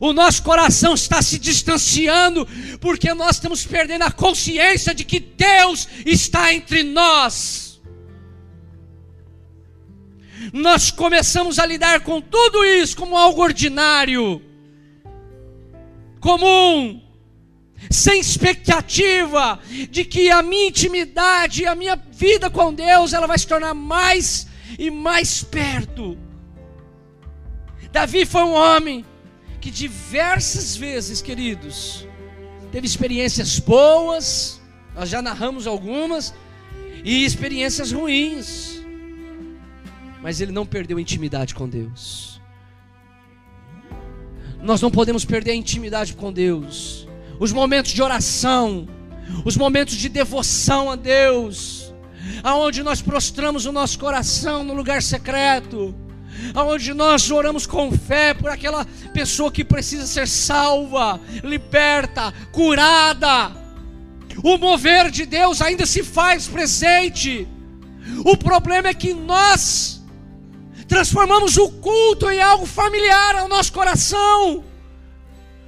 [0.00, 2.46] O nosso coração está se distanciando,
[2.80, 7.80] porque nós estamos perdendo a consciência de que Deus está entre nós.
[10.52, 14.42] Nós começamos a lidar com tudo isso como algo ordinário,
[16.20, 17.01] comum,
[17.90, 19.58] sem expectativa
[19.90, 24.46] de que a minha intimidade, a minha vida com Deus, ela vai se tornar mais
[24.78, 26.16] e mais perto.
[27.90, 29.04] Davi foi um homem
[29.60, 32.06] que diversas vezes, queridos,
[32.70, 34.60] teve experiências boas,
[34.94, 36.34] nós já narramos algumas,
[37.04, 38.82] e experiências ruins,
[40.22, 42.40] mas ele não perdeu intimidade com Deus.
[44.62, 47.08] Nós não podemos perder a intimidade com Deus
[47.42, 48.86] os momentos de oração,
[49.44, 51.92] os momentos de devoção a Deus,
[52.40, 55.92] aonde nós prostramos o nosso coração no lugar secreto,
[56.54, 63.50] aonde nós oramos com fé por aquela pessoa que precisa ser salva, liberta, curada.
[64.40, 67.48] O mover de Deus ainda se faz presente.
[68.24, 70.00] O problema é que nós
[70.86, 74.62] transformamos o culto em algo familiar ao nosso coração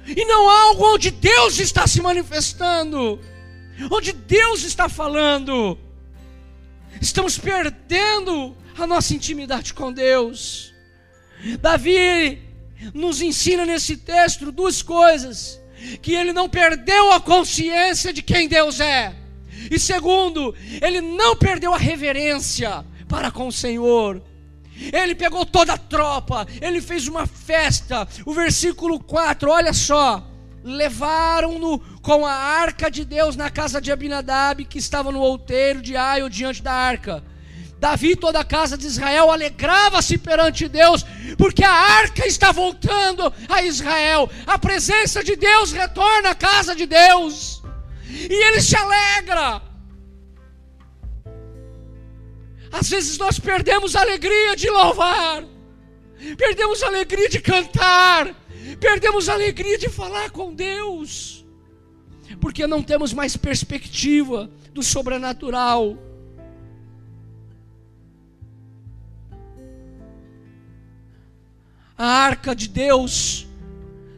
[0.07, 3.19] e não algo onde Deus está se manifestando,
[3.91, 5.77] onde Deus está falando.
[7.01, 10.73] Estamos perdendo a nossa intimidade com Deus.
[11.59, 12.41] Davi
[12.93, 15.59] nos ensina nesse texto duas coisas:
[16.01, 19.15] que ele não perdeu a consciência de quem Deus é,
[19.69, 24.21] e segundo, ele não perdeu a reverência para com o Senhor.
[24.91, 28.07] Ele pegou toda a tropa, ele fez uma festa.
[28.25, 30.25] O versículo 4, olha só.
[30.63, 35.95] Levaram-no com a arca de Deus na casa de Abinadab, que estava no outeiro de
[35.95, 37.23] Aio diante da arca.
[37.79, 41.05] Davi toda a casa de Israel alegrava-se perante Deus,
[41.37, 44.29] porque a arca está voltando a Israel.
[44.47, 47.61] A presença de Deus retorna à casa de Deus.
[48.09, 49.61] E ele se alegra.
[52.71, 55.43] Às vezes nós perdemos a alegria de louvar.
[56.37, 58.33] perdemos a alegria de cantar,
[58.79, 61.45] perdemos a alegria de falar com Deus,
[62.39, 65.97] porque não temos mais perspectiva do sobrenatural.
[71.97, 73.47] A arca de Deus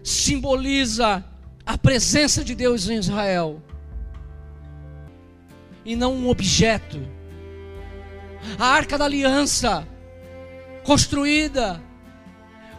[0.04, 1.24] simboliza
[1.66, 3.62] a presença de Deus em Israel
[5.86, 7.17] e não um objeto.
[8.58, 9.88] A arca da aliança,
[10.84, 11.82] construída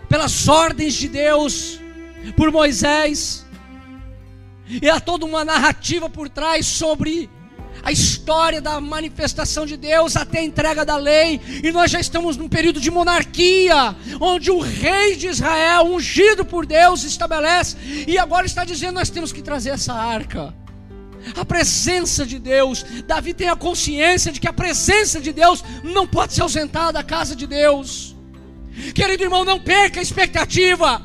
[0.08, 1.78] pelas ordens de Deus,
[2.36, 3.44] por Moisés,
[4.82, 7.30] e há toda uma narrativa por trás sobre
[7.82, 12.36] a história da manifestação de Deus até a entrega da lei, e nós já estamos
[12.36, 17.76] num período de monarquia, onde o rei de Israel, ungido por Deus, estabelece,
[18.06, 20.54] e agora está dizendo: nós temos que trazer essa arca.
[21.36, 26.06] A presença de Deus, Davi tem a consciência de que a presença de Deus não
[26.06, 28.16] pode se ausentar da casa de Deus.
[28.94, 31.02] Querido irmão, não perca a expectativa.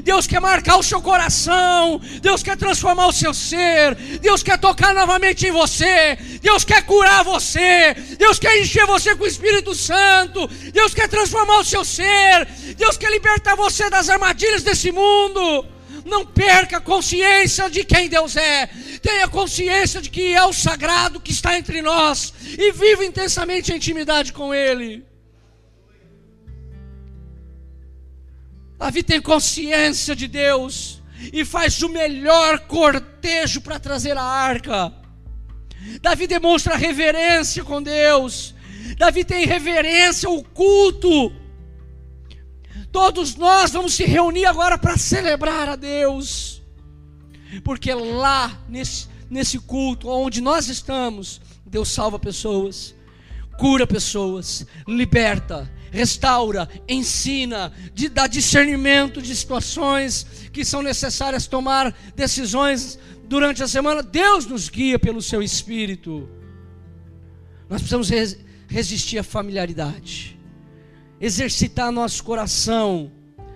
[0.00, 4.94] Deus quer marcar o seu coração, Deus quer transformar o seu ser, Deus quer tocar
[4.94, 10.48] novamente em você, Deus quer curar você, Deus quer encher você com o Espírito Santo,
[10.72, 15.66] Deus quer transformar o seu ser, Deus quer libertar você das armadilhas desse mundo.
[16.04, 18.66] Não perca consciência de quem Deus é,
[19.00, 23.76] tenha consciência de que é o sagrado que está entre nós e viva intensamente a
[23.76, 25.04] intimidade com Ele.
[28.78, 31.00] Davi tem consciência de Deus
[31.32, 34.92] e faz o melhor cortejo para trazer a arca.
[36.00, 38.54] Davi demonstra reverência com Deus.
[38.96, 41.32] Davi tem reverência ao culto.
[42.92, 46.62] Todos nós vamos se reunir agora para celebrar a Deus.
[47.64, 52.94] Porque lá, nesse, nesse culto, onde nós estamos, Deus salva pessoas,
[53.58, 62.98] cura pessoas, liberta, restaura, ensina, de, dá discernimento de situações que são necessárias tomar decisões
[63.24, 64.02] durante a semana.
[64.02, 66.28] Deus nos guia pelo seu espírito.
[67.68, 68.38] Nós precisamos res,
[68.68, 70.38] resistir à familiaridade,
[71.22, 73.12] exercitar nosso coração,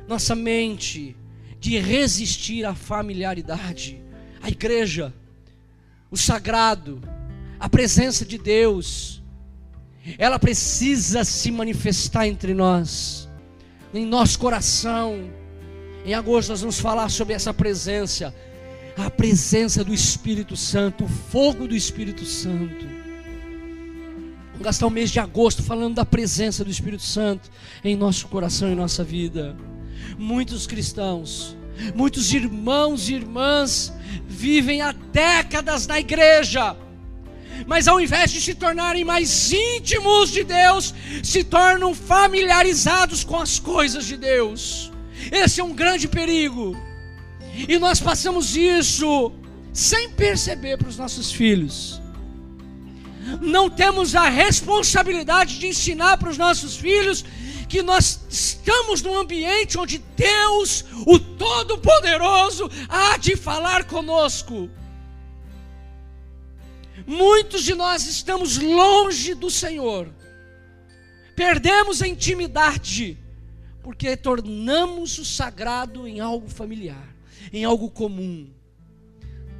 [0.07, 1.17] nossa mente,
[1.59, 4.01] de resistir à familiaridade.
[4.41, 5.13] A igreja,
[6.09, 7.03] o sagrado,
[7.59, 9.21] a presença de Deus,
[10.17, 13.29] ela precisa se manifestar entre nós,
[13.93, 15.29] em nosso coração.
[16.05, 18.33] Em agosto nós vamos falar sobre essa presença,
[18.97, 23.06] a presença do Espírito Santo, o fogo do Espírito Santo.
[24.61, 27.51] Gastar o mês de agosto falando da presença do Espírito Santo
[27.85, 29.57] em nosso coração e nossa vida.
[30.19, 31.57] Muitos cristãos,
[31.95, 33.93] muitos irmãos e irmãs
[34.27, 36.77] vivem há décadas na igreja,
[37.67, 43.59] mas ao invés de se tornarem mais íntimos de Deus, se tornam familiarizados com as
[43.59, 44.91] coisas de Deus.
[45.31, 46.77] Esse é um grande perigo.
[47.69, 49.33] E nós passamos isso
[49.73, 52.01] sem perceber para os nossos filhos.
[53.41, 57.25] Não temos a responsabilidade de ensinar para os nossos filhos
[57.69, 64.71] que nós estamos num ambiente onde Deus, o Todo-Poderoso, há de falar conosco.
[67.07, 70.09] Muitos de nós estamos longe do Senhor,
[71.35, 73.19] perdemos a intimidade,
[73.83, 77.15] porque tornamos o sagrado em algo familiar,
[77.53, 78.49] em algo comum.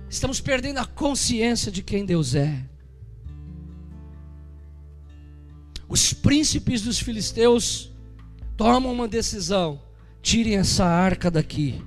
[0.09, 2.65] Estamos perdendo a consciência de quem Deus é.
[5.89, 7.91] Os príncipes dos filisteus
[8.57, 9.81] tomam uma decisão:
[10.21, 11.83] tirem essa arca daqui.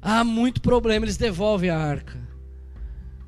[0.00, 2.26] Há muito problema, eles devolvem a arca.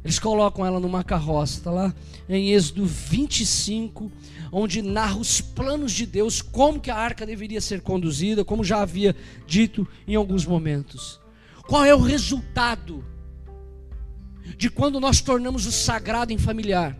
[0.04, 1.94] Eles colocam ela numa carroça, está lá
[2.28, 4.10] em Êxodo 25,
[4.52, 8.80] onde narra os planos de Deus, como que a arca deveria ser conduzida, como já
[8.80, 9.14] havia
[9.46, 11.20] dito em alguns momentos.
[11.66, 13.04] Qual é o resultado
[14.56, 16.96] de quando nós tornamos o sagrado em familiar?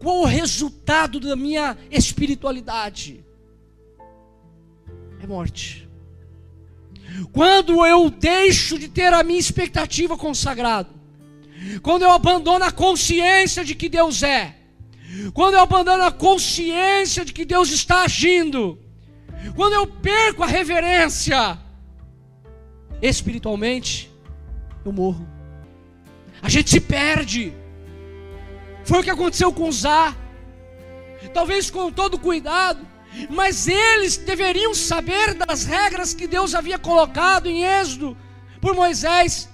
[0.00, 3.24] Qual o resultado da minha espiritualidade?
[5.22, 5.88] É morte.
[7.32, 10.88] Quando eu deixo de ter a minha expectativa sagrado,
[11.82, 14.56] quando eu abandono a consciência de que Deus é,
[15.34, 18.78] quando eu abandono a consciência de que Deus está agindo,
[19.54, 21.58] quando eu perco a reverência,
[23.02, 24.10] espiritualmente,
[24.84, 25.28] eu morro.
[26.40, 27.52] A gente se perde.
[28.84, 30.14] Foi o que aconteceu com Zá.
[31.34, 32.86] Talvez com todo cuidado,
[33.28, 38.16] mas eles deveriam saber das regras que Deus havia colocado em Êxodo
[38.60, 39.48] por Moisés.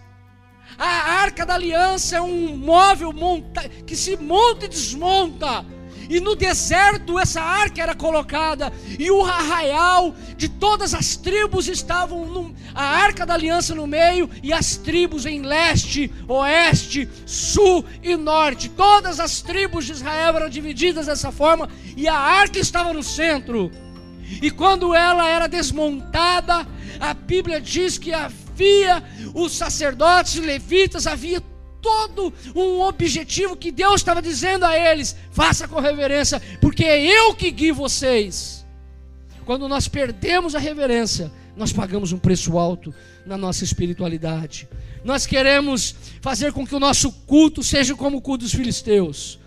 [0.78, 5.64] A arca da aliança é um móvel monta, que se monta e desmonta.
[6.08, 12.54] E no deserto essa arca era colocada, e o arraial de todas as tribos estavam,
[12.74, 18.68] a arca da aliança no meio, e as tribos em leste, oeste, sul e norte.
[18.68, 23.70] Todas as tribos de Israel eram divididas dessa forma, e a arca estava no centro.
[24.42, 26.66] E quando ela era desmontada,
[26.98, 29.02] a Bíblia diz que havia
[29.34, 31.40] os sacerdotes, levitas, havia
[31.86, 37.34] todo um objetivo que Deus estava dizendo a eles: faça com reverência, porque é eu
[37.34, 38.66] que guio vocês.
[39.44, 42.92] Quando nós perdemos a reverência, nós pagamos um preço alto
[43.24, 44.68] na nossa espiritualidade.
[45.04, 49.38] Nós queremos fazer com que o nosso culto seja como o culto dos filisteus.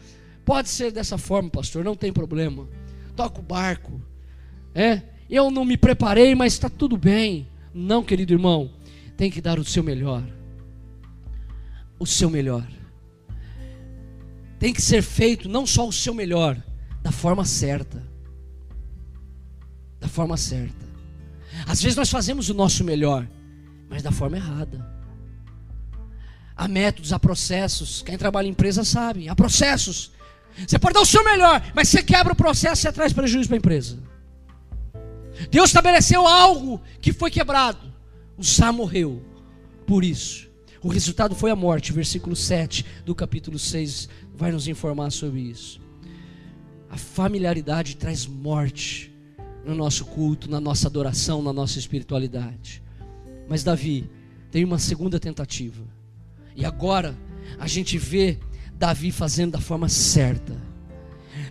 [0.45, 2.65] Pode ser dessa forma, pastor, não tem problema.
[3.17, 4.01] Toca o barco.
[4.73, 7.49] É, eu não me preparei, mas está tudo bem.
[7.73, 8.71] Não, querido irmão,
[9.17, 10.38] tem que dar o seu melhor
[11.99, 12.65] o seu melhor.
[14.57, 16.61] Tem que ser feito não só o seu melhor,
[17.01, 18.01] da forma certa.
[19.99, 20.87] Da forma certa.
[21.65, 23.27] Às vezes nós fazemos o nosso melhor,
[23.89, 24.85] mas da forma errada.
[26.55, 28.01] Há métodos, há processos.
[28.01, 30.11] Quem trabalha em empresa sabe, há processos.
[30.67, 33.55] Você pode dar o seu melhor, mas você quebra o processo e traz prejuízo para
[33.55, 33.97] a empresa.
[35.49, 37.93] Deus estabeleceu algo que foi quebrado.
[38.37, 39.23] O Sá morreu
[39.85, 40.48] por isso.
[40.81, 41.91] O resultado foi a morte.
[41.91, 45.81] Versículo 7 do capítulo 6 vai nos informar sobre isso.
[46.89, 49.13] A familiaridade traz morte
[49.65, 52.81] no nosso culto, na nossa adoração, na nossa espiritualidade.
[53.47, 54.09] Mas Davi
[54.49, 55.83] tem uma segunda tentativa.
[56.55, 57.15] E agora
[57.59, 58.39] a gente vê
[58.73, 60.55] Davi fazendo da forma certa.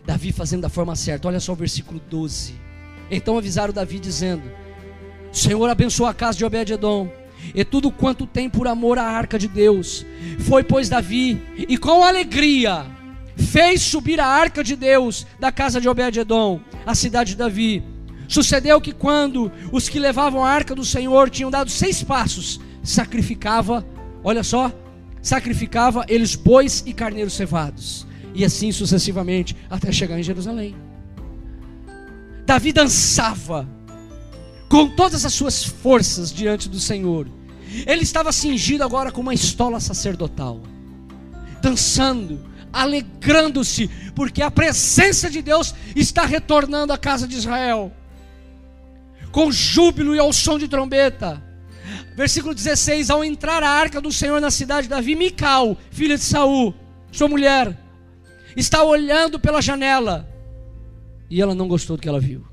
[0.07, 1.29] Davi fazendo da forma certa.
[1.29, 2.55] Olha só o versículo 12.
[3.11, 4.43] Então avisaram Davi dizendo:
[5.31, 7.18] Senhor abençoou a casa de Obed-edom
[7.55, 10.05] e tudo quanto tem por amor à arca de Deus.
[10.41, 12.87] Foi, pois, Davi, e com alegria,
[13.37, 17.83] fez subir a arca de Deus da casa de Obed-Edom, a cidade de Davi.
[18.27, 23.87] Sucedeu que quando os que levavam a arca do Senhor tinham dado seis passos, sacrificava,
[24.23, 24.73] olha só,
[25.23, 30.77] sacrificava eles bois e carneiros cevados, e assim sucessivamente até chegar em Jerusalém.
[32.45, 33.69] Davi dançava
[34.69, 37.27] com todas as suas forças diante do Senhor.
[37.87, 40.61] Ele estava cingido agora com uma estola sacerdotal,
[41.63, 42.41] dançando,
[42.73, 47.93] alegrando-se, porque a presença de Deus está retornando à casa de Israel,
[49.31, 51.43] com júbilo e ao som de trombeta.
[52.17, 56.25] Versículo 16: Ao entrar a arca do Senhor na cidade de Davi, Mical, filha de
[56.25, 56.75] Saul,
[57.13, 57.79] sua mulher,
[58.57, 60.29] está olhando pela janela,
[61.31, 62.45] e ela não gostou do que ela viu.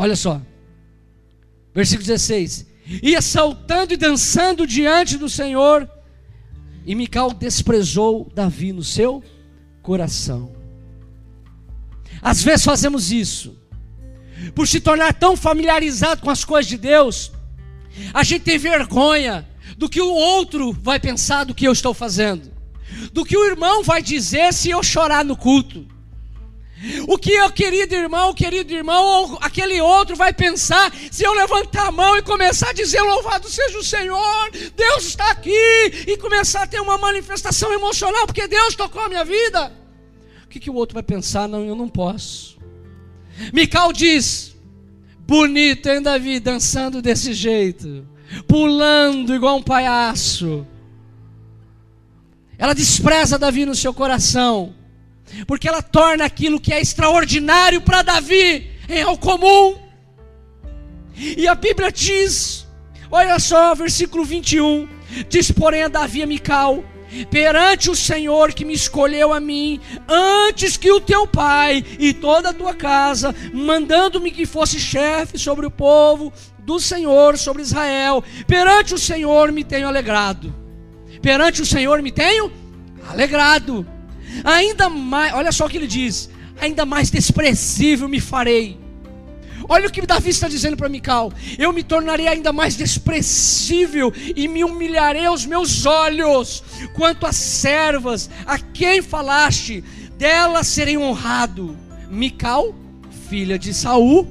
[0.00, 0.40] Olha só,
[1.74, 2.66] versículo 16:
[3.02, 5.86] Ia saltando e dançando diante do Senhor,
[6.86, 9.22] e Mical desprezou Davi no seu
[9.82, 10.52] coração.
[12.22, 13.58] Às vezes fazemos isso,
[14.54, 17.30] por se tornar tão familiarizado com as coisas de Deus,
[18.14, 19.46] a gente tem vergonha
[19.76, 22.50] do que o outro vai pensar do que eu estou fazendo,
[23.12, 25.86] do que o irmão vai dizer se eu chorar no culto.
[27.06, 31.88] O que o querido irmão, querido irmão, ou aquele outro vai pensar se eu levantar
[31.88, 35.50] a mão e começar a dizer louvado seja o Senhor, Deus está aqui,
[36.06, 39.70] e começar a ter uma manifestação emocional, porque Deus tocou a minha vida.
[40.44, 41.46] O que, que o outro vai pensar?
[41.46, 42.58] Não, eu não posso.
[43.52, 44.56] Mical diz:
[45.18, 48.08] bonito, hein, Davi, dançando desse jeito,
[48.48, 50.66] pulando igual um palhaço.
[52.56, 54.74] Ela despreza Davi no seu coração
[55.46, 59.76] porque ela torna aquilo que é extraordinário para Davi em algo comum.
[61.16, 62.66] E a Bíblia diz,
[63.10, 64.88] olha só, versículo 21,
[65.28, 66.82] diz porém a Davi a Mical,
[67.30, 72.50] perante o Senhor que me escolheu a mim, antes que o teu pai e toda
[72.50, 78.94] a tua casa, mandando-me que fosse chefe sobre o povo do Senhor, sobre Israel, perante
[78.94, 80.54] o Senhor me tenho alegrado,
[81.20, 82.50] perante o Senhor me tenho
[83.08, 83.86] alegrado
[84.44, 86.30] ainda mais, olha só o que ele diz:
[86.60, 88.78] ainda mais desprezível me farei.
[89.68, 94.48] Olha o que Davi está dizendo para Mical: Eu me tornarei ainda mais desprezível e
[94.48, 96.62] me humilharei aos meus olhos.
[96.94, 99.84] Quanto às servas, a quem falaste,
[100.18, 101.76] delas serei honrado.
[102.10, 102.74] Mical,
[103.28, 104.26] filha de Saul,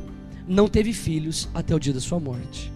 [0.48, 2.72] não teve filhos até o dia da sua morte.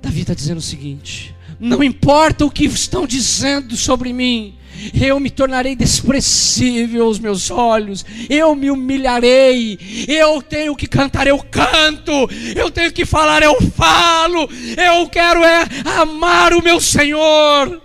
[0.00, 4.58] Davi está dizendo o seguinte: não importa o que estão dizendo sobre mim,
[5.00, 11.38] eu me tornarei desprezível aos meus olhos, eu me humilharei, eu tenho que cantar, eu
[11.38, 12.12] canto,
[12.54, 15.66] eu tenho que falar, eu falo, eu quero é
[16.00, 17.82] amar o meu Senhor.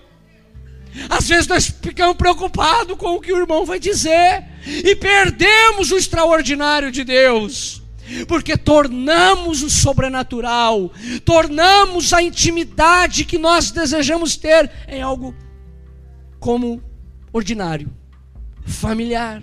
[1.10, 5.98] Às vezes nós ficamos preocupados com o que o irmão vai dizer e perdemos o
[5.98, 7.83] extraordinário de Deus.
[8.28, 10.92] Porque tornamos o sobrenatural,
[11.24, 15.34] tornamos a intimidade que nós desejamos ter em algo
[16.40, 16.82] como
[17.32, 17.90] ordinário,
[18.66, 19.42] familiar.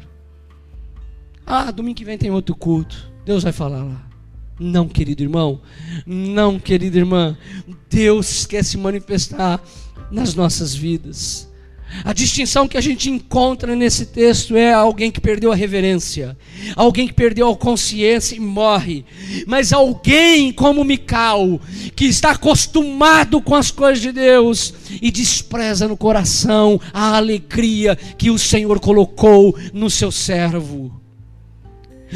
[1.47, 3.11] Ah, domingo que vem tem outro culto.
[3.25, 4.07] Deus vai falar lá.
[4.59, 5.63] Não, querido irmão,
[6.07, 7.37] não, querida irmã.
[7.89, 9.61] Deus quer se manifestar
[10.11, 11.50] nas nossas vidas.
[12.05, 16.37] A distinção que a gente encontra nesse texto é alguém que perdeu a reverência,
[16.77, 19.05] alguém que perdeu a consciência e morre,
[19.47, 21.61] mas alguém como Mical,
[21.97, 24.73] que está acostumado com as coisas de Deus
[25.03, 31.01] e despreza no coração a alegria que o Senhor colocou no seu servo.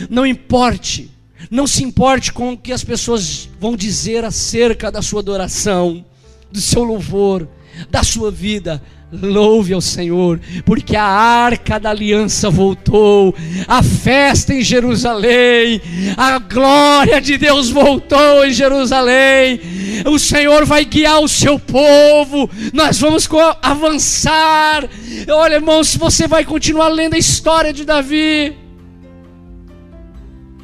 [0.08, 1.10] Não importe,
[1.50, 6.04] não se importe com o que as pessoas vão dizer acerca da sua adoração,
[6.50, 7.48] do seu louvor,
[7.90, 8.82] da sua vida.
[9.22, 13.34] Louve ao Senhor, porque a arca da aliança voltou,
[13.66, 15.80] a festa em Jerusalém,
[16.16, 19.60] a glória de Deus voltou em Jerusalém.
[20.06, 23.28] O Senhor vai guiar o seu povo, nós vamos
[23.62, 24.88] avançar.
[25.28, 28.56] Olha, irmão, se você vai continuar lendo a história de Davi,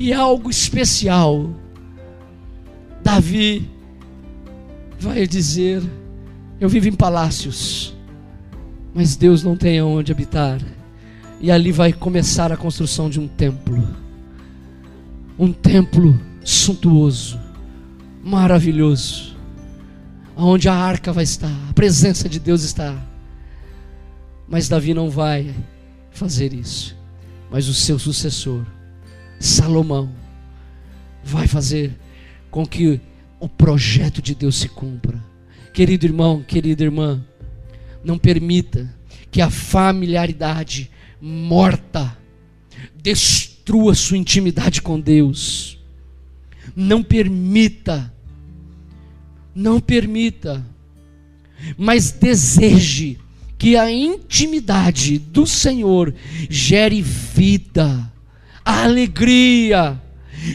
[0.01, 1.51] e algo especial,
[3.05, 3.69] Davi
[4.99, 5.83] vai dizer:
[6.59, 7.95] eu vivo em palácios,
[8.95, 10.61] mas Deus não tem aonde habitar.
[11.41, 13.83] E ali vai começar a construção de um templo.
[15.39, 17.41] Um templo suntuoso,
[18.23, 19.37] maravilhoso,
[20.37, 22.95] onde a arca vai estar, a presença de Deus está.
[24.49, 25.55] Mas Davi não vai
[26.11, 26.97] fazer isso.
[27.51, 28.65] Mas o seu sucessor,
[29.39, 30.11] Salomão,
[31.25, 31.97] vai fazer
[32.51, 33.01] com que
[33.39, 35.23] o projeto de Deus se cumpra.
[35.73, 37.25] Querido irmão, querida irmã,
[38.05, 38.93] não permita
[39.31, 40.91] que a familiaridade
[41.21, 42.17] morta
[42.97, 45.79] destrua sua intimidade com Deus.
[46.75, 48.13] Não permita,
[49.55, 50.65] não permita,
[51.77, 53.19] mas deseje
[53.59, 56.15] que a intimidade do Senhor
[56.49, 58.11] gere vida,
[58.65, 60.01] alegria,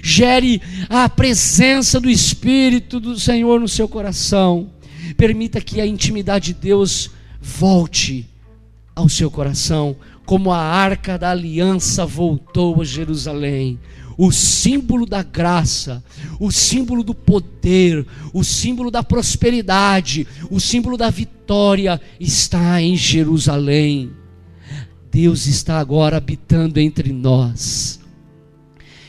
[0.01, 4.72] gere a presença do Espírito do Senhor no seu coração.
[5.15, 7.11] Permita que a intimidade de Deus
[7.45, 8.27] volte
[8.95, 9.95] ao seu coração,
[10.26, 13.80] como a arca da aliança voltou a Jerusalém.
[14.17, 16.03] O símbolo da graça,
[16.39, 24.11] o símbolo do poder, o símbolo da prosperidade, o símbolo da vitória está em Jerusalém.
[25.11, 27.99] Deus está agora habitando entre nós.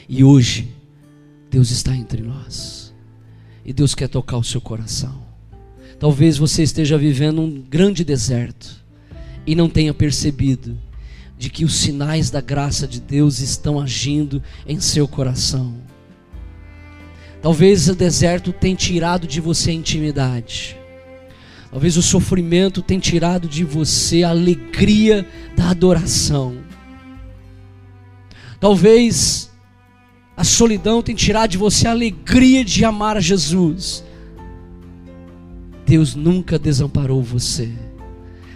[0.09, 0.69] E hoje,
[1.51, 2.93] Deus está entre nós.
[3.65, 5.26] E Deus quer tocar o seu coração.
[5.99, 8.85] Talvez você esteja vivendo um grande deserto
[9.47, 10.77] e não tenha percebido
[11.39, 15.75] de que os sinais da graça de Deus estão agindo em seu coração.
[17.43, 20.77] Talvez o deserto tenha tirado de você a intimidade.
[21.71, 26.57] Talvez o sofrimento tenha tirado de você a alegria da adoração.
[28.59, 29.51] Talvez
[30.37, 34.06] a solidão tenha tirado de você a alegria de amar Jesus.
[35.87, 37.71] Deus nunca desamparou você.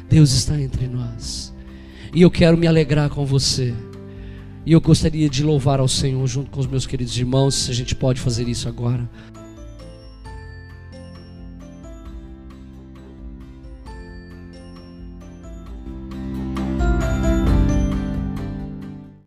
[0.08, 1.54] Deus está entre nós.
[2.12, 3.72] E eu quero me alegrar com você.
[4.66, 7.74] E eu gostaria de louvar ao Senhor junto com os meus queridos irmãos, se a
[7.74, 9.08] gente pode fazer isso agora.